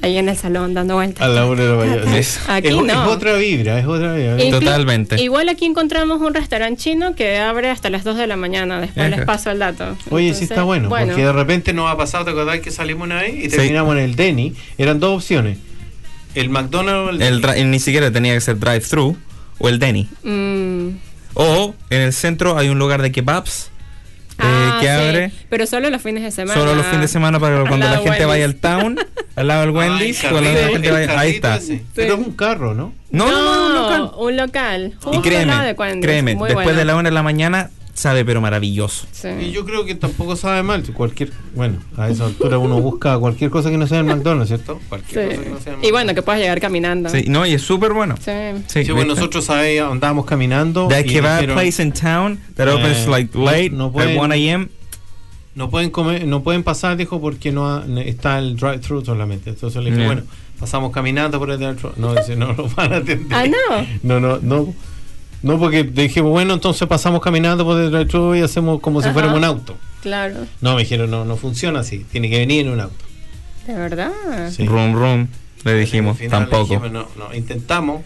ahí 0.03 0.17
en 0.19 0.29
el 0.29 0.37
salón 0.37 0.75
dando 0.75 0.95
vueltas. 0.95 1.23
A 1.23 1.29
la 1.29 1.47
una 1.47 1.63
de 1.63 1.69
la 1.71 1.77
mañana. 1.77 2.19
Es- 2.19 2.41
Aquí 2.49 2.69
es, 2.69 2.75
no. 2.77 2.85
es 2.87 2.97
otra 3.09 3.35
vibra, 3.35 3.79
es 3.81 3.87
otra 3.87 4.15
vibra. 4.15 4.37
Inclu- 4.39 4.51
Totalmente. 4.61 5.21
Igual 5.23 5.49
aquí 5.49 5.65
encontramos 5.67 6.21
un 6.21 6.35
restaurante 6.35 6.81
chino 6.83 7.15
que 7.15 7.39
abre 7.39 7.71
hasta 7.71 7.91
las 7.91 8.05
2 8.05 8.17
de 8.17 8.27
la 8.27 8.37
mañana. 8.37 8.81
Después 8.81 9.07
Ajá. 9.07 9.17
les 9.17 9.25
paso 9.27 9.51
el 9.51 9.59
dato. 9.59 9.97
Oye, 10.11 10.35
sí 10.35 10.45
está 10.45 10.63
bueno, 10.63 10.89
porque 10.89 11.15
de 11.17 11.33
repente 11.33 11.73
nos 11.73 11.91
ha 11.91 11.97
pasado, 11.97 12.25
¿te 12.25 12.31
acordás 12.31 12.61
que 12.61 12.71
salimos 12.71 13.05
una 13.05 13.21
vez 13.23 13.35
y 13.35 13.43
Sí. 13.51 13.57
terminamos 13.57 13.97
en 13.97 14.03
el 14.05 14.17
Denny? 14.17 14.55
Eran 14.79 15.01
dos 15.01 15.17
opciones, 15.23 15.59
el 16.35 16.49
McDonald's 16.51 17.09
o 17.09 17.11
el, 17.11 17.45
El 17.57 17.71
ni 17.71 17.79
siquiera 17.81 18.11
tenía 18.11 18.35
que 18.35 18.41
ser 18.41 18.59
drive-thru 18.59 19.17
o 19.59 19.69
el 19.69 19.79
Denny. 19.79 20.09
Mm. 20.23 20.89
O 21.35 21.75
en 21.91 22.01
el 22.01 22.13
centro 22.13 22.57
hay 22.59 22.69
un 22.69 22.79
lugar 22.79 23.03
de 23.03 23.13
kebabs 23.13 23.71
Ah, 24.39 24.79
que 24.81 24.87
sí, 24.87 24.93
abre 24.93 25.33
Pero 25.49 25.67
solo 25.67 25.91
los 25.91 26.01
fines 26.01 26.23
de 26.23 26.31
semana. 26.31 26.59
solo 26.59 26.75
los 26.75 26.87
fines 26.87 27.03
de 27.03 27.09
semana 27.09 27.41
para 27.41 27.65
cuando 27.67 27.87
la 27.87 27.97
gente 27.97 28.11
Wendy's. 28.11 28.27
vaya 28.27 28.45
al 28.45 28.55
town, 28.57 28.99
al 29.37 29.49
lado 29.49 29.61
del 29.63 29.71
Ay, 29.71 29.75
Wendy's, 29.77 30.21
carrito, 30.21 30.41
cuando 30.41 30.61
la 30.61 30.69
gente 30.69 30.91
vaya, 30.91 31.21
ahí 31.21 31.31
está. 31.33 31.59
Pero 31.95 32.15
es 32.15 32.21
un 32.27 32.33
carro, 32.37 32.75
¿no? 32.75 32.93
No, 33.11 33.27
no, 33.31 33.43
no, 33.43 33.69
no, 33.69 33.83
local. 33.83 34.11
un 34.19 34.37
local. 34.37 34.87
Y 34.87 35.05
justo 35.05 35.09
al 35.09 35.13
lado 35.13 35.23
créeme, 35.23 35.67
de 35.67 35.73
Wendy's, 35.73 36.05
créeme, 36.05 36.35
muy 36.37 36.49
después 36.49 36.65
bueno. 36.65 36.79
de 36.79 36.85
la 36.85 36.95
una 36.97 37.09
de 37.09 37.15
la 37.15 37.23
mañana 37.23 37.71
sabe 37.99 38.25
pero 38.25 38.41
maravilloso. 38.41 39.07
Sí. 39.13 39.29
Y 39.41 39.51
yo 39.51 39.65
creo 39.65 39.85
que 39.85 39.95
tampoco 39.95 40.37
sabe 40.37 40.63
mal. 40.63 40.85
si 40.87 40.93
Cualquier, 40.93 41.33
bueno, 41.55 41.79
a 41.97 42.09
esa 42.09 42.27
altura 42.27 42.59
uno 42.59 42.81
busca 42.81 43.19
cualquier 43.19 43.51
cosa 43.51 43.71
que 43.71 43.77
no 43.77 43.87
sea 43.87 43.99
el 43.99 44.05
McDonald's, 44.05 44.49
¿cierto? 44.49 44.81
Cualquier 44.89 45.23
Sí. 45.25 45.29
cosa 45.37 45.43
que 45.45 45.51
no 45.51 45.61
sea 45.61 45.75
el 45.75 45.85
Y 45.85 45.91
bueno, 45.91 46.15
que 46.15 46.23
puedas 46.23 46.41
llegar 46.41 46.61
caminando. 46.61 47.09
Sí, 47.11 47.25
no, 47.29 47.45
y 47.47 47.55
es 47.55 47.63
súper 47.63 47.93
bueno. 47.93 48.15
Sí. 48.17 48.31
Sí, 48.67 48.85
Sí, 48.85 48.93
bueno, 48.93 49.15
nosotros 49.15 49.45
sabíamos, 49.45 49.93
andábamos 49.93 50.25
caminando. 50.27 50.89
That 50.89 51.01
y 51.01 51.09
kebab 51.09 51.41
dijeron, 51.41 51.57
place 51.57 51.83
in 51.83 51.93
town 51.93 52.39
that 52.55 52.69
opens 52.69 52.99
Eh, 52.99 53.11
like 53.11 53.37
no- 53.39 53.45
late 53.45 53.71
no 53.71 53.87
at 53.87 53.93
pueden- 53.93 54.19
1 54.19 54.33
a.m. 54.35 54.69
No 55.55 55.71
pueden 55.71 55.91
comer, 55.91 56.25
no 56.25 56.43
pueden 56.45 56.63
pasar, 56.63 56.97
dijo, 56.97 57.21
porque 57.21 57.51
no 57.51 57.67
ha- 57.69 57.85
está 58.05 58.39
el 58.39 58.55
drive-thru 58.57 59.05
solamente. 59.05 59.51
Entonces 59.51 59.83
le 59.83 59.91
dije, 59.91 60.07
bueno, 60.07 60.23
pasamos 60.61 60.93
caminando 60.93 61.37
por 61.41 61.51
el 61.51 61.59
drive-thru. 61.59 61.95
No, 61.97 62.15
dice, 62.15 62.37
no 62.37 62.53
lo 62.53 62.69
van 62.77 62.93
a 62.93 62.97
atender. 62.99 63.37
Ah, 63.37 63.45
no. 63.47 63.87
No, 64.05 64.21
no, 64.21 64.39
no. 64.41 64.73
No, 65.43 65.59
porque 65.59 65.85
dijimos, 65.85 66.31
bueno, 66.33 66.55
entonces 66.55 66.87
pasamos 66.89 67.21
caminando 67.21 67.65
por 67.65 67.77
drive-thru 67.91 68.35
y 68.37 68.41
hacemos 68.43 68.81
como 68.81 69.01
si 69.03 69.11
fuéramos 69.11 69.39
un 69.39 69.45
auto. 69.45 69.77
Claro. 70.03 70.47
No, 70.61 70.75
me 70.75 70.81
dijeron, 70.83 71.11
no, 71.11 71.25
no 71.25 71.37
funciona 71.37 71.81
así. 71.81 72.05
Tiene 72.11 72.29
que 72.29 72.39
venir 72.39 72.67
en 72.67 72.73
un 72.73 72.81
auto. 72.81 73.05
De 73.67 73.75
verdad. 73.75 74.13
Sí. 74.51 74.67
Room, 74.67 74.95
room. 74.95 75.29
Le 75.65 75.75
dijimos, 75.75 76.13
Al 76.13 76.17
final 76.19 76.41
le 76.41 76.47
tampoco. 76.47 76.65
dijimos, 76.75 76.91
no, 76.93 77.09
no, 77.17 77.35
intentamos. 77.35 78.03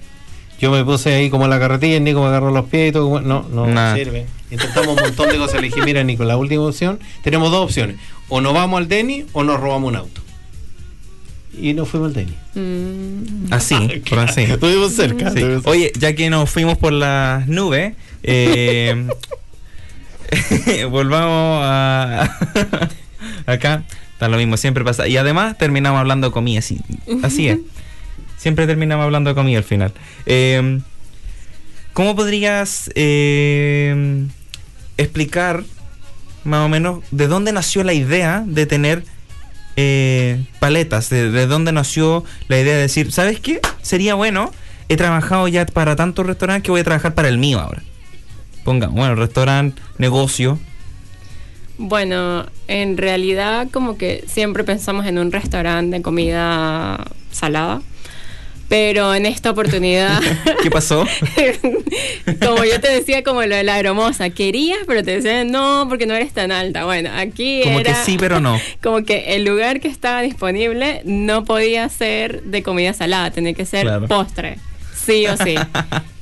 Yo 0.60 0.70
me 0.70 0.84
puse 0.84 1.12
ahí 1.14 1.28
como 1.30 1.48
la 1.48 1.58
carretilla, 1.58 1.96
el 1.96 2.04
Nico 2.04 2.20
me 2.20 2.28
agarró 2.28 2.50
los 2.50 2.66
pies 2.66 2.90
y 2.90 2.92
todo. 2.92 3.20
No, 3.20 3.44
no 3.50 3.66
Nada. 3.66 3.96
sirve. 3.96 4.26
Intentamos 4.50 4.96
un 4.96 5.02
montón 5.02 5.28
de 5.28 5.36
cosas. 5.38 5.60
Le 5.60 5.68
dije, 5.68 5.82
mira, 5.82 6.04
Nico, 6.04 6.24
la 6.24 6.36
última 6.36 6.62
opción, 6.62 7.00
tenemos 7.22 7.50
dos 7.50 7.64
opciones. 7.64 7.96
O 8.28 8.40
nos 8.40 8.54
vamos 8.54 8.78
al 8.78 8.88
Denny 8.88 9.26
o 9.32 9.42
nos 9.44 9.58
robamos 9.60 9.88
un 9.90 9.96
auto. 9.96 10.21
Y 11.58 11.74
nos 11.74 11.88
fuimos 11.88 12.08
al 12.08 12.14
Denny. 12.14 12.34
Mm, 12.54 13.52
Así, 13.52 13.74
por 14.08 14.18
así. 14.20 14.40
Estuvimos 14.48 14.92
cerca. 14.92 15.30
Sí. 15.30 15.42
Oye, 15.64 15.92
ya 15.98 16.14
que 16.14 16.30
nos 16.30 16.48
fuimos 16.50 16.78
por 16.78 16.92
las 16.92 17.46
nubes, 17.48 17.94
eh, 18.22 19.08
volvamos 20.90 21.60
a 21.64 22.38
acá. 23.46 23.84
Está 24.12 24.28
lo 24.28 24.36
mismo, 24.36 24.56
siempre 24.56 24.84
pasa. 24.84 25.08
Y 25.08 25.16
además 25.16 25.58
terminamos 25.58 25.98
hablando 25.98 26.28
de 26.28 26.32
comida, 26.32 26.60
así, 26.60 26.80
así 27.22 27.48
es. 27.48 27.58
Siempre 28.36 28.66
terminamos 28.66 29.04
hablando 29.04 29.30
de 29.30 29.34
comida 29.34 29.58
al 29.58 29.64
final. 29.64 29.92
Eh, 30.26 30.80
¿Cómo 31.92 32.16
podrías 32.16 32.90
eh, 32.94 34.26
explicar 34.96 35.64
más 36.44 36.64
o 36.64 36.68
menos 36.68 37.04
de 37.10 37.26
dónde 37.26 37.52
nació 37.52 37.84
la 37.84 37.92
idea 37.92 38.44
de 38.46 38.66
tener 38.66 39.04
eh, 39.76 40.44
paletas? 40.58 41.10
De, 41.10 41.30
de 41.30 41.46
dónde 41.46 41.72
nació 41.72 42.24
la 42.48 42.58
idea 42.58 42.74
de 42.74 42.82
decir, 42.82 43.12
¿sabes 43.12 43.40
qué? 43.40 43.60
Sería 43.82 44.14
bueno, 44.14 44.52
he 44.88 44.96
trabajado 44.96 45.48
ya 45.48 45.66
para 45.66 45.96
tantos 45.96 46.26
restaurantes 46.26 46.64
que 46.64 46.70
voy 46.70 46.80
a 46.80 46.84
trabajar 46.84 47.14
para 47.14 47.28
el 47.28 47.38
mío 47.38 47.60
ahora. 47.60 47.82
Ponga, 48.64 48.88
bueno, 48.88 49.14
restaurante, 49.14 49.80
negocio. 49.98 50.58
Bueno, 51.78 52.46
en 52.68 52.96
realidad 52.96 53.68
como 53.72 53.96
que 53.96 54.24
siempre 54.28 54.62
pensamos 54.62 55.06
en 55.06 55.18
un 55.18 55.32
restaurante 55.32 55.96
de 55.96 56.02
comida 56.02 57.04
salada, 57.30 57.82
pero 58.72 59.14
en 59.14 59.26
esta 59.26 59.50
oportunidad, 59.50 60.18
¿Qué 60.62 60.70
pasó? 60.70 61.06
como 62.40 62.64
yo 62.64 62.80
te 62.80 62.90
decía, 62.90 63.22
como 63.22 63.42
lo 63.42 63.54
de 63.54 63.64
la 63.64 63.74
aeromosa, 63.74 64.30
querías, 64.30 64.78
pero 64.86 65.04
te 65.04 65.20
decían 65.20 65.50
no, 65.50 65.84
porque 65.90 66.06
no 66.06 66.14
eres 66.14 66.32
tan 66.32 66.50
alta. 66.52 66.86
Bueno, 66.86 67.10
aquí 67.14 67.60
Como 67.64 67.82
que 67.82 67.94
sí, 67.94 68.16
pero 68.18 68.40
no. 68.40 68.58
Como 68.82 69.04
que 69.04 69.34
el 69.36 69.44
lugar 69.44 69.80
que 69.80 69.88
estaba 69.88 70.22
disponible 70.22 71.02
no 71.04 71.44
podía 71.44 71.86
ser 71.90 72.44
de 72.44 72.62
comida 72.62 72.94
salada, 72.94 73.30
tenía 73.30 73.52
que 73.52 73.66
ser 73.66 73.82
Claro. 73.82 74.08
postre, 74.08 74.56
sí 74.94 75.26
o 75.26 75.36
sí. 75.36 75.54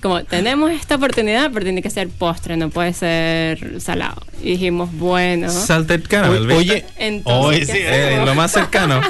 Como 0.03 0.25
tenemos 0.25 0.73
esta 0.73 0.97
oportunidad, 0.97 1.53
pero 1.53 1.65
tiene 1.65 1.83
que 1.83 1.91
ser 1.91 2.09
postre, 2.09 2.57
no 2.57 2.69
puede 2.71 2.95
ser 2.95 3.81
salado. 3.81 4.21
Y 4.43 4.53
dijimos, 4.53 4.91
bueno. 4.95 5.49
Salted 5.51 6.03
caramel. 6.09 6.51
Oye, 6.51 6.85
Entonces, 6.99 7.47
oye, 7.47 7.61
¿qué 7.61 7.73
sí, 7.73 7.79
Eh, 7.81 8.23
lo 8.27 8.35
más 8.35 8.51
cercano. 8.51 9.01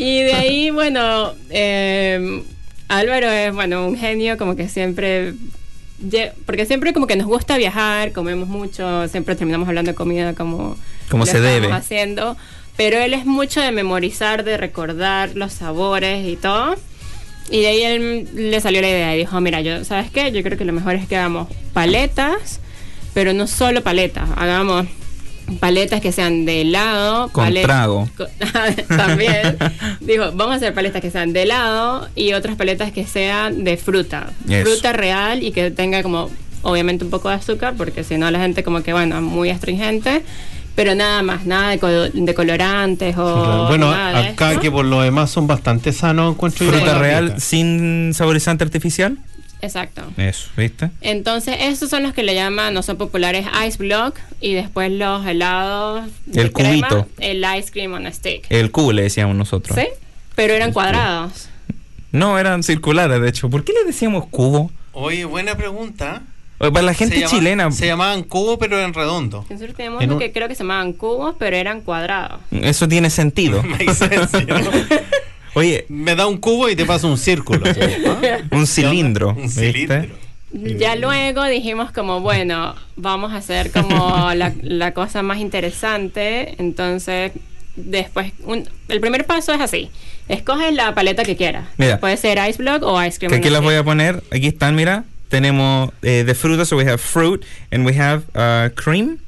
Y 0.00 0.22
de 0.22 0.32
ahí, 0.32 0.70
bueno, 0.70 1.34
eh, 1.50 2.42
Álvaro 2.88 3.30
es, 3.30 3.52
bueno, 3.52 3.86
un 3.86 3.96
genio, 3.98 4.38
como 4.38 4.56
que 4.56 4.68
siempre, 4.68 5.34
porque 6.46 6.64
siempre 6.64 6.94
como 6.94 7.06
que 7.06 7.16
nos 7.16 7.26
gusta 7.26 7.58
viajar, 7.58 8.12
comemos 8.12 8.48
mucho, 8.48 9.06
siempre 9.08 9.36
terminamos 9.36 9.68
hablando 9.68 9.90
de 9.90 9.94
comida 9.94 10.34
como, 10.34 10.76
Como 11.10 11.24
lo 11.26 11.30
se 11.30 11.40
debe. 11.40 11.70
haciendo, 11.70 12.36
pero 12.78 12.96
él 12.98 13.12
es 13.12 13.26
mucho 13.26 13.60
de 13.60 13.72
memorizar, 13.72 14.42
de 14.42 14.56
recordar 14.56 15.32
los 15.34 15.52
sabores 15.52 16.26
y 16.26 16.36
todo. 16.36 16.76
Y 17.50 17.60
de 17.60 17.66
ahí 17.66 17.82
él 17.82 18.28
le 18.34 18.60
salió 18.60 18.80
la 18.80 18.88
idea 18.88 19.14
y 19.14 19.18
dijo, 19.18 19.38
mira, 19.40 19.60
yo, 19.60 19.84
¿sabes 19.84 20.10
qué? 20.10 20.32
Yo 20.32 20.42
creo 20.42 20.56
que 20.56 20.64
lo 20.64 20.72
mejor 20.72 20.94
es 20.94 21.06
que 21.06 21.16
hagamos 21.16 21.48
paletas, 21.74 22.60
pero 23.12 23.34
no 23.34 23.46
solo 23.46 23.82
paletas, 23.82 24.30
hagamos 24.36 24.86
paletas 25.58 26.00
que 26.00 26.12
sean 26.12 26.44
de 26.44 26.62
helado, 26.62 27.28
Con 27.30 27.44
palet- 27.46 27.62
trago. 27.62 28.08
También. 28.88 29.56
Dijo, 30.00 30.32
vamos 30.32 30.54
a 30.54 30.56
hacer 30.56 30.74
paletas 30.74 31.00
que 31.02 31.10
sean 31.10 31.32
de 31.32 31.42
helado 31.42 32.08
y 32.14 32.32
otras 32.32 32.56
paletas 32.56 32.92
que 32.92 33.06
sean 33.06 33.64
de 33.64 33.76
fruta. 33.76 34.30
Fruta 34.62 34.92
real 34.92 35.42
y 35.42 35.52
que 35.52 35.70
tenga 35.70 36.02
como, 36.02 36.30
obviamente, 36.62 37.04
un 37.04 37.10
poco 37.10 37.28
de 37.28 37.36
azúcar, 37.36 37.74
porque 37.76 38.04
si 38.04 38.16
no 38.18 38.30
la 38.30 38.38
gente 38.40 38.62
como 38.64 38.82
que, 38.82 38.92
bueno, 38.92 39.20
muy 39.20 39.50
astringente. 39.50 40.22
Pero 40.76 40.94
nada 40.94 41.22
más, 41.22 41.44
nada 41.46 41.70
de, 41.70 41.78
col- 41.78 42.10
de 42.14 42.32
colorantes 42.34 43.16
o... 43.18 43.42
Claro. 43.44 43.66
Bueno, 43.68 43.90
nada 43.90 44.22
de 44.22 44.28
acá 44.28 44.50
esto. 44.50 44.62
que 44.62 44.70
por 44.70 44.84
lo 44.84 45.02
demás 45.02 45.28
son 45.30 45.46
bastante 45.46 45.92
sanos, 45.92 46.32
encuentro 46.34 46.64
Fruta 46.68 46.96
real 46.96 47.40
sin 47.40 48.12
saborizante 48.14 48.64
artificial. 48.64 49.18
Exacto. 49.62 50.02
Eso, 50.16 50.48
¿viste? 50.56 50.90
Entonces, 51.00 51.56
estos 51.60 51.90
son 51.90 52.02
los 52.02 52.12
que 52.14 52.22
le 52.22 52.34
llaman, 52.34 52.72
no 52.74 52.82
son 52.82 52.96
populares, 52.96 53.46
Ice 53.66 53.78
Block 53.78 54.16
y 54.40 54.54
después 54.54 54.90
los 54.90 55.26
helados. 55.26 56.08
de 56.26 56.42
El 56.42 56.52
crema, 56.52 56.88
cubito. 56.88 57.08
El 57.18 57.44
Ice 57.58 57.70
Cream 57.70 57.92
on 57.94 58.06
a 58.06 58.12
Stick. 58.12 58.46
El 58.50 58.70
cubo 58.70 58.92
le 58.92 59.02
decíamos 59.02 59.36
nosotros. 59.36 59.78
¿Sí? 59.78 59.86
Pero 60.34 60.54
eran 60.54 60.72
cuadrados. 60.72 61.48
No, 62.12 62.38
eran 62.38 62.62
circulares, 62.62 63.20
de 63.20 63.28
hecho. 63.28 63.48
¿Por 63.50 63.62
qué 63.64 63.72
le 63.72 63.84
decíamos 63.84 64.26
cubo? 64.28 64.70
Oye, 64.92 65.24
buena 65.24 65.54
pregunta. 65.56 66.22
Para 66.58 66.82
la 66.82 66.92
gente 66.92 67.14
Se 67.14 67.20
llama- 67.22 67.30
chilena, 67.30 67.70
Se 67.72 67.86
llamaban 67.86 68.22
cubo, 68.22 68.58
pero 68.58 68.78
en 68.80 68.92
redondo. 68.92 69.46
Nosotros 69.48 69.74
teníamos 69.76 70.02
En 70.02 70.08
uno 70.10 70.16
un- 70.16 70.20
que 70.20 70.30
creo 70.32 70.46
que 70.46 70.54
se 70.54 70.62
llamaban 70.62 70.92
cubos, 70.92 71.34
pero 71.38 71.56
eran 71.56 71.80
cuadrados. 71.80 72.40
eso 72.50 72.86
tiene 72.88 73.08
sentido. 73.08 73.62
Oye, 75.54 75.84
Me 75.88 76.14
da 76.14 76.26
un 76.26 76.36
cubo 76.38 76.68
y 76.68 76.76
te 76.76 76.84
pasa 76.84 77.06
un 77.06 77.18
círculo. 77.18 77.64
¿Ah? 78.06 78.38
un 78.50 78.66
cilindro. 78.66 79.30
Un 79.30 79.42
¿viste? 79.44 79.56
cilindro. 79.62 80.08
Ya 80.52 80.96
luego 80.96 81.44
dijimos 81.44 81.92
como, 81.92 82.20
bueno, 82.20 82.74
vamos 82.96 83.32
a 83.32 83.36
hacer 83.36 83.70
como 83.70 84.30
la, 84.34 84.52
la 84.62 84.92
cosa 84.94 85.22
más 85.22 85.38
interesante. 85.38 86.54
Entonces, 86.58 87.32
después, 87.76 88.32
un- 88.44 88.68
el 88.88 89.00
primer 89.00 89.26
paso 89.26 89.52
es 89.52 89.60
así. 89.60 89.90
Escoges 90.28 90.72
la 90.74 90.94
paleta 90.94 91.24
que 91.24 91.36
quieras. 91.36 91.66
Mira. 91.76 91.98
Puede 92.00 92.16
ser 92.16 92.38
Ice 92.48 92.58
Block 92.62 92.82
o 92.82 93.02
Ice 93.04 93.18
Cream. 93.18 93.30
Que 93.30 93.38
aquí 93.38 93.50
las 93.50 93.62
voy 93.62 93.74
a 93.74 93.82
poner. 93.84 94.22
Aquí 94.32 94.46
están, 94.48 94.74
mira. 94.76 95.04
Tenemos 95.28 95.90
eh, 96.02 96.24
de 96.24 96.34
fruta, 96.34 96.64
so 96.64 96.76
we 96.76 96.82
have 96.84 96.98
fruit 96.98 97.44
and 97.70 97.86
we 97.86 97.96
have 97.96 98.24
uh, 98.34 98.68
cream, 98.74 99.18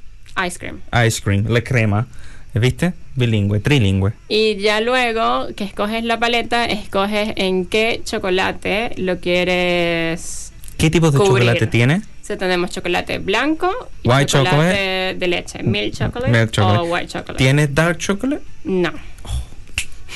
Ice 0.44 0.58
Cream. 0.58 0.80
ice 1.06 1.20
cream, 1.22 1.44
la 1.48 1.60
crema. 1.62 2.08
¿Viste? 2.54 2.92
Bilingüe, 3.14 3.60
trilingüe. 3.60 4.12
Y 4.28 4.56
ya 4.56 4.80
luego 4.80 5.48
que 5.54 5.64
escoges 5.64 6.02
la 6.04 6.18
paleta, 6.18 6.64
escoges 6.64 7.32
en 7.36 7.66
qué 7.66 8.00
chocolate 8.04 8.92
lo 8.96 9.18
quieres. 9.20 10.52
¿Qué 10.78 10.88
tipo 10.90 11.10
de 11.10 11.18
Cubrir. 11.18 11.32
chocolate 11.44 11.66
tiene? 11.66 12.02
Si 12.22 12.36
tenemos 12.36 12.70
chocolate 12.70 13.18
blanco 13.18 13.70
y 14.02 14.08
White 14.08 14.26
chocolate 14.26 14.56
chocolate. 14.56 15.14
de 15.18 15.26
leche, 15.28 15.62
milk 15.62 15.92
chocolate, 15.94 16.30
Milk 16.32 16.50
chocolate. 16.52 16.78
o 16.78 16.84
white 16.84 17.06
chocolate. 17.08 17.34
¿Tiene 17.44 17.66
dark 17.66 17.98
chocolate? 17.98 18.42
No. 18.64 18.92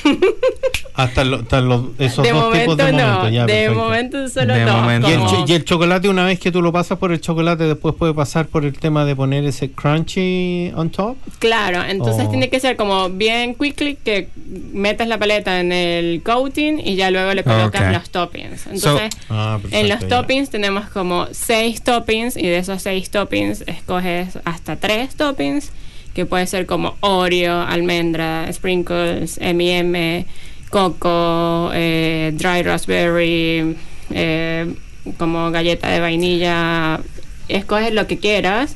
Hasta, 0.97 1.23
lo- 1.23 1.37
hasta 1.37 1.61
los- 1.61 1.83
esos 1.99 2.23
de 2.25 2.31
dos 2.31 2.43
momento 2.45 2.71
tipos 2.75 2.77
de 2.77 2.91
no. 2.91 2.97
momentos. 3.07 3.31
ya, 3.31 3.45
de 3.45 3.53
perfecto. 3.53 3.75
momento 3.79 4.29
solo 4.29 4.53
De 4.55 4.65
dos. 4.65 4.75
momento 4.75 5.09
Y 5.09 5.11
el, 5.13 5.19
no. 5.19 5.45
y 5.47 5.53
el 5.53 5.63
chocolate, 5.63 6.09
una 6.09 6.25
vez 6.25 6.39
que 6.39 6.51
tú 6.51 6.61
lo 6.61 6.71
pasas 6.73 6.97
por 6.97 7.11
el 7.11 7.21
chocolate, 7.21 7.65
después 7.65 7.93
puede 7.95 8.13
pasar 8.15 8.47
por 8.47 8.65
el 8.65 8.73
tema 8.73 9.05
de 9.05 9.15
poner 9.15 9.45
ese 9.45 9.69
crunchy 9.71 10.71
on 10.75 10.89
top. 10.89 11.15
Claro, 11.39 11.83
entonces 11.83 12.25
Oh. 12.25 12.29
tiene 12.29 12.49
que 12.49 12.59
ser 12.59 12.75
como 12.77 13.09
bien 13.09 13.53
quickly 13.55 13.95
que 13.95 14.29
metes 14.73 15.07
la 15.07 15.17
paleta 15.19 15.59
en 15.59 15.71
el 15.71 16.21
coating 16.23 16.79
y 16.83 16.95
ya 16.95 17.11
luego 17.11 17.31
le 17.33 17.43
colocas 17.43 17.93
los 17.93 18.09
toppings. 18.09 18.65
Entonces, 18.67 19.11
Ah, 19.29 19.59
en 19.71 19.89
los 19.89 20.07
toppings 20.07 20.49
tenemos 20.49 20.85
como 20.89 21.27
seis 21.31 21.83
toppings 21.83 22.35
y 22.37 22.43
de 22.47 22.57
esos 22.57 22.81
seis 22.81 23.11
toppings 23.11 23.61
escoges 23.67 24.39
hasta 24.45 24.75
tres 24.77 25.15
toppings 25.15 25.71
que 26.15 26.25
puede 26.25 26.47
ser 26.47 26.65
como 26.65 26.95
Oreo, 27.01 27.61
almendra, 27.61 28.51
sprinkles, 28.51 29.37
M&M, 29.39 30.25
coco, 30.69 31.71
eh, 31.73 32.31
dry 32.35 32.63
raspberry, 32.63 33.75
eh, 34.11 34.73
como 35.17 35.51
galleta 35.51 35.89
de 35.89 35.99
vainilla. 35.99 36.99
Escoges 37.47 37.93
lo 37.93 38.07
que 38.07 38.17
quieras 38.19 38.75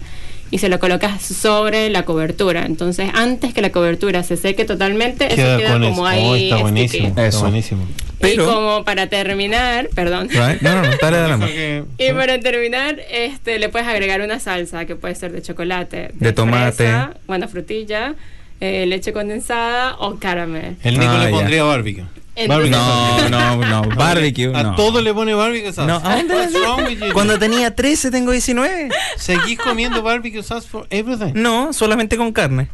y 0.49 0.57
se 0.59 0.69
lo 0.69 0.79
colocas 0.79 1.21
sobre 1.21 1.89
la 1.89 2.03
cobertura. 2.03 2.65
Entonces, 2.65 3.09
antes 3.13 3.53
que 3.53 3.61
la 3.61 3.71
cobertura 3.71 4.23
se 4.23 4.37
seque 4.37 4.65
totalmente, 4.65 5.27
eso 5.27 5.35
Queda 5.35 5.57
queda 5.57 5.71
con 5.73 5.81
como 5.83 6.07
eso. 6.07 6.07
ahí 6.07 6.23
Oh, 6.23 6.35
está 6.35 6.55
sticky. 6.55 6.61
buenísimo. 6.61 7.07
Está 7.07 7.25
Eso. 7.27 7.41
buenísimo. 7.41 7.87
Pero- 8.19 8.43
Y 8.43 8.45
como 8.45 8.83
para 8.85 9.07
terminar, 9.07 9.89
perdón. 9.95 10.29
Right? 10.29 10.61
No, 10.61 10.75
no, 10.75 10.81
no, 10.83 10.89
dale, 11.01 11.17
dale. 11.17 11.37
Porque- 11.37 11.83
Y 11.97 12.13
para 12.13 12.39
terminar, 12.39 12.99
este, 13.09 13.59
le 13.59 13.69
puedes 13.69 13.87
agregar 13.87 14.21
una 14.21 14.39
salsa 14.39 14.85
que 14.85 14.95
puede 14.95 15.15
ser 15.15 15.31
de 15.31 15.41
chocolate, 15.41 16.11
De 16.13 16.31
tomate. 16.31 16.71
fresa, 16.73 17.13
bueno, 17.27 17.47
frutilla, 17.47 18.13
eh, 18.61 18.85
leche 18.85 19.11
condensada 19.11 19.95
o 19.99 20.15
caramel. 20.17 20.77
El 20.83 20.97
Nico 20.99 21.11
Ah, 21.11 21.17
le 21.25 21.25
ya. 21.25 21.37
pondría 21.37 21.63
barbecue. 21.63 22.05
No, 22.47 23.29
no, 23.29 23.55
no. 23.57 23.81
Barbecue. 23.95 24.55
A 24.55 24.63
no. 24.63 24.75
todo 24.75 25.01
le 25.01 25.13
pone 25.13 25.33
barbecue 25.33 25.73
sauce. 25.73 25.85
No, 25.85 25.97
¿a 25.97 26.15
dónde 26.15 26.33
What's 26.33 26.53
le- 26.53 26.59
wrong 26.61 26.85
with 26.87 26.99
you? 26.99 27.13
Cuando 27.13 27.37
tenía 27.37 27.75
13 27.75 28.09
tengo 28.09 28.31
19. 28.31 28.89
Seguís 29.17 29.59
comiendo 29.59 30.01
barbecue 30.01 30.41
sauce 30.41 30.65
for 30.67 30.87
everything. 30.89 31.33
No, 31.35 31.73
solamente 31.73 32.15
con 32.15 32.31
carne. 32.31 32.69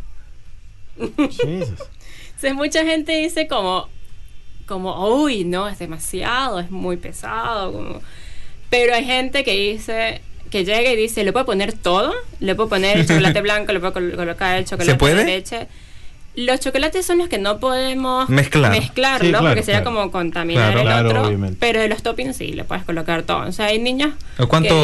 Jesus. 0.97 1.79
Entonces, 2.27 2.53
mucha 2.53 2.83
gente 2.85 3.13
dice 3.13 3.47
como, 3.47 3.89
como, 4.67 5.21
uy, 5.23 5.43
no, 5.43 5.67
es 5.67 5.79
demasiado, 5.79 6.59
es 6.59 6.69
muy 6.69 6.97
pesado. 6.97 7.73
Como... 7.73 8.01
Pero 8.69 8.93
hay 8.93 9.05
gente 9.05 9.43
que 9.43 9.53
dice, 9.71 10.21
que 10.49 10.65
llega 10.65 10.91
y 10.91 10.95
dice, 10.95 11.23
¿le 11.23 11.31
puedo 11.33 11.45
poner 11.45 11.73
todo? 11.73 12.13
¿Le 12.39 12.55
puedo 12.55 12.69
poner 12.69 12.97
el 12.97 13.07
chocolate 13.07 13.41
blanco? 13.41 13.71
¿Le 13.73 13.79
puedo 13.79 13.93
col- 13.93 14.13
colocar 14.15 14.57
el 14.57 14.65
chocolate 14.65 14.95
puede? 14.97 15.15
de 15.15 15.25
leche? 15.25 15.67
Los 16.35 16.59
chocolates 16.59 17.03
son 17.03 17.17
los 17.17 17.29
que 17.29 17.39
no 17.39 17.57
podemos 17.59 18.29
Mezclar. 18.29 18.71
mezclarlos 18.71 19.21
Sí, 19.25 19.29
claro, 19.31 19.45
porque 19.47 19.63
sería 19.63 19.81
claro. 19.81 19.97
como 19.97 20.11
contaminar 20.11 20.71
Claro. 20.73 20.79
el 20.81 20.85
Claro, 20.85 21.09
otro. 21.09 21.27
obviamente. 21.27 21.57
Pero 21.59 21.81
de 21.81 21.87
los 21.89 22.03
toppings 22.03 22.37
sí, 22.37 22.53
le 22.53 22.63
puedes 22.63 22.83
colocar 22.83 23.23
todo. 23.23 23.47
O 23.47 23.51
sea, 23.51 23.65
hay 23.67 23.79
niños. 23.79 24.13
¿O 24.37 24.43
que 24.43 24.47
¿Cuánto, 24.47 24.75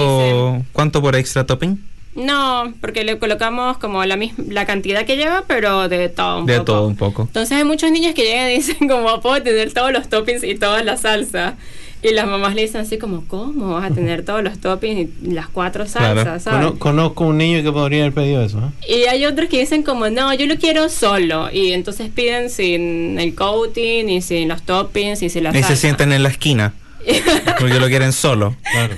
dicen- 0.51 0.66
¿Cuánto 0.74 1.01
por 1.01 1.16
extra 1.16 1.45
topping? 1.45 1.78
no, 2.16 2.74
porque 2.82 3.03
le 3.03 3.18
colocamos 3.18 3.78
como 3.80 4.03
la 4.05 4.16
misma 4.18 4.43
la 4.49 4.66
cantidad 4.68 5.03
que 5.05 5.16
lleva, 5.18 5.45
pero 5.47 5.89
de 5.89 6.09
todo 6.09 6.39
un 6.39 6.45
De 6.45 6.53
poco. 6.59 6.66
todo 6.66 6.88
un 6.88 6.95
poco. 6.95 7.22
Entonces 7.24 7.57
hay 7.57 7.64
muchos 7.64 7.91
niños 7.91 8.14
que 8.16 8.24
llegan 8.24 8.49
y 8.51 8.55
dicen 8.55 8.88
como 8.88 9.20
puedo 9.22 9.41
tener 9.43 9.74
todos 9.74 9.91
los 9.91 10.09
toppings 10.09 10.43
y 10.43 10.55
toda 10.55 10.84
la 10.84 10.97
salsa. 10.97 11.55
Y 12.04 12.12
las 12.14 12.28
mamás 12.28 12.54
le 12.54 12.64
dicen 12.64 12.82
así 12.82 12.97
como, 12.97 13.26
¿cómo 13.28 13.74
vas 13.76 13.89
a 13.91 13.93
tener 13.93 14.26
todos 14.26 14.43
los 14.43 14.60
toppings 14.60 15.10
y 15.24 15.32
las 15.34 15.47
cuatro 15.47 15.86
Claro. 15.86 16.16
salsas? 16.24 16.43
¿sabes? 16.43 16.60
Cono- 16.68 16.80
conozco 16.80 17.24
un 17.26 17.38
niño 17.38 17.64
que 17.64 17.72
podría 17.72 18.01
haber 18.04 18.14
pedido 18.14 18.43
eso. 18.43 18.60
¿eh? 18.60 18.93
Y 18.93 19.06
hay 19.06 19.26
otros 19.26 19.47
que 19.49 19.60
dicen 19.60 19.84
como, 19.84 20.10
no, 20.10 20.34
yo 20.34 20.45
lo 20.45 20.58
quiero 20.58 20.89
solo. 20.89 21.49
Y 21.51 21.72
entonces 21.72 22.10
piden 22.14 22.49
sin 22.49 23.18
el 23.20 23.34
coating 23.36 24.10
y 24.10 24.22
sin 24.22 24.49
los 24.49 24.64
toppings 24.64 25.22
y 25.24 25.30
sin 25.30 25.43
la 25.45 25.51
Y 25.51 25.54
se 25.54 25.60
salsa. 25.62 25.76
sientan 25.78 26.12
en 26.12 26.24
la 26.24 26.30
esquina. 26.30 26.74
Porque 27.60 27.80
lo 27.80 27.88
quieren 27.88 28.14
solo. 28.14 28.56
Claro. 28.72 28.95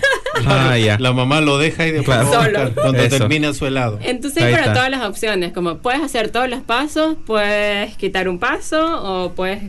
Ah, 0.48 0.78
ya. 0.78 0.98
La 1.00 1.14
mamá 1.14 1.42
lo 1.42 1.58
deja 1.58 1.88
y 1.88 1.92
después 1.92 2.18
Claro. 2.18 2.44
Solo. 2.44 2.72
cuando 2.76 3.00
Eso. 3.02 3.18
termina 3.18 3.54
su 3.54 3.66
helado. 3.66 4.00
Entonces 4.02 4.44
Ahí 4.44 4.50
hay 4.50 4.54
para 4.54 4.64
está. 4.66 4.74
todas 4.76 4.90
las 4.92 5.04
opciones, 5.04 5.54
como 5.54 5.78
puedes 5.78 6.02
hacer 6.02 6.30
todos 6.30 6.50
los 6.50 6.62
pasos, 6.62 7.16
puedes 7.26 7.96
quitar 7.98 8.28
un 8.28 8.38
paso 8.38 8.84
o 9.02 9.32
puedes 9.34 9.64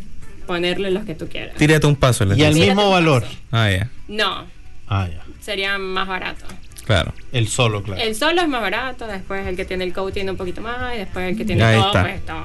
ponerle 0.47 0.91
los 0.91 1.05
que 1.05 1.15
tú 1.15 1.29
quieras. 1.29 1.57
Tírate 1.57 1.87
un 1.87 1.97
paso. 1.97 2.25
les 2.25 2.39
Y 2.39 2.45
al 2.45 2.55
dice. 2.55 2.67
mismo 2.67 2.91
valor. 2.91 3.25
Ah, 3.53 3.71
ya. 3.71 3.91
No, 4.09 4.47
Ah, 4.89 5.09
ya. 5.11 5.23
sería 5.41 5.77
más 5.79 6.07
barato. 6.09 6.45
Claro. 6.85 7.13
El 7.33 7.49
solo, 7.49 7.83
claro. 7.83 8.01
El 8.01 8.15
solo 8.15 8.41
es 8.43 8.49
más 8.49 8.61
barato, 8.61 9.07
después 9.09 9.45
el 9.47 9.57
que 9.57 9.65
tiene 9.65 9.85
el 9.85 9.93
coating 9.93 10.31
un 10.31 10.37
poquito 10.37 10.61
más 10.61 10.95
y 10.95 10.99
después 10.99 11.29
el 11.31 11.37
que 11.37 11.45
tiene 11.45 11.65
Ahí 11.65 11.77
todo, 11.79 11.87
está. 11.89 12.03
pues 12.03 12.25
todo. 12.27 12.45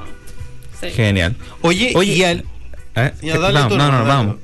Sí. 0.82 0.90
Genial. 0.90 1.36
Oye, 1.62 1.94
Oye, 1.96 2.14
y 2.14 2.24
al- 2.24 2.44
¿Eh? 2.96 3.12
ya, 3.22 3.38
dale 3.38 3.54
vamos, 3.54 3.70
tú, 3.72 3.78
no, 3.78 3.86
no, 3.92 3.98
dale 4.00 4.08
vamos. 4.10 4.36
tú. 4.38 4.42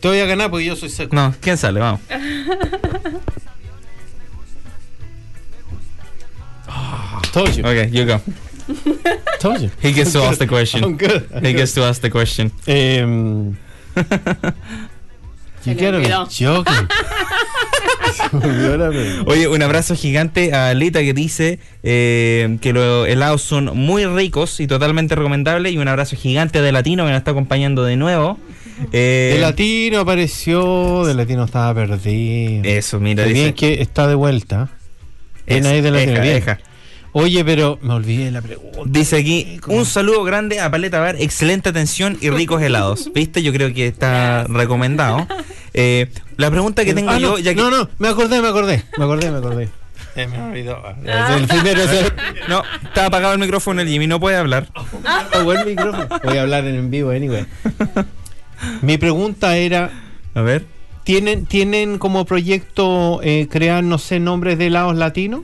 Te 0.00 0.08
voy 0.08 0.20
a 0.20 0.26
ganar 0.26 0.50
porque 0.50 0.66
yo 0.66 0.76
soy 0.76 0.90
seco. 0.90 1.16
No, 1.16 1.34
¿quién 1.40 1.56
sale? 1.56 1.80
Vamos. 1.80 2.00
Told 7.32 7.54
you. 7.56 7.62
Okay, 7.64 7.90
you 7.90 8.04
go. 8.06 8.20
Told 9.40 9.60
you. 9.60 9.70
He 9.82 9.92
gets 9.92 10.12
to 10.12 10.22
ask 10.22 10.38
the 10.38 10.46
question. 10.46 10.84
I'm 10.84 10.96
good. 10.96 11.26
I'm 11.34 11.44
He 11.44 11.52
good. 11.52 11.58
gets 11.60 11.74
to 11.74 11.82
ask 11.84 12.00
the 12.02 12.10
question. 12.10 12.52
Um, 12.68 13.56
you. 16.38 16.64
Oye, 19.26 19.48
un 19.48 19.62
abrazo 19.62 19.94
gigante 19.94 20.52
a 20.54 20.72
Lita 20.74 21.00
que 21.00 21.14
dice 21.14 21.58
eh, 21.82 22.58
que 22.60 22.72
los 22.72 23.08
helados 23.08 23.42
son 23.42 23.76
muy 23.76 24.06
ricos 24.06 24.60
y 24.60 24.66
totalmente 24.66 25.14
recomendables. 25.14 25.72
Y 25.72 25.78
un 25.78 25.88
abrazo 25.88 26.16
gigante 26.16 26.60
de 26.62 26.72
Latino 26.72 27.04
que 27.04 27.10
nos 27.10 27.18
está 27.18 27.32
acompañando 27.32 27.84
de 27.84 27.96
nuevo. 27.96 28.38
Eh, 28.92 29.32
De 29.34 29.40
latino 29.40 29.98
apareció, 30.00 31.04
de 31.04 31.14
latino 31.14 31.44
estaba 31.44 31.74
perdido. 31.74 32.62
Eso, 32.64 33.00
mira, 33.00 33.24
dice. 33.24 33.34
bien 33.34 33.52
que 33.52 33.82
está 33.82 34.06
de 34.06 34.14
vuelta. 34.14 34.68
Eso, 35.46 35.68
ahí 35.68 35.80
de 35.80 35.90
latino. 35.90 36.22
eja. 36.22 36.60
Oye, 37.12 37.44
pero 37.44 37.78
me 37.82 37.94
olvidé 37.94 38.30
la 38.30 38.42
pregunta. 38.42 38.80
Dice 38.84 39.16
aquí, 39.16 39.60
un 39.66 39.84
saludo 39.86 40.24
grande 40.24 40.60
a 40.60 40.70
Paleta 40.70 41.00
Bar, 41.00 41.16
excelente 41.18 41.68
atención 41.70 42.18
y 42.20 42.30
ricos 42.30 42.62
helados. 42.62 43.10
¿Viste? 43.14 43.42
Yo 43.42 43.52
creo 43.52 43.72
que 43.72 43.86
está 43.86 44.44
recomendado. 44.44 45.26
Eh, 45.74 46.08
la 46.36 46.50
pregunta 46.50 46.84
que 46.84 46.94
tengo 46.94 47.10
Ah, 47.10 47.18
yo, 47.18 47.30
no, 47.30 47.38
ya 47.38 47.54
que... 47.54 47.60
no, 47.60 47.70
no, 47.70 47.88
me 47.98 48.08
acordé, 48.08 48.40
me 48.42 48.48
acordé, 48.48 48.84
me 48.96 49.04
acordé, 49.04 49.30
me 49.30 49.38
acordé. 49.38 49.68
Eh, 50.16 50.26
me 50.26 50.38
olvidó. 50.40 50.82
Ah. 50.84 51.36
El 51.36 51.46
primero 51.46 51.82
es 51.82 51.90
el, 51.90 52.12
No, 52.48 52.62
está 52.82 53.06
apagado 53.06 53.32
el 53.34 53.38
micrófono 53.38 53.80
el 53.80 53.88
Jimmy, 53.88 54.06
no 54.06 54.18
puede 54.18 54.36
hablar. 54.36 54.68
Oh, 55.34 55.44
buen 55.44 55.64
micrófono. 55.66 56.08
Voy 56.24 56.36
a 56.38 56.42
hablar 56.42 56.66
en 56.66 56.90
vivo, 56.90 57.10
anyway. 57.10 57.46
Mi 58.82 58.98
pregunta 58.98 59.56
era, 59.56 59.90
A 60.34 60.42
ver. 60.42 60.64
¿tienen, 61.04 61.46
¿tienen 61.46 61.98
como 61.98 62.24
proyecto 62.24 63.20
eh, 63.22 63.46
crear, 63.50 63.84
no 63.84 63.98
sé, 63.98 64.18
nombres 64.18 64.58
de 64.58 64.66
helados 64.66 64.96
latinos? 64.96 65.42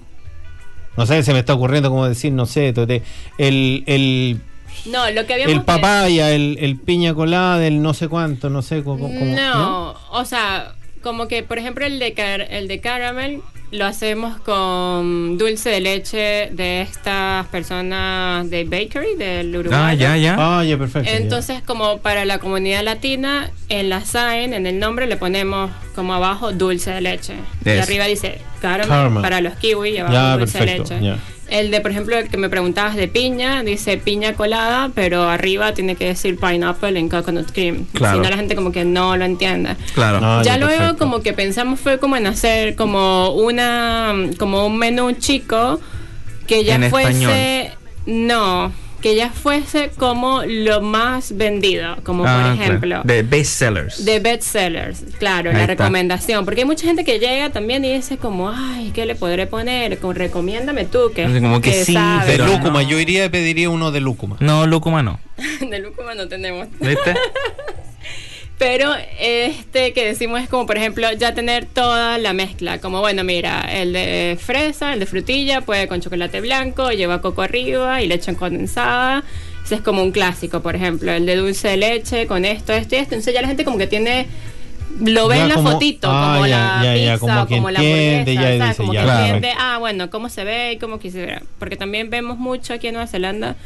No 0.96 1.06
sé, 1.06 1.22
se 1.22 1.32
me 1.32 1.40
está 1.40 1.54
ocurriendo 1.54 1.90
como 1.90 2.06
decir, 2.08 2.32
no 2.32 2.46
sé, 2.46 2.72
tote- 2.72 3.02
el, 3.38 3.82
el, 3.86 4.40
No, 4.86 5.10
lo 5.10 5.26
que 5.26 5.34
habíamos 5.34 5.54
el 5.54 5.62
papaya, 5.62 6.30
el, 6.32 6.56
el 6.60 6.76
piña 6.78 7.14
colada, 7.14 7.66
el 7.66 7.82
no 7.82 7.94
sé 7.94 8.08
cuánto, 8.08 8.48
no 8.50 8.62
sé 8.62 8.82
cómo. 8.84 9.08
cómo- 9.08 9.34
No, 9.36 9.94
o 10.10 10.24
sea, 10.24 10.74
como 11.04 11.28
que 11.28 11.44
por 11.44 11.58
ejemplo 11.58 11.86
el 11.86 12.00
de 12.00 12.12
car- 12.14 12.48
el 12.50 12.66
de 12.66 12.80
caramel 12.80 13.40
lo 13.70 13.86
hacemos 13.86 14.36
con 14.40 15.36
dulce 15.36 15.68
de 15.68 15.80
leche 15.80 16.48
de 16.52 16.80
estas 16.82 17.46
personas 17.48 18.48
de 18.48 18.62
bakery 18.64 19.16
del 19.18 19.56
Uruguay. 19.56 19.80
Ah, 19.82 19.94
ya, 19.94 20.16
ya. 20.16 20.36
Ah, 20.38 20.64
ya, 20.64 20.78
perfecto. 20.78 21.10
ya. 21.10 21.16
Entonces, 21.16 21.60
como 21.62 21.98
para 21.98 22.24
la 22.24 22.38
comunidad 22.38 22.84
latina, 22.84 23.50
en 23.68 23.88
la 23.88 24.02
sign, 24.04 24.54
en 24.54 24.66
el 24.66 24.78
nombre, 24.78 25.08
le 25.08 25.16
ponemos 25.16 25.72
como 25.96 26.14
abajo 26.14 26.52
dulce 26.52 26.92
de 26.92 27.00
leche. 27.00 27.34
Y 27.64 27.70
arriba 27.70 28.04
dice 28.04 28.38
caramel, 28.60 28.88
Caramel. 28.88 29.22
para 29.22 29.40
los 29.40 29.54
kiwi 29.56 29.90
y 29.90 29.98
abajo 29.98 30.14
Ya, 30.14 30.36
dulce 30.36 30.58
perfecto, 30.58 30.94
de 30.94 31.00
leche. 31.00 31.06
ya. 31.06 31.18
El 31.48 31.70
de, 31.70 31.80
por 31.80 31.90
ejemplo, 31.90 32.16
el 32.16 32.28
que 32.28 32.36
me 32.36 32.48
preguntabas 32.48 32.96
de 32.96 33.06
piña, 33.06 33.62
dice 33.62 33.98
piña 33.98 34.34
colada, 34.34 34.90
pero 34.94 35.24
arriba 35.24 35.74
tiene 35.74 35.94
que 35.94 36.06
decir 36.06 36.38
pineapple 36.38 36.98
en 36.98 37.08
coconut 37.08 37.50
cream. 37.52 37.86
Claro. 37.92 38.16
Si 38.16 38.22
no, 38.22 38.30
la 38.30 38.36
gente 38.36 38.56
como 38.56 38.72
que 38.72 38.84
no 38.84 39.16
lo 39.16 39.24
entiende. 39.24 39.76
Claro. 39.94 40.20
No, 40.20 40.42
ya 40.42 40.56
luego 40.56 40.78
perfecto. 40.78 40.98
como 40.98 41.22
que 41.22 41.32
pensamos 41.32 41.80
fue 41.80 41.98
como 41.98 42.16
en 42.16 42.26
hacer 42.26 42.74
como 42.76 43.30
una 43.34 44.14
como 44.38 44.66
un 44.66 44.78
menú 44.78 45.12
chico 45.12 45.80
que 46.46 46.64
ya 46.64 46.76
En 46.76 46.90
fuese 46.90 47.72
no 48.06 48.72
que 49.04 49.14
ya 49.14 49.28
fuese 49.28 49.90
como 49.98 50.44
lo 50.46 50.80
más 50.80 51.36
vendido 51.36 51.94
como 52.04 52.24
Ah, 52.26 52.32
por 52.32 52.56
claro. 52.56 52.62
ejemplo 52.62 53.00
De 53.04 53.22
bestsellers. 53.22 54.02
de 54.02 54.18
bestsellers, 54.18 55.04
claro, 55.18 55.50
Ahí 55.50 55.56
la 55.56 55.62
está. 55.64 55.74
recomendación, 55.74 56.46
porque 56.46 56.62
hay 56.62 56.66
mucha 56.66 56.86
gente 56.86 57.04
que 57.04 57.18
llega 57.18 57.50
también 57.50 57.84
y 57.84 57.92
dice 57.92 58.16
como, 58.16 58.48
ay, 58.48 58.92
¿qué 58.94 59.04
le 59.04 59.14
podré 59.14 59.46
poner? 59.46 59.98
Como, 59.98 60.14
recomiéndame 60.14 60.86
tú, 60.86 61.12
que, 61.14 61.24
como 61.24 61.60
que 61.60 61.84
sí, 61.84 61.92
sabes". 61.92 62.38
De 62.38 62.38
lúcuma, 62.46 62.82
no. 62.82 62.88
yo 62.88 62.98
iría 62.98 63.26
y 63.26 63.28
pediría 63.28 63.68
uno 63.68 63.92
de 63.92 64.00
lúcuma. 64.00 64.38
No, 64.40 64.66
lúcuma 64.66 65.02
no. 65.02 65.20
de 65.60 65.78
lúcuma 65.80 66.14
no 66.14 66.26
tenemos. 66.26 66.68
¿Viste? 66.80 67.14
Pero 68.56 68.92
este 69.18 69.92
que 69.92 70.04
decimos 70.04 70.40
es 70.40 70.48
como, 70.48 70.64
por 70.66 70.76
ejemplo, 70.76 71.10
ya 71.12 71.34
tener 71.34 71.66
toda 71.66 72.18
la 72.18 72.32
mezcla. 72.32 72.78
Como, 72.80 73.00
bueno, 73.00 73.24
mira, 73.24 73.62
el 73.70 73.92
de 73.92 74.38
fresa, 74.40 74.92
el 74.92 75.00
de 75.00 75.06
frutilla, 75.06 75.62
puede 75.62 75.88
con 75.88 76.00
chocolate 76.00 76.40
blanco, 76.40 76.90
lleva 76.92 77.20
coco 77.20 77.42
arriba 77.42 78.00
y 78.00 78.06
leche 78.06 78.34
condensada. 78.36 79.24
Ese 79.64 79.76
es 79.76 79.80
como 79.80 80.02
un 80.02 80.12
clásico, 80.12 80.60
por 80.62 80.76
ejemplo. 80.76 81.10
El 81.12 81.26
de 81.26 81.36
dulce 81.36 81.68
de 81.68 81.76
leche 81.78 82.26
con 82.26 82.44
esto, 82.44 82.72
esto 82.72 82.94
y 82.94 82.98
esto. 82.98 83.14
Entonces 83.14 83.34
ya 83.34 83.42
la 83.42 83.48
gente 83.48 83.64
como 83.64 83.76
que 83.78 83.86
tiene... 83.88 84.26
Lo 85.00 85.26
ve 85.26 85.38
Ya 85.38 85.42
en 85.42 85.48
la 85.48 85.54
como- 85.56 85.72
fotito, 85.72 86.08
ah, 86.08 86.34
como 86.34 86.46
ya, 86.46 86.56
la 86.78 86.84
ya, 86.84 86.96
ya, 86.96 87.12
pizza 87.14 87.18
como 87.18 87.42
o 87.42 87.46
que 87.48 87.54
como 87.56 87.70
la 87.72 87.80
hamburguesa, 87.80 88.24
ya 88.32 88.40
¿sabes? 88.42 88.60
dice, 88.60 88.76
como 88.76 88.92
ya, 88.94 89.00
que 89.00 89.04
claro. 89.06 89.24
entiende, 89.24 89.52
ah, 89.58 89.76
bueno, 89.80 90.08
cómo 90.10 90.28
se 90.28 90.44
ve 90.44 90.72
y 90.74 90.78
cómo 90.78 91.00
quisiera. 91.00 91.42
Porque 91.58 91.74
también 91.74 92.10
vemos 92.10 92.38
mucho 92.38 92.74
aquí 92.74 92.86
en 92.86 92.92
Nueva 92.94 93.08
Zelanda 93.08 93.56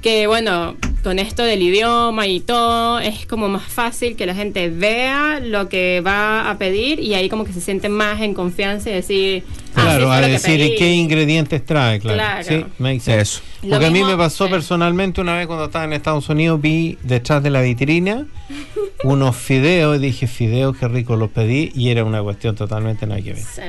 que 0.00 0.28
bueno, 0.28 0.76
con 1.04 1.18
esto 1.18 1.42
del 1.44 1.60
idioma 1.62 2.26
y 2.26 2.40
todo, 2.40 2.98
es 2.98 3.26
como 3.26 3.46
más 3.48 3.62
fácil 3.62 4.16
que 4.16 4.24
la 4.24 4.34
gente 4.34 4.70
vea 4.70 5.38
lo 5.38 5.68
que 5.68 6.00
va 6.00 6.50
a 6.50 6.56
pedir 6.56 6.98
y 6.98 7.12
ahí 7.12 7.28
como 7.28 7.44
que 7.44 7.52
se 7.52 7.60
siente 7.60 7.90
más 7.90 8.22
en 8.22 8.32
confianza 8.32 8.88
y 8.88 8.94
decir, 8.94 9.44
ah, 9.46 9.52
sí, 9.52 9.72
Claro, 9.74 10.10
a 10.10 10.20
que 10.22 10.28
decir 10.28 10.74
qué 10.78 10.94
ingredientes 10.94 11.64
trae, 11.64 12.00
claro. 12.00 12.16
Claro. 12.18 12.42
Sí, 12.44 12.64
makes 12.78 13.00
sense. 13.00 13.20
Eso. 13.20 13.42
Lo 13.62 13.70
Porque 13.70 13.86
a 13.86 13.90
mí 13.90 14.02
me 14.02 14.16
pasó 14.16 14.46
sí. 14.46 14.50
personalmente 14.50 15.20
una 15.20 15.36
vez 15.36 15.46
cuando 15.46 15.66
estaba 15.66 15.84
en 15.84 15.92
Estados 15.92 16.26
Unidos, 16.30 16.58
vi 16.60 16.96
detrás 17.02 17.42
de 17.42 17.50
la 17.50 17.60
vitrina 17.60 18.26
unos 19.04 19.36
fideos 19.36 19.98
y 19.98 20.00
dije, 20.00 20.26
fideos, 20.26 20.74
qué 20.76 20.88
rico 20.88 21.16
los 21.16 21.28
pedí 21.30 21.70
y 21.74 21.90
era 21.90 22.02
una 22.04 22.22
cuestión 22.22 22.56
totalmente 22.56 23.06
nada 23.06 23.20
que 23.20 23.34
ver. 23.34 23.42
Sí. 23.42 23.60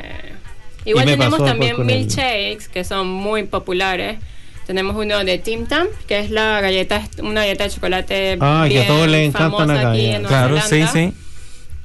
Igual 0.86 1.06
me 1.06 1.18
tenemos 1.18 1.44
también 1.44 1.76
el- 1.78 1.86
milkshakes 1.86 2.70
que 2.72 2.84
son 2.86 3.08
muy 3.08 3.44
populares. 3.44 4.20
Tenemos 4.66 4.96
uno 4.96 5.24
de 5.24 5.38
Tim 5.38 5.68
Tam, 5.68 5.88
que 6.08 6.20
es 6.20 6.32
la 6.32 6.60
galleta, 6.60 7.02
una 7.20 7.42
galleta 7.42 7.66
de 7.66 7.70
chocolate 7.70 8.38
Ah, 8.40 8.66
que 8.68 8.78
a 8.78 8.82
bien 8.82 8.88
todos 8.88 9.08
les 9.08 9.28
encantan 9.28 9.70
en 9.70 10.24
Nueva 10.24 10.28
Claro, 10.28 10.62
sí, 10.62 10.84
sí. 10.92 11.14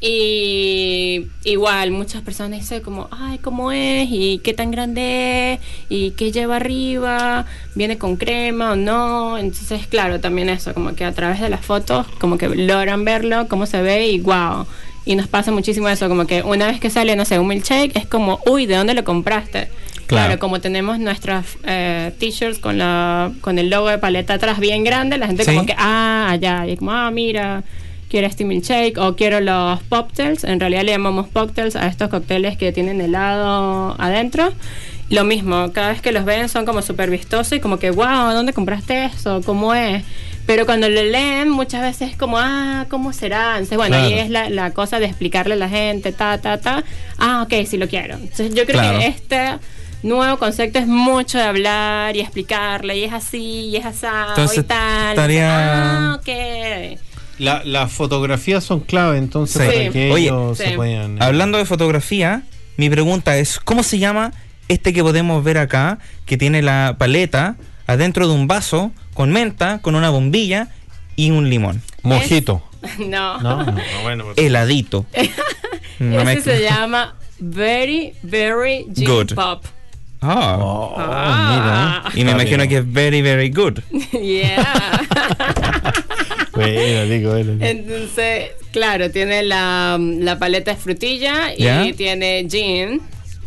Y 0.02 1.26
igual, 1.44 1.90
muchas 1.90 2.22
personas 2.22 2.60
dicen 2.60 2.80
como, 2.80 3.08
ay, 3.10 3.36
¿cómo 3.36 3.70
es? 3.70 4.08
¿Y 4.10 4.38
qué 4.38 4.54
tan 4.54 4.70
grande 4.70 5.52
es? 5.52 5.60
¿Y 5.90 6.12
qué 6.12 6.32
lleva 6.32 6.56
arriba? 6.56 7.44
¿Viene 7.74 7.98
con 7.98 8.16
crema 8.16 8.72
o 8.72 8.76
no? 8.76 9.36
Entonces, 9.36 9.86
claro, 9.86 10.18
también 10.18 10.48
eso, 10.48 10.72
como 10.72 10.94
que 10.94 11.04
a 11.04 11.12
través 11.12 11.38
de 11.40 11.50
las 11.50 11.60
fotos, 11.60 12.06
como 12.18 12.38
que 12.38 12.48
logran 12.48 13.04
verlo, 13.04 13.46
cómo 13.48 13.66
se 13.66 13.82
ve 13.82 14.06
y 14.08 14.20
wow. 14.20 14.66
Y 15.04 15.16
nos 15.16 15.28
pasa 15.28 15.52
muchísimo 15.52 15.86
eso, 15.90 16.08
como 16.08 16.26
que 16.26 16.42
una 16.42 16.66
vez 16.68 16.80
que 16.80 16.88
sale, 16.88 17.14
no 17.14 17.26
sé, 17.26 17.38
un 17.38 17.48
milkshake, 17.48 17.94
es 17.94 18.06
como, 18.06 18.40
uy, 18.46 18.64
¿de 18.64 18.76
dónde 18.76 18.94
lo 18.94 19.04
compraste? 19.04 19.68
Claro. 20.10 20.26
Claro, 20.26 20.40
como 20.40 20.60
tenemos 20.60 20.98
nuestras 20.98 21.46
eh, 21.64 22.12
t-shirts 22.18 22.58
con, 22.58 22.78
la, 22.78 23.30
con 23.40 23.58
el 23.58 23.70
logo 23.70 23.88
de 23.88 23.98
paleta 23.98 24.34
atrás 24.34 24.58
bien 24.58 24.82
grande, 24.84 25.16
la 25.18 25.26
gente 25.28 25.44
Sí. 25.44 25.50
como 25.54 25.64
que, 25.66 25.74
ah, 25.78 26.28
allá, 26.30 26.66
y 26.66 26.76
como, 26.76 26.90
ah, 26.92 27.10
mira, 27.10 27.62
quiero 28.10 28.26
este 28.26 28.44
milkshake 28.44 28.98
o 28.98 29.14
quiero 29.14 29.40
los 29.40 29.80
poptails. 29.84 30.42
En 30.44 30.58
realidad 30.58 30.82
le 30.82 30.92
llamamos 30.92 31.28
poptails 31.28 31.76
a 31.76 31.86
estos 31.86 32.08
cócteles 32.08 32.58
que 32.58 32.72
tienen 32.72 33.00
helado 33.00 33.94
adentro. 33.98 34.52
lo 35.10 35.24
mismo, 35.24 35.72
cada 35.72 35.88
vez 35.88 36.00
que 36.00 36.12
los 36.12 36.24
ven 36.24 36.48
son 36.48 36.64
como 36.64 36.82
súper 36.82 37.10
vistosos 37.10 37.52
y 37.54 37.58
como 37.60 37.78
que, 37.80 37.90
wow, 37.90 38.32
¿dónde 38.32 38.52
compraste 38.52 39.06
eso? 39.06 39.40
¿Cómo 39.44 39.74
es? 39.74 40.04
Pero 40.46 40.66
cuando 40.66 40.88
lo 40.88 41.02
leen, 41.02 41.50
muchas 41.50 41.82
veces 41.82 42.10
es 42.12 42.16
como, 42.16 42.38
ah, 42.38 42.86
¿cómo 42.88 43.12
será? 43.12 43.54
Entonces, 43.54 43.76
bueno, 43.76 43.96
Claro. 43.96 44.06
ahí 44.14 44.20
es 44.20 44.30
la, 44.30 44.48
la 44.50 44.70
cosa 44.72 45.00
de 45.00 45.06
explicarle 45.06 45.54
a 45.54 45.56
la 45.56 45.68
gente, 45.68 46.12
ta, 46.12 46.38
ta, 46.38 46.58
ta. 46.60 46.84
Ah, 47.18 47.42
ok, 47.44 47.66
sí 47.66 47.76
lo 47.76 47.88
quiero. 47.88 48.14
Entonces, 48.14 48.54
yo 48.54 48.64
creo 48.66 48.80
Claro. 48.80 48.98
que 49.00 49.06
este 49.08 49.58
nuevo 50.02 50.38
concepto 50.38 50.78
es 50.78 50.86
mucho 50.86 51.38
de 51.38 51.44
hablar 51.44 52.16
y 52.16 52.20
explicarle, 52.20 52.96
y 52.98 53.04
es 53.04 53.12
así, 53.12 53.68
y 53.68 53.76
es 53.76 53.84
asado, 53.84 54.30
Entonces, 54.30 54.58
y 54.58 54.62
tal. 54.62 55.10
estaría- 55.10 56.12
Ah, 56.12 56.18
ok. 56.20 56.98
La- 57.38 57.62
las 57.64 57.90
fotografías 57.92 58.62
son 58.64 58.80
clave 58.80 59.16
entonces 59.18 59.62
Sí. 59.62 59.68
para 59.68 59.84
Sí. 59.86 59.90
que 59.90 60.12
Oye, 60.12 60.24
ellos 60.26 60.58
sí. 60.58 60.64
se 60.64 60.70
puedan. 60.72 61.16
eh, 61.16 61.20
Hablando 61.24 61.58
de 61.58 61.64
fotografía, 61.64 62.42
mi 62.76 62.90
pregunta 62.90 63.36
es, 63.38 63.58
¿cómo 63.60 63.82
se 63.82 63.98
llama 63.98 64.32
este 64.68 64.92
que 64.92 65.02
podemos 65.02 65.42
ver 65.42 65.58
acá, 65.58 65.98
que 66.26 66.36
tiene 66.36 66.60
la 66.62 66.96
paleta 66.98 67.56
adentro 67.86 68.28
de 68.28 68.34
un 68.34 68.46
vaso 68.46 68.92
con 69.14 69.30
menta, 69.30 69.80
con 69.82 69.94
una 69.94 70.10
bombilla 70.10 70.68
y 71.16 71.30
un 71.30 71.48
limón? 71.50 71.82
Mojito. 72.02 72.62
No. 72.98 73.38
No, 73.40 73.62
no, 73.62 73.72
no, 73.72 73.80
bueno. 74.02 74.24
pues- 74.24 74.38
Heladito. 74.38 75.04
Una 76.00 76.32
Ese 76.32 76.56
se 76.58 76.62
llama 76.62 77.14
Very, 77.38 78.14
Very 78.22 78.86
Gin 78.94 79.04
Good. 79.06 79.34
Pop. 79.34 79.64
Ah. 80.22 80.58
Oh, 80.60 80.94
Ah. 80.98 82.10
Y 82.14 82.24
me 82.24 82.30
Está 82.30 82.42
imagino 82.42 82.58
bien. 82.58 82.68
que 82.68 82.76
es 82.78 82.92
very, 82.92 83.22
very 83.22 83.50
good. 83.50 83.78
yeah. 84.12 85.00
Bueno, 86.52 87.04
digo, 87.06 87.30
bueno. 87.30 87.64
Entonces, 87.64 88.50
claro, 88.72 89.10
tiene 89.10 89.42
la, 89.44 89.98
la 90.00 90.38
paleta 90.38 90.72
de 90.72 90.76
frutilla 90.76 91.54
y 91.56 91.92
tiene 91.94 92.46
gin 92.50 93.00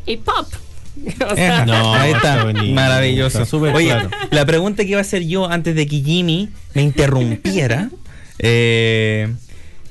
y 0.06 0.18
pop. 0.18 0.48
O 1.28 1.34
Eh, 1.34 1.36
sea, 1.36 1.66
No, 1.66 1.94
ahí 1.94 2.12
está, 2.14 2.44
bonito, 2.46 2.74
maravilloso. 2.74 3.42
está 3.44 3.56
Oye, 3.58 3.88
claro. 3.90 4.10
la 4.32 4.46
pregunta 4.46 4.84
que 4.84 4.90
iba 4.92 5.00
a 5.00 5.02
hacer 5.02 5.24
yo 5.28 5.50
antes 5.50 5.76
de 5.76 5.86
que 5.88 6.02
Jimmy 6.02 6.50
me 6.74 6.82
interrumpiera, 6.84 7.90
eh, 8.40 9.34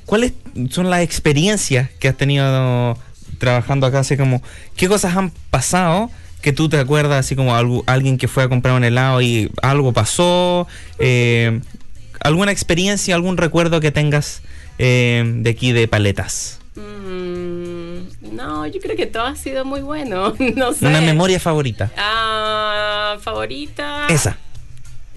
¿cuáles 0.05 0.33
son 0.69 0.89
las 0.89 1.01
experiencias 1.01 1.89
que 1.99 2.07
has 2.07 2.17
tenido 2.17 2.97
trabajando 3.37 3.85
acá? 3.85 3.99
Así 3.99 4.17
como, 4.17 4.41
¿qué 4.75 4.87
cosas 4.87 5.15
han 5.15 5.31
pasado 5.49 6.09
que 6.43 6.53
tú 6.53 6.69
te 6.69 6.77
acuerdas, 6.77 7.25
así 7.25 7.35
como 7.35 7.55
algo- 7.55 7.83
alguien 7.87 8.17
que 8.19 8.27
fue 8.27 8.43
a 8.43 8.49
comprar 8.49 8.75
un 8.75 8.83
helado 8.83 9.21
y 9.21 9.49
algo 9.63 9.93
pasó? 9.93 10.67
Eh, 10.99 11.59
¿Alguna 12.19 12.51
experiencia, 12.51 13.15
algún 13.15 13.37
recuerdo 13.37 13.79
que 13.81 13.91
tengas 13.91 14.41
eh, 14.77 15.23
de 15.25 15.49
aquí 15.49 15.71
de 15.71 15.87
paletas? 15.87 16.59
mm, 16.75 18.35
no, 18.35 18.65
yo 18.67 18.79
creo 18.81 18.95
que 18.95 19.05
todo 19.05 19.23
ha 19.25 19.35
sido 19.35 19.65
muy 19.65 19.81
bueno. 19.81 20.33
No 20.55 20.73
sé. 20.73 20.85
Una 20.85 21.01
memoria 21.01 21.39
favorita. 21.39 21.91
Ah, 21.97 23.17
favorita. 23.21 24.07
Esa. 24.09 24.37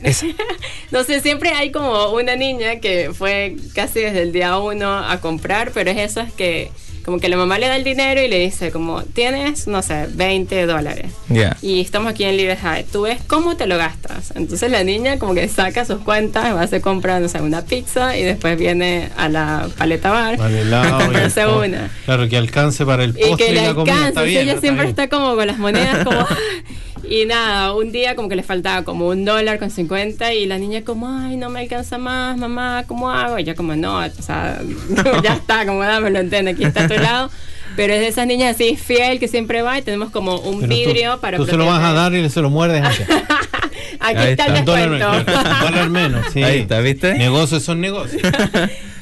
Esa. 0.02 0.26
No 0.92 1.02
sé, 1.04 1.20
siempre 1.20 1.50
hay 1.50 1.72
como 1.72 2.10
una 2.10 2.36
niña 2.36 2.76
que 2.76 3.10
fue 3.12 3.56
casi 3.74 4.00
desde 4.00 4.22
el 4.22 4.32
día 4.32 4.56
uno 4.58 4.88
a 4.98 5.20
comprar, 5.20 5.72
pero 5.72 5.90
es 5.90 5.96
esas 5.98 6.32
que 6.32 6.70
como 7.06 7.18
que 7.20 7.28
la 7.28 7.36
mamá 7.36 7.58
le 7.58 7.68
da 7.68 7.76
el 7.76 7.84
dinero 7.84 8.20
y 8.20 8.28
le 8.28 8.38
dice 8.40 8.70
como, 8.72 9.02
tienes, 9.04 9.66
no 9.68 9.80
sé, 9.80 10.08
20 10.10 10.66
dólares. 10.66 11.12
Ya. 11.28 11.56
Y 11.62 11.80
estamos 11.80 12.10
aquí 12.10 12.24
en 12.24 12.36
Libertad. 12.36 12.80
Tú 12.92 13.02
ves 13.02 13.18
cómo 13.26 13.56
te 13.56 13.66
lo 13.66 13.78
gastas. 13.78 14.32
Entonces 14.34 14.70
la 14.70 14.82
niña 14.84 15.18
como 15.18 15.32
que 15.32 15.48
saca 15.48 15.84
sus 15.84 16.00
cuentas, 16.00 16.52
va 16.54 16.60
a 16.60 16.64
hacer 16.64 16.80
comprar, 16.82 17.22
no 17.22 17.28
sé, 17.28 17.40
una 17.40 17.62
pizza 17.62 18.16
y 18.18 18.24
después 18.24 18.58
viene 18.58 19.08
a 19.16 19.28
la 19.28 19.68
paleta 19.78 20.10
bar 20.10 20.36
Vale, 20.36 20.62
y 20.66 20.90
comprarse 20.90 21.46
una. 21.46 21.90
Claro, 22.04 22.28
que 22.28 22.36
alcance 22.36 22.84
para 22.84 23.04
el 23.04 23.10
Y 23.10 23.22
postre 23.30 23.36
que 23.46 23.52
y, 23.52 23.54
le 23.54 23.62
la 23.68 23.74
comida. 23.74 23.92
alcance. 23.94 24.08
Está 24.08 24.20
Entonces 24.20 24.30
bien, 24.32 24.42
ella 24.48 24.60
siempre 24.60 24.82
bien. 24.84 24.90
está 24.90 25.08
como 25.08 25.34
con 25.36 25.46
las 25.46 25.58
monedas 25.58 26.04
como... 26.04 26.26
Y 27.08 27.24
nada, 27.26 27.72
un 27.74 27.92
día 27.92 28.16
como 28.16 28.28
que 28.28 28.36
le 28.36 28.42
faltaba 28.42 28.82
como 28.84 29.06
un 29.08 29.24
dólar 29.24 29.58
con 29.58 29.70
50 29.70 30.34
y 30.34 30.46
la 30.46 30.58
niña 30.58 30.82
como, 30.82 31.08
ay, 31.08 31.36
no 31.36 31.50
me 31.50 31.60
alcanza 31.60 31.98
más, 31.98 32.36
mamá, 32.36 32.84
¿cómo 32.88 33.10
hago? 33.10 33.38
Y 33.38 33.44
yo 33.44 33.54
como, 33.54 33.76
no, 33.76 33.98
o 33.98 34.22
sea, 34.22 34.60
ya 35.22 35.34
está, 35.34 35.64
como 35.66 35.82
dámelo, 35.82 36.18
entiende, 36.18 36.50
aquí 36.52 36.64
está 36.64 36.84
a 36.84 36.88
tu 36.88 36.94
lado. 37.02 37.30
Pero 37.76 37.92
es 37.92 38.00
de 38.00 38.08
esas 38.08 38.26
niñas 38.26 38.54
así 38.54 38.74
fiel 38.76 39.18
que 39.20 39.28
siempre 39.28 39.60
va 39.62 39.78
y 39.78 39.82
tenemos 39.82 40.10
como 40.10 40.36
un 40.38 40.60
Pero 40.60 40.72
tú- 40.72 40.78
vidrio 40.78 41.20
para 41.20 41.36
Tú 41.36 41.44
se 41.46 41.56
lo 41.56 41.66
vas 41.66 41.82
a 41.82 41.92
dar 41.92 42.14
y 42.14 42.28
se 42.30 42.40
lo 42.40 42.48
muerdes 42.50 42.82
antes. 42.82 43.06
Aquí 44.00 44.18
Ahí 44.18 44.30
está 44.30 44.46
el 44.46 44.64
dólar, 44.64 44.90
descuento. 44.90 45.32
menos, 45.32 45.60
dólar 45.60 45.90
menos, 45.90 46.26
sí. 46.32 46.42
Ahí 46.42 46.60
está, 46.60 46.80
¿viste? 46.80 47.14
Negocios 47.14 47.62
son 47.62 47.80
negocios. 47.80 48.22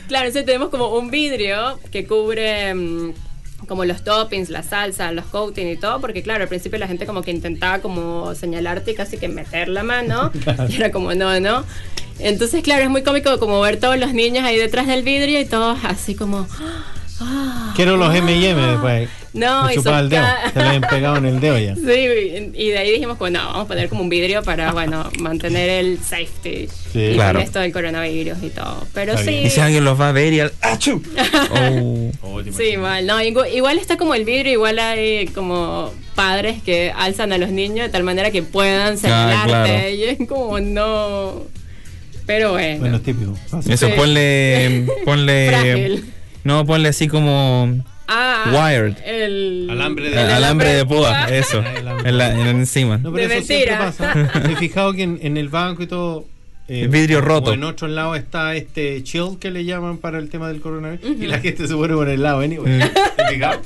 Claro, 0.08 0.26
entonces 0.26 0.44
tenemos 0.44 0.68
como 0.70 0.88
un 0.96 1.10
vidrio 1.10 1.78
que 1.92 2.04
cubre 2.06 2.74
mm, 2.74 3.12
como 3.66 3.84
los 3.84 4.04
toppings, 4.04 4.50
la 4.50 4.62
salsa, 4.62 5.12
los 5.12 5.26
coating 5.26 5.68
y 5.68 5.76
todo, 5.76 6.00
porque 6.00 6.22
claro, 6.22 6.42
al 6.42 6.48
principio 6.48 6.78
la 6.78 6.86
gente 6.86 7.06
como 7.06 7.22
que 7.22 7.30
intentaba 7.30 7.80
como 7.80 8.34
señalarte 8.34 8.92
y 8.92 8.94
casi 8.94 9.18
que 9.18 9.28
meter 9.28 9.68
la 9.68 9.82
mano, 9.82 10.30
y 10.68 10.76
era 10.76 10.90
como 10.90 11.14
no, 11.14 11.38
no. 11.40 11.64
Entonces, 12.18 12.62
claro, 12.62 12.84
es 12.84 12.90
muy 12.90 13.02
cómico 13.02 13.38
como 13.38 13.60
ver 13.60 13.80
todos 13.80 13.98
los 13.98 14.14
niños 14.14 14.44
ahí 14.44 14.56
detrás 14.56 14.86
del 14.86 15.02
vidrio 15.02 15.40
y 15.40 15.44
todos 15.44 15.78
así 15.84 16.14
como... 16.14 16.46
ah, 16.60 16.93
Quiero 17.76 17.96
los 17.96 18.10
ah. 18.14 18.18
M&M 18.18 18.60
después. 18.66 19.08
No, 19.34 19.64
Me 19.64 19.74
y 19.74 19.76
el 19.78 20.08
dedo. 20.08 20.24
Se 20.52 20.58
le 20.60 20.64
habían 20.64 20.82
pegado 20.82 21.16
en 21.16 21.26
el 21.26 21.40
dedo 21.40 21.58
ya. 21.58 21.74
Sí, 21.76 22.50
y 22.54 22.68
de 22.70 22.78
ahí 22.78 22.92
dijimos, 22.92 23.18
bueno, 23.18 23.40
vamos 23.44 23.64
a 23.64 23.68
poner 23.68 23.88
como 23.88 24.02
un 24.02 24.08
vidrio 24.08 24.42
para, 24.44 24.72
bueno, 24.72 25.10
mantener 25.18 25.68
el 25.70 25.98
safety. 25.98 26.68
Sí. 26.92 27.00
y 27.00 27.14
Claro. 27.14 27.38
con 27.40 27.42
esto 27.46 27.58
del 27.58 27.72
coronavirus 27.72 28.38
y 28.42 28.50
todo. 28.50 28.86
Pero 28.94 29.12
Está 29.12 29.24
sí. 29.24 29.30
bien. 29.30 29.46
Y 29.46 29.50
si 29.50 29.60
alguien 29.60 29.84
los 29.84 30.00
va 30.00 30.10
a 30.10 30.12
ver 30.12 30.32
y 30.32 30.40
al... 30.40 30.52
¡Achú! 30.60 31.02
Oh. 32.22 32.42
Sí, 32.56 32.76
mal. 32.76 33.06
No, 33.06 33.20
igual, 33.20 33.52
igual 33.52 33.78
está 33.78 33.96
como 33.96 34.14
el 34.14 34.24
vidrio, 34.24 34.52
igual 34.52 34.78
hay 34.78 35.26
como 35.28 35.92
padres 36.14 36.62
que 36.62 36.92
alzan 36.96 37.32
a 37.32 37.38
los 37.38 37.50
niños 37.50 37.86
de 37.86 37.88
tal 37.88 38.04
manera 38.04 38.30
que 38.30 38.42
puedan 38.44 38.98
señalarte. 38.98 39.48
claro. 39.48 39.88
Y 39.88 40.04
es 40.04 40.18
como 40.28 40.60
no. 40.60 41.42
Pero 42.26 42.52
bueno. 42.52 42.78
Bueno, 42.80 42.96
es 42.98 43.02
típico. 43.02 43.36
Eso, 43.68 43.88
Sí. 43.88 43.92
ponle... 43.96 44.86
Ponle... 45.04 46.02
No, 46.44 46.64
ponle 46.66 46.90
así 46.90 47.08
como... 47.08 47.82
ah, 48.08 48.44
wired. 48.52 48.96
El 49.04 49.66
Alambre 49.70 50.10
de- 50.10 50.22
el 50.22 50.30
alambre 50.30 50.68
de 50.74 50.84
púa, 50.86 50.98
púa. 51.26 51.28
eso. 51.28 51.62
Ah, 51.66 51.70
el 51.72 51.88
alambre. 51.88 52.08
En 52.10 52.18
la, 52.18 52.32
en 52.32 52.46
encima. 52.48 52.98
No, 52.98 53.12
pero 53.12 53.28
De 53.28 53.38
eso 53.38 53.48
mentira. 53.52 53.78
pasa. 53.78 54.12
¿Te 54.42 54.52
has 54.52 54.58
fijado 54.58 54.92
que 54.92 55.02
en, 55.02 55.18
en 55.22 55.36
el 55.36 55.48
banco 55.48 55.82
y 55.82 55.86
todo... 55.86 56.26
eh, 56.68 56.82
El 56.82 56.88
vidrio 56.88 57.18
o 57.18 57.20
roto. 57.20 57.52
en 57.52 57.62
otro 57.64 57.88
lado 57.88 58.14
está 58.14 58.54
este 58.56 59.02
chill 59.02 59.38
que 59.38 59.50
le 59.50 59.64
llaman 59.64 59.98
para 59.98 60.18
el 60.18 60.28
tema 60.30 60.48
del 60.48 60.60
coronavirus. 60.60 61.04
Y 61.20 61.26
la 61.26 61.38
gente 61.40 61.66
se 61.68 61.74
pone 61.74 61.94
por 61.94 62.08
el 62.08 62.22
lado, 62.22 62.40
anyway. 62.40 62.78
¿Te 63.16 63.22
has 63.22 63.30
fijado? 63.32 63.60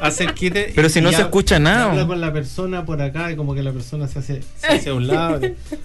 Hace 0.00 0.24
el 0.24 0.34
quite. 0.34 0.72
Pero 0.74 0.88
si 0.88 1.00
no 1.00 1.10
se 1.10 1.20
escucha 1.22 1.58
nada. 1.58 1.90
Habla 1.90 2.06
con 2.06 2.20
la 2.20 2.32
persona 2.32 2.84
por 2.86 3.02
acá 3.02 3.32
y 3.32 3.36
como 3.36 3.54
que 3.54 3.62
la 3.62 3.72
persona 3.72 4.06
se 4.06 4.20
hace, 4.20 4.42
se 4.56 4.66
hace 4.68 4.90
a 4.90 4.94
un 4.94 5.08
lado. 5.08 5.40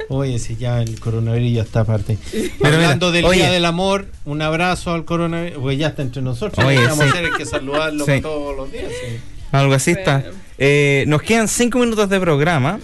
Oye, 0.10 0.38
si 0.40 0.56
ya 0.56 0.82
el 0.82 1.00
coronavirus 1.00 1.52
ya 1.54 1.62
está 1.64 1.80
aparte. 1.82 2.18
Pero 2.32 2.76
Hablando 2.76 3.08
mira, 3.08 3.16
del 3.18 3.26
oye. 3.26 3.40
Día 3.40 3.52
del 3.52 3.66
Amor, 3.66 4.06
un 4.26 4.42
abrazo 4.44 4.94
al 4.94 5.04
coronavirus. 5.06 5.60
Pues 5.60 5.78
ya 5.80 5.88
está 5.88 6.04
entre 6.04 6.22
nosotros. 6.22 6.64
Oye, 6.66 6.78
vamos 6.86 7.06
sí. 7.12 7.18
a 7.18 7.38
que 7.38 7.46
saludarlo 7.46 8.06
Sí. 8.06 8.22
todos 8.22 8.56
los 8.56 8.72
días. 8.72 8.86
sí. 8.92 9.18
Algo 9.52 9.74
así 9.74 9.92
está. 9.92 10.24
Eh, 10.60 11.06
nos 11.08 11.22
quedan 11.24 11.48
cinco 11.48 11.80
minutos 11.80 12.08
de 12.10 12.20
programa. 12.20 12.80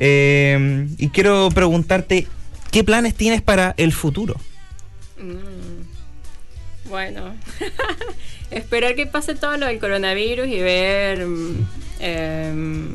eh, 0.00 0.86
y 0.98 1.08
quiero 1.08 1.48
preguntarte, 1.52 2.26
¿qué 2.70 2.84
planes 2.84 3.14
tienes 3.14 3.42
para 3.42 3.74
el 3.76 3.92
futuro? 3.92 4.34
Mm. 5.18 6.88
Bueno, 6.88 7.34
esperar 8.50 8.94
que 8.94 9.06
pase 9.06 9.34
todo 9.34 9.56
lo 9.56 9.66
del 9.66 9.78
coronavirus 9.78 10.48
y 10.48 10.58
ver 10.60 11.26
mm, 11.26 11.66
em, 12.00 12.88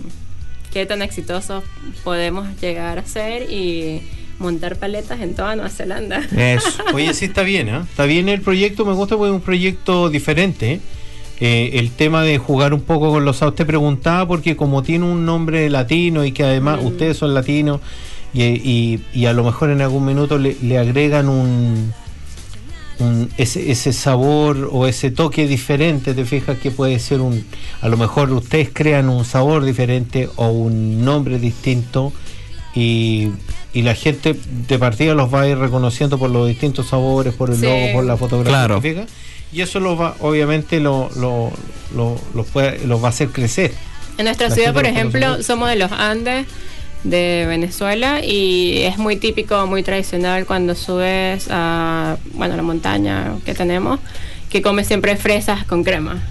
qué 0.72 0.86
tan 0.86 1.02
exitosos 1.02 1.64
podemos 2.04 2.60
llegar 2.60 2.98
a 2.98 3.06
ser 3.06 3.52
y 3.52 4.02
montar 4.40 4.78
paletas 4.78 5.22
en 5.22 5.36
toda 5.36 5.56
Nueva 5.56 5.70
Zelanda. 5.70 6.22
Eso. 6.36 6.84
Oye, 6.94 7.14
sí 7.14 7.26
está 7.26 7.44
bien, 7.44 7.70
¿eh? 7.70 7.82
Está 7.84 8.06
bien 8.06 8.30
el 8.30 8.42
proyecto, 8.42 8.84
me 8.84 8.94
gusta 8.94 9.16
porque 9.16 9.30
es 9.30 9.36
un 9.36 9.42
proyecto 9.42 10.10
diferente. 10.10 10.80
Eh, 11.40 11.72
el 11.74 11.92
tema 11.92 12.24
de 12.24 12.38
jugar 12.38 12.74
un 12.74 12.82
poco 12.82 13.12
con 13.12 13.26
los 13.26 13.42
autos, 13.42 13.58
te 13.58 13.66
preguntaba 13.66 14.28
porque 14.28 14.56
como 14.56 14.82
tiene 14.82 15.06
un 15.06 15.26
nombre 15.26 15.70
latino 15.70 16.26
y 16.26 16.32
que 16.32 16.44
además 16.44 16.82
Mm. 16.82 16.86
ustedes 16.88 17.18
son 17.18 17.34
latinos 17.34 17.80
y, 18.34 18.44
y- 18.44 19.04
y 19.14 19.26
a 19.28 19.34
lo 19.34 19.44
mejor 19.44 19.70
en 19.70 19.82
algún 19.82 20.06
minuto 20.06 20.38
le, 20.38 20.56
le 20.62 20.78
agregan 20.78 21.30
un, 21.30 21.94
un- 23.00 23.30
ese, 23.38 23.72
ese 23.72 23.94
sabor 23.94 24.70
o 24.72 24.88
ese 24.88 25.12
toque 25.12 25.48
diferente, 25.48 26.14
te 26.14 26.26
fijas 26.26 26.58
que 26.58 26.72
puede 26.72 27.00
ser 27.00 27.22
un, 27.22 27.46
a 27.82 27.88
lo 27.90 27.98
mejor 27.98 28.32
ustedes 28.32 28.70
crean 28.72 29.10
un 29.10 29.26
sabor 29.26 29.64
diferente 29.66 30.30
o 30.36 30.48
un 30.50 31.04
nombre 31.04 31.40
distinto 31.40 32.14
y, 32.76 33.30
y 33.74 33.82
la 33.84 33.94
gente 33.96 34.36
de 34.68 34.80
partida 34.80 35.14
los 35.14 35.34
va 35.34 35.42
a 35.42 35.48
ir 35.48 35.58
reconociendo 35.58 36.18
por 36.18 36.30
los 36.30 36.48
distintos 36.48 36.88
sabores, 36.88 37.34
por 37.34 37.50
el 37.52 37.58
Sí. 37.58 37.64
logo, 37.66 37.94
por 37.94 38.04
la 38.04 38.18
fotografía. 38.18 38.52
Claro. 38.60 38.82
¿te 38.82 38.90
fijas? 38.94 39.10
Y 39.52 39.62
eso 39.62 39.80
los 39.80 40.00
va, 40.00 40.16
obviamente 40.22 40.80
lo, 40.80 41.10
lo, 41.16 41.52
lo- 41.96 42.20
los 42.34 42.48
puede- 42.48 42.86
los 42.88 43.02
va 43.04 43.08
a 43.08 43.10
hacer 43.10 43.30
crecer. 43.30 43.72
En 44.18 44.26
nuestra 44.26 44.50
La 44.50 44.56
ciudad, 44.56 44.74
por 44.74 44.86
ejemplo, 44.86 45.42
somos 45.44 45.70
de 45.70 45.76
los 45.76 45.92
Andes 45.92 46.46
de 47.04 47.46
Venezuela 47.48 48.24
y 48.24 48.80
es 48.84 48.98
muy 48.98 49.18
típico, 49.18 49.66
muy 49.68 49.84
tradicional 49.84 50.46
cuando 50.46 50.74
subes 50.76 51.48
a 51.50 52.18
bueno, 52.34 52.56
la 52.56 52.64
montaña 52.64 53.34
que 53.46 53.54
tenemos, 53.54 54.00
que 54.50 54.62
comes 54.62 54.88
siempre 54.88 55.16
fresas 55.18 55.66
con 55.66 55.84
crema. 55.84 56.22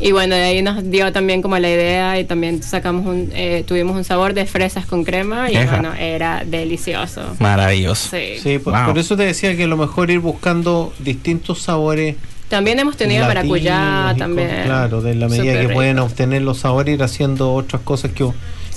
Y 0.00 0.10
bueno, 0.10 0.34
de 0.34 0.42
ahí 0.42 0.62
nos 0.62 0.90
dio 0.90 1.12
también 1.12 1.42
como 1.42 1.56
la 1.58 1.70
idea 1.70 2.18
y 2.18 2.24
también 2.24 2.60
sacamos 2.60 3.06
un, 3.06 3.30
eh, 3.34 3.62
tuvimos 3.68 3.94
un 3.94 4.02
sabor 4.02 4.34
de 4.34 4.46
fresas 4.46 4.84
con 4.84 5.04
crema 5.04 5.48
y 5.48 5.56
Eja. 5.56 5.70
bueno, 5.76 5.94
era 5.94 6.42
delicioso. 6.44 7.22
Maravilloso. 7.38 8.08
Sí. 8.10 8.38
Sí, 8.42 8.58
por, 8.58 8.72
Wow. 8.72 8.86
por 8.86 8.98
eso 8.98 9.16
te 9.16 9.22
decía 9.22 9.56
que 9.56 9.62
a 9.64 9.66
lo 9.68 9.76
mejor 9.76 10.10
ir 10.10 10.18
buscando 10.18 10.92
distintos 10.98 11.62
sabores. 11.62 12.16
También 12.48 12.80
hemos 12.80 12.96
tenido 12.96 13.20
latinos 13.28 13.44
maracuyá 13.44 14.14
también. 14.18 14.48
con- 14.48 14.62
claro, 14.64 15.02
de 15.02 15.14
la 15.14 15.28
medida 15.28 15.52
que 15.52 15.60
rico. 15.62 15.74
pueden 15.74 16.00
obtener 16.00 16.42
los 16.42 16.58
sabores, 16.58 16.94
ir 16.94 17.02
haciendo 17.04 17.54
otras 17.54 17.82
cosas 17.82 18.10
que, 18.10 18.28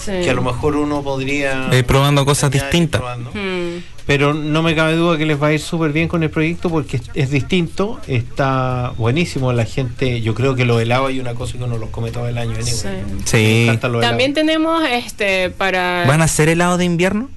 Sí. 0.06 0.12
que 0.24 0.30
a 0.30 0.34
lo 0.34 0.42
mejor 0.44 0.76
uno 0.76 1.02
podría. 1.02 1.70
Ir 1.72 1.86
probando 1.86 2.26
cosas 2.26 2.52
distintas. 2.52 3.02
probando. 3.02 3.32
Hmm. 3.32 3.82
Pero 4.06 4.36
no 4.36 4.62
me 4.62 4.76
cabe 4.76 4.96
duda 4.96 5.18
que 5.18 5.26
les 5.26 5.42
va 5.42 5.48
a 5.48 5.54
ir 5.54 5.60
súper 5.60 5.92
bien 5.92 6.08
con 6.08 6.22
el 6.22 6.30
proyecto 6.30 6.70
porque 6.70 6.98
es, 6.98 7.04
es 7.16 7.32
distinto, 7.32 8.00
está 8.06 8.94
buenísimo. 8.98 9.52
La 9.52 9.66
gente, 9.66 10.22
yo 10.22 10.36
creo 10.36 10.54
que 10.56 10.64
los 10.64 10.80
helados 10.80 11.10
hay 11.10 11.20
una 11.20 11.34
cosa 11.34 11.58
que 11.58 11.64
uno 11.64 11.80
los 11.80 11.90
come 11.90 12.12
todo 12.12 12.28
el 12.28 12.38
año. 12.38 12.52
anyway. 12.52 12.66
Sí. 12.72 12.88
Sí. 13.26 13.80
También 13.82 14.36
tenemos 14.36 14.84
este 14.88 15.50
para 15.50 16.06
¿Van 16.08 16.22
a 16.22 16.26
hacer 16.26 16.50
helado 16.50 16.78
de 16.78 16.86
invierno? 16.86 17.30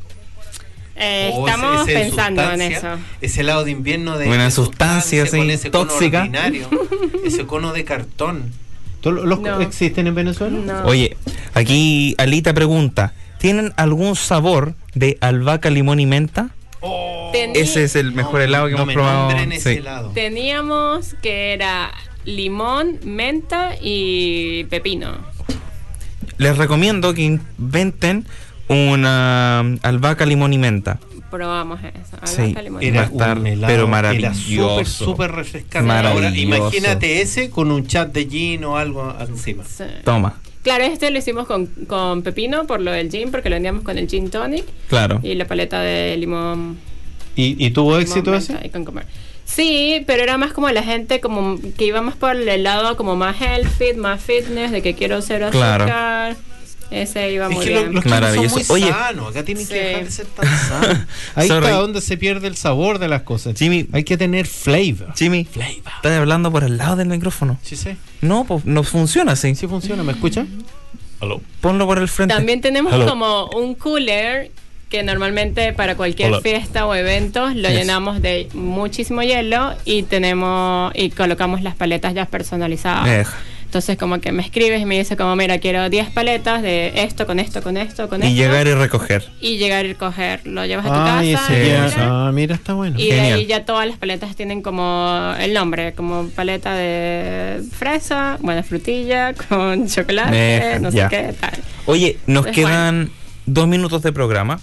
eh, 0.96 1.30
Oh, 1.32 1.46
estamos 1.48 1.82
ese- 1.82 1.92
ese 1.92 1.98
de 2.00 2.04
pensando 2.06 2.42
en 2.42 2.48
sustancia, 2.50 2.76
eso. 2.94 3.00
Ese 3.22 3.40
helado 3.40 3.64
de 3.64 3.70
invierno 3.70 4.18
de, 4.18 4.28
Una 4.28 4.50
sustancia 4.50 5.22
ese 5.22 5.70
cono 5.70 5.86
tóxica. 5.86 6.18
ordinario, 6.20 6.68
ese 7.24 7.46
cono 7.46 7.72
de 7.72 7.84
cartón. 7.84 8.52
¿Todos 9.00 9.24
los 9.24 9.38
No. 9.40 9.60
existen 9.60 10.08
en 10.08 10.14
Venezuela? 10.16 10.58
No. 10.58 10.84
Oye, 10.84 11.16
aquí 11.60 12.14
Alita 12.18 12.52
pregunta, 12.54 13.12
¿tienen 13.38 13.72
algún 13.76 14.16
sabor 14.16 14.74
de 14.94 15.18
albahaca, 15.20 15.70
limón 15.70 16.00
y 16.00 16.06
menta? 16.06 16.50
Ese 17.54 17.84
es 17.84 17.96
el 17.96 18.12
mejor 18.12 18.40
helado 18.40 18.66
que 18.66 18.72
no 18.72 18.78
hemos 18.78 18.86
me 18.88 18.94
probado. 18.94 19.28
nombren 19.28 19.52
ese 19.52 19.72
Sí. 19.74 19.78
helado. 19.78 20.10
Teníamos 20.10 21.14
que 21.22 21.52
era 21.52 21.92
limón, 22.24 22.98
menta 23.04 23.72
y 23.80 24.64
pepino. 24.64 25.12
Les 26.38 26.56
recomiendo 26.56 27.14
que 27.14 27.22
inventen 27.22 28.26
una 28.68 29.60
albahaca, 29.82 30.24
limón 30.26 30.52
y 30.52 30.58
menta. 30.58 31.00
Probamos 31.30 31.80
eso. 31.80 32.16
Sí. 32.24 32.40
albahaca, 32.42 32.62
limón 32.62 32.82
y 32.82 32.86
Era 32.86 32.96
Va 33.00 33.02
a 33.02 33.10
estar, 33.10 33.38
un 33.38 33.46
helado, 33.46 33.66
pero 33.66 33.82
Era 33.82 33.90
maravilloso. 33.90 34.40
súper, 34.40 34.86
súper 34.86 35.32
refrescante. 35.32 35.86
Maravilloso. 35.86 36.26
Ahora, 36.26 36.38
imagínate 36.38 37.20
ese 37.20 37.50
con 37.50 37.70
un 37.70 37.86
chat 37.86 38.12
de 38.12 38.26
gin 38.26 38.64
o 38.64 38.76
algo 38.78 39.14
encima. 39.20 39.64
Sí. 39.64 39.84
Toma, 40.04 40.40
Claro, 40.68 40.84
este 40.84 41.10
lo 41.10 41.18
hicimos 41.18 41.46
con, 41.46 41.64
con 41.64 42.20
pepino 42.20 42.66
por 42.66 42.82
lo 42.82 42.92
del 42.92 43.10
gin, 43.10 43.30
porque 43.30 43.48
lo 43.48 43.56
vendíamos 43.56 43.84
con 43.84 43.96
el 43.96 44.06
gin 44.06 44.28
tonic 44.28 44.66
claro. 44.88 45.18
y 45.22 45.34
la 45.34 45.46
paleta 45.46 45.80
de 45.80 46.14
limón. 46.18 46.76
¿Y, 47.34 47.56
y 47.64 47.70
tuvo 47.70 47.92
limón, 47.92 48.02
éxito 48.02 48.34
ese? 48.34 48.54
Sí, 49.46 50.04
pero 50.06 50.22
era 50.22 50.36
más 50.36 50.52
como 50.52 50.68
la 50.70 50.82
gente 50.82 51.20
como 51.20 51.58
que 51.78 51.86
iba 51.86 52.02
más 52.02 52.16
por 52.16 52.36
el 52.36 52.62
lado 52.62 52.98
como 52.98 53.16
más 53.16 53.40
healthy, 53.40 53.94
más 53.96 54.20
fitness, 54.20 54.70
de 54.70 54.82
que 54.82 54.94
quiero 54.94 55.22
cero 55.22 55.48
Claro. 55.50 55.86
Ese 56.90 57.32
iba 57.32 57.46
Es 57.48 57.52
muy 57.54 57.64
que 57.64 57.70
bien. 57.70 57.92
los 57.92 58.02
chicos 58.02 58.02
son 58.02 58.10
Maravilloso. 58.10 58.54
muy 58.56 58.64
Oye. 58.82 58.88
sanos. 58.88 59.28
Acá 59.30 59.42
tienen 59.44 59.66
Sí. 59.66 59.72
que 59.74 59.78
dejar 59.80 60.04
de 60.04 60.10
ser 60.10 60.26
tan 60.26 60.46
sanos. 60.58 60.98
Ahí 61.34 61.48
Sorry. 61.48 61.66
está 61.66 61.76
donde 61.78 62.00
se 62.00 62.16
pierde 62.16 62.48
el 62.48 62.56
sabor 62.56 62.98
de 62.98 63.08
las 63.08 63.22
cosas. 63.22 63.54
Jimmy. 63.58 63.86
Hay 63.92 64.04
que 64.04 64.16
tener 64.16 64.46
flavor. 64.46 65.12
Jimmy, 65.16 65.44
Flavor. 65.44 65.72
estás 65.96 66.12
hablando 66.12 66.50
por 66.50 66.64
el 66.64 66.78
lado 66.78 66.96
del 66.96 67.08
micrófono. 67.08 67.58
Sí, 67.62 67.76
sí. 67.76 67.90
No, 68.22 68.44
pues 68.44 68.64
no 68.64 68.82
funciona 68.84 69.32
así. 69.32 69.54
Sí 69.54 69.66
funciona. 69.66 70.02
¿Me 70.02 70.12
escucha? 70.12 70.46
Aló. 71.20 71.40
Ponlo 71.60 71.86
por 71.86 71.98
el 71.98 72.08
frente. 72.08 72.34
También 72.34 72.60
tenemos 72.60 72.92
Hello. 72.92 73.06
como 73.06 73.46
un 73.50 73.74
cooler 73.74 74.50
que 74.88 75.02
normalmente 75.02 75.74
para 75.74 75.96
cualquier 75.96 76.30
Hola. 76.32 76.40
fiesta 76.40 76.86
o 76.86 76.94
eventos 76.94 77.54
lo 77.54 77.68
Yes. 77.68 77.76
llenamos 77.78 78.22
de 78.22 78.48
muchísimo 78.54 79.20
hielo 79.22 79.74
y 79.84 80.04
tenemos 80.04 80.92
y 80.94 81.10
colocamos 81.10 81.60
las 81.62 81.74
paletas 81.74 82.14
ya 82.14 82.24
personalizadas. 82.24 83.06
Eja. 83.06 83.36
Entonces 83.68 83.98
como 83.98 84.18
que 84.18 84.32
me 84.32 84.42
escribes 84.42 84.80
y 84.80 84.86
me 84.86 84.96
dice 84.96 85.14
como 85.14 85.36
mira 85.36 85.58
quiero 85.58 85.90
10 85.90 86.08
paletas 86.10 86.62
de 86.62 87.02
esto 87.02 87.26
con 87.26 87.38
esto 87.38 87.62
con 87.62 87.76
esto 87.76 88.08
con 88.08 88.22
Y 88.22 88.28
esto 88.28 88.36
llegar 88.36 88.66
y 88.66 88.72
recoger. 88.72 89.28
y 89.42 89.58
llegar 89.58 89.84
y 89.84 89.94
coger 89.94 90.40
lo 90.46 90.64
llevas 90.64 90.86
a 90.86 90.88
tu 90.88 90.94
Ay, 90.94 91.34
casa 91.34 91.52
y 91.52 91.60
mira, 91.62 91.92
Ah, 91.98 92.30
mira, 92.32 92.54
está 92.54 92.72
bueno. 92.72 92.98
y 92.98 93.10
de 93.10 93.20
ahí 93.20 93.44
ya 93.46 93.66
todas 93.66 93.86
las 93.86 93.98
paletas 93.98 94.34
tienen 94.36 94.62
como 94.62 95.34
el 95.38 95.52
nombre, 95.52 95.92
como 95.92 96.28
paleta 96.30 96.72
de 96.72 97.62
fresa, 97.76 98.38
bueno, 98.40 98.62
frutilla, 98.62 99.34
con 99.50 99.86
chocolate, 99.86 100.78
no 100.80 100.88
ya. 100.88 101.10
sé 101.10 101.16
qué 101.16 101.32
tal. 101.34 101.52
Oye, 101.84 102.16
nos 102.26 102.46
quedan 102.46 103.10
dos 103.44 103.68
minutos 103.68 104.00
de 104.02 104.12
programa 104.12 104.60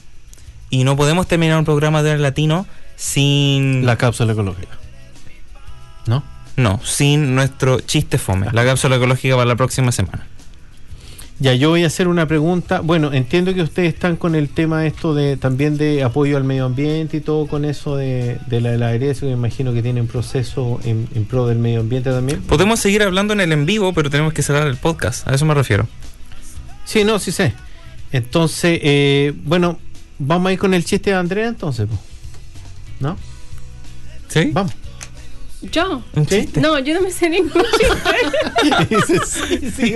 y 0.72 0.84
no 0.84 0.96
podemos 0.96 1.28
terminar 1.28 1.60
un 1.60 1.66
programa 1.66 2.02
de 2.02 2.18
latino 2.18 2.66
sin 2.96 3.86
La 3.86 3.98
cápsula 3.98 4.34
ecológica. 4.34 4.80
¿No? 6.08 6.24
No, 6.58 6.80
sin 6.84 7.36
nuestro 7.36 7.80
chiste 7.80 8.18
fome. 8.18 8.48
La 8.52 8.66
cápsula 8.66 8.96
ecológica 8.96 9.36
para 9.36 9.48
la 9.48 9.56
próxima 9.56 9.92
semana. 9.92 10.28
Ya, 11.38 11.54
yo 11.54 11.70
voy 11.70 11.84
a 11.84 11.88
hacer 11.88 12.08
una 12.08 12.28
pregunta. 12.28 12.80
Bueno, 12.80 13.12
entiendo 13.12 13.54
que 13.54 13.62
ustedes 13.62 13.94
están 13.94 14.16
con 14.16 14.36
el 14.36 14.48
tema 14.48 14.86
esto 14.86 15.14
de 15.14 15.36
también 15.36 15.78
de 15.78 16.02
apoyo 16.02 16.38
al 16.38 16.46
medio 16.46 16.64
ambiente 16.64 17.18
y 17.18 17.20
todo 17.20 17.48
con 17.48 17.66
eso 17.66 17.98
de, 17.98 18.40
de 18.48 18.62
la 18.62 18.74
heladería. 18.74 19.14
Me 19.22 19.32
imagino 19.32 19.74
que 19.74 19.82
tienen 19.82 20.08
proceso 20.08 20.80
en, 20.86 21.10
en 21.14 21.26
pro 21.26 21.46
del 21.48 21.60
medio 21.60 21.82
ambiente 21.82 22.10
también. 22.10 22.42
Podemos 22.44 22.80
seguir 22.80 23.04
hablando 23.04 23.34
en 23.34 23.42
el 23.42 23.52
en 23.52 23.66
vivo, 23.66 23.92
pero 23.94 24.10
tenemos 24.10 24.32
que 24.32 24.44
cerrar 24.44 24.66
el 24.68 24.78
podcast. 24.78 25.28
A 25.28 25.36
eso 25.36 25.46
me 25.46 25.54
refiero. 25.54 25.88
Sí, 26.86 27.04
no, 27.04 27.20
sí 27.20 27.34
sé. 27.34 27.54
Entonces, 28.14 28.80
eh, 28.82 29.34
bueno, 29.44 29.78
vamos 30.20 30.50
a 30.50 30.54
ir 30.54 30.60
con 30.60 30.74
el 30.74 30.86
chiste 30.86 31.10
de 31.10 31.18
Andrea 31.18 31.50
entonces. 31.50 31.90
¿No? 33.02 33.18
¿Sí? 34.30 34.52
Vamos. 34.54 34.72
Yo. 35.72 36.04
Un 36.14 36.28
¿Sí? 36.28 36.42
chiste. 36.42 36.62
No, 36.62 36.78
yo 36.80 36.94
no 36.96 37.02
me 37.02 37.12
sé 37.12 37.30
ningún 37.30 37.64
chiste. 39.00 39.72
Sí. 39.72 39.96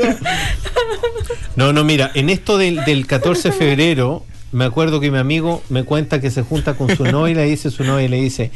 No, 1.55 1.73
no, 1.73 1.83
mira, 1.83 2.11
en 2.13 2.29
esto 2.29 2.57
del, 2.57 2.83
del 2.85 3.05
14 3.07 3.49
de 3.49 3.55
febrero, 3.55 4.25
me 4.51 4.65
acuerdo 4.65 4.99
que 4.99 5.11
mi 5.11 5.17
amigo 5.17 5.63
me 5.69 5.83
cuenta 5.83 6.19
que 6.21 6.31
se 6.31 6.41
junta 6.43 6.75
con 6.75 6.95
su 6.95 7.03
novia 7.05 7.31
y 7.31 7.35
le 7.35 7.43
dice 7.45 7.71
su 7.71 7.83
novia 7.83 8.05
y 8.05 8.09
le 8.09 8.17
dice, 8.21 8.51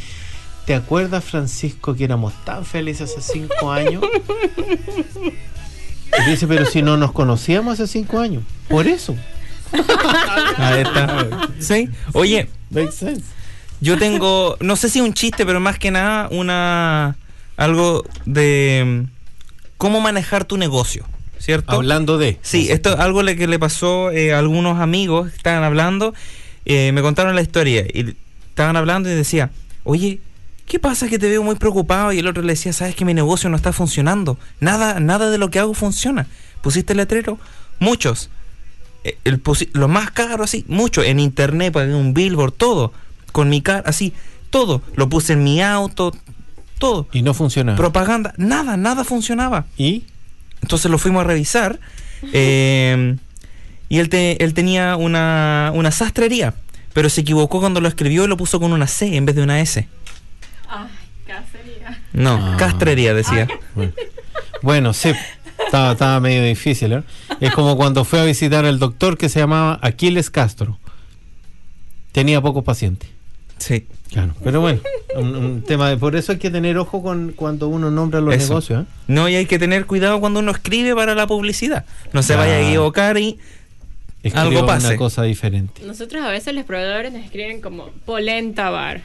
¿te 0.66 0.74
acuerdas 0.76 1.24
Francisco 1.24 1.96
que 1.96 2.04
éramos 2.06 2.34
tan 2.46 2.66
felices 2.66 3.12
hace 3.18 3.34
cinco 3.34 3.72
años? 3.72 4.04
Y 6.26 6.30
dice, 6.30 6.48
pero 6.48 6.66
si 6.66 6.82
no 6.82 6.98
nos 6.98 7.12
conocíamos 7.12 7.74
hace 7.80 7.88
cinco 7.92 8.20
años. 8.20 8.44
Por 8.68 8.88
eso. 8.88 9.16
Ahí 10.58 10.82
está. 10.82 11.50
Sí. 11.60 11.90
Oye, 12.14 12.50
Makes 12.70 12.94
sense. 12.94 13.24
Yo 13.84 13.98
tengo, 13.98 14.58
no 14.62 14.76
sé 14.76 14.90
si 14.90 15.02
un 15.02 15.14
chiste, 15.14 15.46
pero 15.46 15.60
más 15.60 15.78
que 15.78 15.92
nada 15.92 16.28
una 16.32 17.16
algo 17.58 18.04
de 18.26 18.84
mm, 18.86 19.10
cómo 19.78 20.02
manejar 20.02 20.46
tu 20.46 20.58
negocio, 20.58 21.06
¿cierto? 21.38 21.74
Hablando 21.74 22.18
de. 22.18 22.40
Sí, 22.42 22.72
esto 22.72 22.94
es 22.94 23.00
algo 23.00 23.22
le- 23.24 23.36
que 23.36 23.48
le 23.48 23.60
pasó 23.60 24.10
eh, 24.12 24.34
a 24.34 24.40
algunos 24.40 24.80
amigos 24.80 25.30
que 25.32 25.38
estaban 25.38 25.64
hablando, 25.64 26.14
eh, 26.66 26.92
me 26.94 27.02
contaron 27.02 27.36
la 27.36 27.42
historia 27.42 27.82
y 27.94 28.16
estaban 28.50 28.76
hablando 28.78 29.10
y 29.10 29.14
decía, 29.14 29.52
oye, 29.84 30.20
¿qué 30.66 30.80
pasa 30.80 31.08
que 31.10 31.20
te 31.20 31.28
veo 31.30 31.44
muy 31.44 31.56
preocupado? 31.56 32.12
Y 32.14 32.20
el 32.20 32.28
otro 32.28 32.42
le 32.42 32.54
decía, 32.54 32.72
sabes 32.74 32.96
que 32.96 33.06
mi 33.06 33.14
negocio 33.14 33.50
no 33.50 33.56
está 33.58 33.74
funcionando, 33.74 34.38
nada, 34.60 35.00
nada 35.00 35.30
de 35.30 35.38
lo 35.38 35.50
que 35.50 35.60
hago 35.60 35.74
funciona. 35.74 36.26
¿Pusiste 36.62 36.94
el 36.94 36.98
letrero? 36.98 37.38
Muchos. 37.80 38.30
Eh, 39.04 39.18
El, 39.26 39.42
lo 39.74 39.88
más 39.90 40.12
caro 40.12 40.46
así, 40.46 40.64
mucho, 40.70 41.04
en 41.04 41.20
internet, 41.20 41.74
pagué 41.74 41.94
un 41.94 42.14
billboard, 42.14 42.54
todo, 42.54 42.94
con 43.34 43.50
mi 43.50 43.62
cara, 43.62 43.84
así, 43.86 44.14
todo, 44.50 44.82
lo 44.96 45.10
puse 45.10 45.34
en 45.34 45.44
mi 45.44 45.62
auto, 45.62 46.16
todo. 46.80 47.08
Y 47.12 47.22
no 47.24 47.34
funciona. 47.34 47.76
Propaganda, 47.76 48.34
nada, 48.38 48.78
nada 48.78 49.04
funcionaba. 49.04 49.66
¿Y? 49.78 50.04
Entonces 50.62 50.90
lo 50.90 50.98
fuimos 50.98 51.22
a 51.22 51.28
revisar. 51.28 51.80
eh, 52.32 53.18
y 53.90 54.00
él, 54.00 54.08
te- 54.10 54.42
él 54.44 54.54
tenía 54.54 54.96
una, 54.96 55.72
una 55.76 55.92
sastrería. 55.92 56.54
Pero 56.94 57.10
se 57.10 57.22
equivocó 57.22 57.60
cuando 57.60 57.82
lo 57.82 57.88
escribió 57.88 58.24
y 58.24 58.28
lo 58.28 58.38
puso 58.38 58.60
con 58.60 58.72
una 58.72 58.88
C 58.88 59.16
en 59.18 59.26
vez 59.26 59.36
de 59.36 59.44
una 59.44 59.60
S. 59.60 59.88
Ay, 60.70 60.88
cacería. 61.28 62.02
No, 62.14 62.36
Ah. 62.54 62.56
castrería 62.58 63.14
decía. 63.14 63.48
Bueno, 63.76 63.92
Bueno, 64.62 64.94
sí, 64.94 65.12
estaba, 65.66 65.92
estaba 65.94 66.20
medio 66.20 66.44
difícil. 66.44 66.94
¿eh? 66.94 67.04
Es 67.40 67.52
como 67.54 67.76
cuando 67.76 68.06
fue 68.06 68.20
a 68.22 68.24
visitar 68.24 68.66
al 68.66 68.80
doctor 68.80 69.18
que 69.18 69.28
se 69.30 69.40
llamaba 69.40 69.80
Aquiles 69.82 70.30
Castro. 70.30 70.80
Tenía 72.12 72.42
pocos 72.42 72.64
pacientes. 72.64 73.10
Sí. 73.64 73.88
Claro. 74.12 74.34
Pero 74.44 74.60
bueno, 74.60 74.82
un, 75.16 75.36
un 75.36 75.62
tema 75.64 75.90
de. 75.90 75.96
Por 75.98 76.18
eso 76.18 76.34
hay 76.34 76.38
que 76.38 76.52
tener 76.52 76.78
ojo 76.78 77.02
con 77.02 77.32
cuando 77.32 77.70
uno 77.70 77.90
nombra 77.90 78.20
los 78.20 78.36
Eso. 78.36 78.50
negocios. 78.50 78.84
¿eh? 78.84 78.86
No, 79.08 79.30
y 79.30 79.36
hay 79.36 79.46
que 79.46 79.58
tener 79.58 79.86
cuidado 79.86 80.20
cuando 80.20 80.42
uno 80.42 80.52
escribe 80.52 80.94
para 80.96 81.16
la 81.16 81.28
publicidad. 81.28 81.86
No 82.12 82.22
se 82.24 82.36
vaya 82.36 82.56
a 82.56 82.62
equivocar 82.62 83.18
y... 83.18 83.40
Escribió 84.22 84.60
Algo 84.60 84.68
pase. 84.68 84.88
una 84.88 84.98
cosa 84.98 85.24
diferente. 85.24 85.82
Nosotros 85.86 86.24
a 86.24 86.30
veces 86.30 86.54
los 86.54 86.66
proveedores 86.66 87.14
nos 87.14 87.24
escriben 87.24 87.62
como 87.62 87.88
polenta 88.06 88.70
bar. 88.70 89.02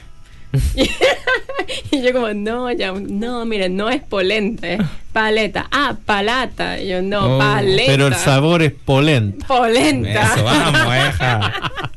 y 1.92 2.02
yo 2.02 2.12
como, 2.12 2.32
no, 2.34 2.70
ya, 2.72 2.92
no, 2.92 3.44
miren, 3.44 3.76
no 3.76 3.90
es 3.90 4.02
polenta, 4.02 4.68
es 4.68 4.80
paleta. 5.12 5.68
Ah, 5.70 5.96
palata. 6.04 6.80
Y 6.80 6.88
yo, 6.88 7.00
no, 7.02 7.36
Oh, 7.36 7.38
paleta. 7.38 7.92
Pero 7.92 8.06
el 8.08 8.14
sabor 8.14 8.62
es 8.62 8.72
polenta. 8.72 9.46
Polenta. 9.46 10.34
Eso, 10.34 10.42
vamos, 10.44 10.94
eja. 10.94 11.52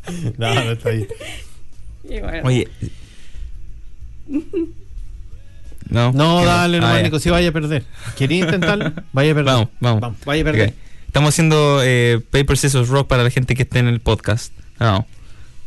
No, 0.38 0.53
no 0.53 0.72
está 0.72 0.89
bien. 0.89 1.07
Y 2.04 2.20
bueno, 2.20 2.47
Oye. 2.47 2.68
No, 5.89 6.12
No, 6.14 6.43
dale, 6.45 6.80
Ah, 6.82 6.97
ya. 6.97 7.04
Nico, 7.04 7.20
si 7.20 7.30
vaya 7.30 7.49
a 7.49 7.52
perder. 7.52 7.84
¿Querías 8.18 8.45
intentarlo? 8.45 8.93
Vaya 9.12 9.32
a 9.32 9.36
perder. 9.36 9.54
Vamos, 9.54 9.70
vamos. 9.80 10.18
vaya 10.26 10.41
a 10.41 10.45
perder. 10.45 10.74
Estamos 11.08 11.30
haciendo 11.34 11.82
eh, 11.84 12.22
Paper 12.32 12.58
Scissors 12.58 12.88
Rock 12.88 13.08
para 13.08 13.24
la 13.24 13.30
gente 13.30 13.56
que 13.56 13.64
esté 13.64 13.80
en 13.80 13.88
el 13.88 13.99
podcast. 13.99 14.54
Vamos. 14.80 15.06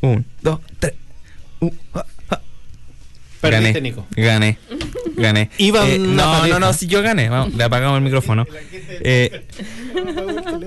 Un, 0.00 0.24
dos, 0.40 0.60
tres. 0.78 0.94
Uh, 1.60 1.70
ah, 1.94 2.06
ah. 2.30 2.40
Perdiste, 3.40 3.72
gané, 3.74 3.80
Nico. 3.82 4.06
Gané. 4.16 4.58
Gané. 5.16 5.50
Iba 5.58 5.86
Eh, 5.86 5.98
no, 5.98 6.46
no, 6.46 6.58
no, 6.58 6.72
si 6.72 6.86
yo 6.86 7.02
gané. 7.02 7.28
Vamos, 7.28 7.54
le 7.54 7.64
apagamos 7.64 7.98
el 7.98 8.04
micrófono. 8.04 8.46
Eh, 9.06 9.44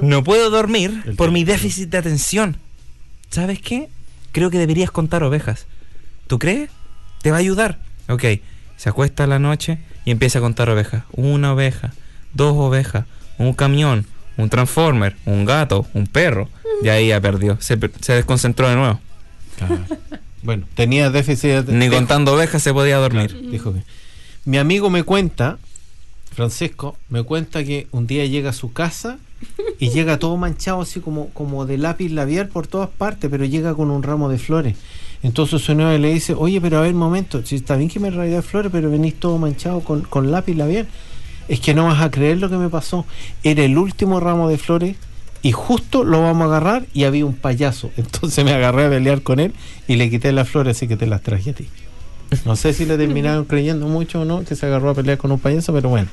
no 0.01 0.24
puedo 0.24 0.49
dormir 0.49 1.15
por 1.15 1.32
mi 1.32 1.43
déficit 1.43 1.89
de 1.89 1.97
atención. 1.97 2.57
¿Sabes 3.30 3.59
qué? 3.59 3.88
Creo 4.32 4.49
que 4.49 4.57
deberías 4.59 4.91
contar 4.91 5.23
ovejas. 5.23 5.65
¿Tú 6.28 6.39
crees? 6.39 6.69
¿Te 7.21 7.32
va 7.32 7.38
a 7.38 7.39
ayudar? 7.39 7.80
Ok. 8.09 8.23
Se 8.75 8.89
acuesta 8.89 9.23
a 9.23 9.28
la 9.28 9.39
noche 9.39 9.80
y 10.05 10.11
empieza 10.11 10.39
a 10.39 10.41
contar 10.41 10.69
ovejas. 10.69 11.03
Una 11.13 11.53
oveja, 11.53 11.93
dos 12.34 12.53
ovejas, 12.55 13.05
un 13.38 13.53
camión, 13.53 14.05
un 14.38 14.49
transformer, 14.49 15.15
un 15.25 15.45
gato, 15.45 15.88
un 15.93 16.05
perro. 16.07 16.49
Y 16.84 16.89
ahí 16.89 17.07
ya 17.07 17.19
perdió. 17.19 17.57
Se, 17.59 17.78
se 18.01 18.13
desconcentró 18.13 18.69
de 18.69 18.75
nuevo. 18.75 18.99
Claro. 19.57 19.80
Bueno, 20.43 20.67
tenía 20.75 21.09
déficit 21.09 21.65
de 21.65 21.73
Ni 21.73 21.86
dijo- 21.86 21.95
contando 21.95 22.34
ovejas 22.36 22.61
se 22.61 22.71
podía 22.71 22.97
dormir. 22.97 23.49
Dijo 23.49 23.73
que. 23.73 23.82
Mi 24.45 24.57
amigo 24.59 24.89
me 24.91 25.01
cuenta, 25.03 25.57
Francisco, 26.34 26.95
me 27.09 27.23
cuenta 27.23 27.63
que 27.63 27.88
un 27.91 28.05
día 28.05 28.25
llega 28.28 28.51
a 28.51 28.53
su 28.53 28.71
casa 28.71 29.17
y 29.79 29.89
llega 29.89 30.17
todo 30.19 30.38
manchado 30.38 30.81
así 30.81 30.99
como, 30.99 31.29
como 31.29 31.65
de 31.65 31.77
lápiz 31.77 32.09
labial 32.09 32.47
por 32.47 32.67
todas 32.67 32.89
partes, 32.89 33.29
pero 33.29 33.45
llega 33.45 33.73
con 33.75 33.91
un 33.91 34.03
ramo 34.03 34.29
de 34.29 34.38
flores. 34.38 34.75
Entonces 35.23 35.61
su 35.61 35.73
novia 35.73 35.97
le 35.97 36.13
dice, 36.13 36.33
oye, 36.38 36.61
pero 36.61 36.77
a 36.77 36.81
ver, 36.81 36.93
momento, 36.93 37.43
si 37.45 37.55
está 37.55 37.75
bien 37.75 37.89
que 37.89 37.99
me 37.99 38.11
de 38.11 38.41
flores, 38.41 38.71
pero 38.71 38.89
venís 38.89 39.15
todo 39.15 39.38
manchado 39.38 39.81
con, 39.81 40.01
con 40.01 40.31
lápiz 40.31 40.55
labial. 40.55 40.88
Es 41.47 41.59
que 41.59 41.73
no 41.73 41.85
vas 41.85 42.01
a 42.01 42.11
creer 42.11 42.38
lo 42.39 42.49
que 42.49 42.57
me 42.57 42.69
pasó. 42.69 43.05
Era 43.43 43.63
el 43.63 43.77
último 43.77 44.19
ramo 44.19 44.49
de 44.49 44.57
flores 44.57 44.95
y 45.41 45.51
justo 45.53 46.03
lo 46.03 46.21
vamos 46.21 46.43
a 46.43 46.45
agarrar 46.57 46.85
y 46.93 47.05
había 47.05 47.25
un 47.25 47.33
payaso. 47.33 47.89
Entonces 47.97 48.43
me 48.43 48.53
agarré 48.53 48.85
a 48.85 48.89
pelear 48.89 49.21
con 49.21 49.39
él 49.39 49.53
y 49.88 49.95
le 49.95 50.09
quité 50.09 50.31
las 50.31 50.49
flores, 50.49 50.77
así 50.77 50.88
que 50.88 50.97
te 50.97 51.07
las 51.07 51.21
traje 51.21 51.51
a 51.51 51.53
ti. 51.53 51.67
No 52.45 52.55
sé 52.55 52.73
si 52.73 52.85
le 52.85 52.97
terminaron 52.97 53.45
creyendo 53.45 53.88
mucho 53.88 54.21
o 54.21 54.25
no 54.25 54.43
que 54.43 54.55
se 54.55 54.65
agarró 54.65 54.89
a 54.91 54.93
pelear 54.93 55.17
con 55.17 55.31
un 55.31 55.39
payaso, 55.39 55.73
pero 55.73 55.89
bueno. 55.89 56.09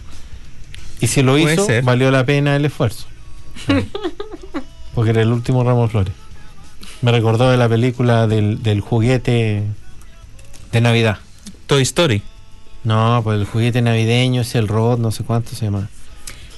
Y 1.00 1.08
si 1.08 1.22
lo 1.22 1.32
Puede 1.32 1.54
hizo, 1.54 1.66
ser. 1.66 1.84
valió 1.84 2.10
la 2.10 2.24
pena 2.24 2.56
el 2.56 2.64
esfuerzo. 2.64 3.06
Porque 4.94 5.10
era 5.10 5.22
el 5.22 5.32
último 5.32 5.64
ramo 5.64 5.82
de 5.84 5.88
flores. 5.88 6.14
Me 7.02 7.12
recordó 7.12 7.50
de 7.50 7.56
la 7.56 7.68
película 7.68 8.26
del, 8.26 8.62
del 8.62 8.80
juguete 8.80 9.64
de 10.72 10.80
Navidad. 10.80 11.18
Toy 11.66 11.82
Story. 11.82 12.22
No, 12.84 13.20
pues 13.24 13.40
el 13.40 13.46
juguete 13.46 13.82
navideño 13.82 14.42
es 14.42 14.54
el 14.54 14.68
robot, 14.68 14.98
no 14.98 15.10
sé 15.10 15.24
cuánto 15.24 15.54
se 15.54 15.64
llama. 15.66 15.88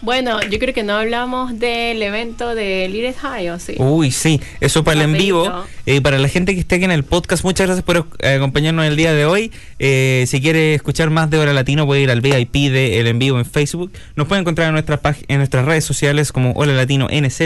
Bueno, 0.07 0.41
yo 0.49 0.61
creo 0.61 0.73
que 0.73 0.85
no 0.85 0.95
hablamos 0.95 1.59
del 1.59 2.01
evento 2.01 2.55
de 2.55 2.89
Little 2.89 3.13
High, 3.13 3.49
¿o 3.51 3.59
sí? 3.59 3.75
Uy, 3.79 4.13
sí, 4.13 4.41
eso 4.61 4.85
para 4.85 5.01
el 5.03 5.11
en 5.11 5.13
vivo. 5.19 5.65
Eh, 5.85 6.01
para 6.01 6.21
la 6.21 6.29
gente 6.29 6.55
que 6.55 6.61
esté 6.61 6.77
aquí 6.77 6.85
en 6.85 6.93
el 6.93 7.03
podcast, 7.03 7.43
muchas 7.43 7.67
gracias 7.67 7.85
por 7.85 8.07
acompañarnos 8.25 8.87
el 8.87 8.95
día 8.95 9.13
de 9.15 9.25
hoy. 9.25 9.51
Eh, 9.81 10.25
si 10.29 10.41
quiere 10.41 10.75
escuchar 10.75 11.11
más 11.11 11.29
de 11.29 11.39
Hora 11.39 11.53
Latino, 11.53 11.87
puede 11.87 12.03
ir 12.03 12.13
al 12.13 12.21
VIP 12.21 12.71
de 12.71 13.01
El 13.01 13.09
En 13.09 13.19
Vivo 13.19 13.41
en 13.41 13.45
Facebook. 13.47 13.91
Nos 14.15 14.29
puede 14.29 14.43
encontrar 14.43 14.69
en, 14.69 14.75
nuestras 14.75 15.03
pag- 15.03 15.25
en 15.27 15.39
nuestras 15.39 15.65
redes 15.65 15.85
sociales 15.85 16.31
como 16.31 16.53
Hora 16.53 16.73
Latino 16.73 17.09
NZ. 17.11 17.41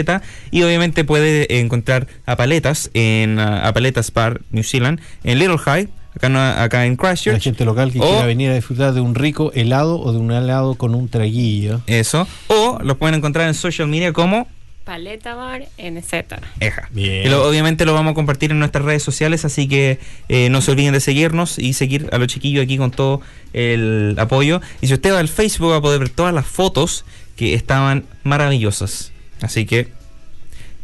Y 0.51 0.61
obviamente 0.61 1.03
puede 1.03 1.59
encontrar 1.59 2.05
a 2.27 2.35
Paletas 2.35 2.91
en 2.93 3.39
ah, 3.39 3.67
a 3.67 3.73
Paletas 3.73 4.13
Bar 4.13 4.39
New 4.51 4.63
Zealand, 4.63 4.99
en 5.23 5.39
Little 5.39 5.57
High, 5.57 5.89
acá, 6.15 6.29
no- 6.29 6.39
acá 6.41 6.85
en 6.85 6.93
La 6.93 6.97
Christchurch. 6.97 7.41
gente 7.41 7.65
local 7.65 7.91
que 7.91 7.99
O- 7.99 8.07
quiera 8.09 8.25
venir 8.25 8.51
a 8.51 8.55
disfrutar 8.55 8.93
de 8.93 9.01
un 9.01 9.15
rico 9.15 9.51
helado 9.53 9.99
o 9.99 10.11
de 10.11 10.17
un 10.19 10.31
helado 10.31 10.75
con 10.75 10.95
un 10.95 11.09
traguillo. 11.09 11.81
Eso. 11.87 12.27
O 12.47 12.79
lo 12.83 12.97
pueden 12.97 13.15
encontrar 13.15 13.47
en 13.47 13.53
social 13.53 13.87
media 13.87 14.13
como 14.13 14.47
Paleta 14.83 15.35
Bar 15.35 15.67
NZ. 15.77 16.41
Eja. 16.59 16.89
Bien. 16.91 17.29
Lo- 17.29 17.47
obviamente 17.47 17.85
lo 17.85 17.93
vamos 17.93 18.11
a 18.11 18.13
compartir 18.15 18.49
en 18.51 18.57
nuestras 18.59 18.83
redes 18.83 19.03
sociales, 19.03 19.45
así 19.45 19.67
que 19.67 19.99
eh, 20.27 20.49
no 20.49 20.59
se 20.61 20.71
olviden 20.71 20.93
de 20.93 20.99
seguirnos 20.99 21.59
y 21.59 21.73
seguir 21.73 22.09
a 22.11 22.17
los 22.17 22.27
chiquillos 22.27 22.63
aquí 22.63 22.77
con 22.77 22.89
todo 22.91 23.21
el 23.53 24.15
apoyo. 24.17 24.59
Y 24.81 24.87
si 24.87 24.93
usted 24.95 25.13
va 25.13 25.19
al 25.19 25.27
Facebook 25.29 25.71
va 25.71 25.77
a 25.77 25.81
poder 25.81 25.99
ver 25.99 26.09
todas 26.09 26.33
las 26.33 26.47
fotos 26.47 27.05
que 27.35 27.53
estaban 27.53 28.05
maravillosas. 28.23 29.11
Así 29.41 29.65
que 29.65 29.87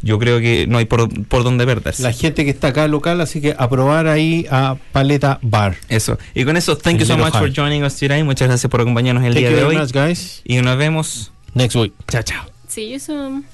yo 0.02 0.18
creo 0.18 0.40
que 0.40 0.66
no 0.66 0.78
hay 0.78 0.84
por, 0.84 1.08
por 1.26 1.44
dónde 1.44 1.66
perderse. 1.66 2.02
La 2.02 2.12
gente 2.12 2.44
que 2.44 2.50
está 2.50 2.68
acá 2.68 2.86
local, 2.88 3.20
así 3.20 3.40
que 3.40 3.54
a 3.58 3.68
probar 3.68 4.06
ahí 4.06 4.46
a 4.50 4.76
Paleta 4.92 5.38
Bar. 5.42 5.76
Eso. 5.88 6.18
Y 6.34 6.44
con 6.44 6.56
eso, 6.56 6.76
thank 6.76 6.98
you 6.98 7.06
so 7.06 7.16
much 7.18 7.32
for 7.32 7.52
joining 7.52 7.82
us 7.84 7.96
today. 7.96 8.22
Muchas 8.22 8.48
gracias 8.48 8.70
por 8.70 8.80
acompañarnos 8.80 9.24
el 9.24 9.34
Thank 9.34 9.46
día 9.46 9.56
de 9.56 9.64
hoy. 9.64 9.76
much, 9.76 9.92
guys. 9.92 10.42
Y 10.44 10.56
nos 10.62 10.76
vemos. 10.76 11.32
Next 11.54 11.76
week. 11.76 11.92
Chao, 12.08 12.22
chao. 12.22 12.46
See 12.68 12.90
you 12.92 12.98
soon. 12.98 13.44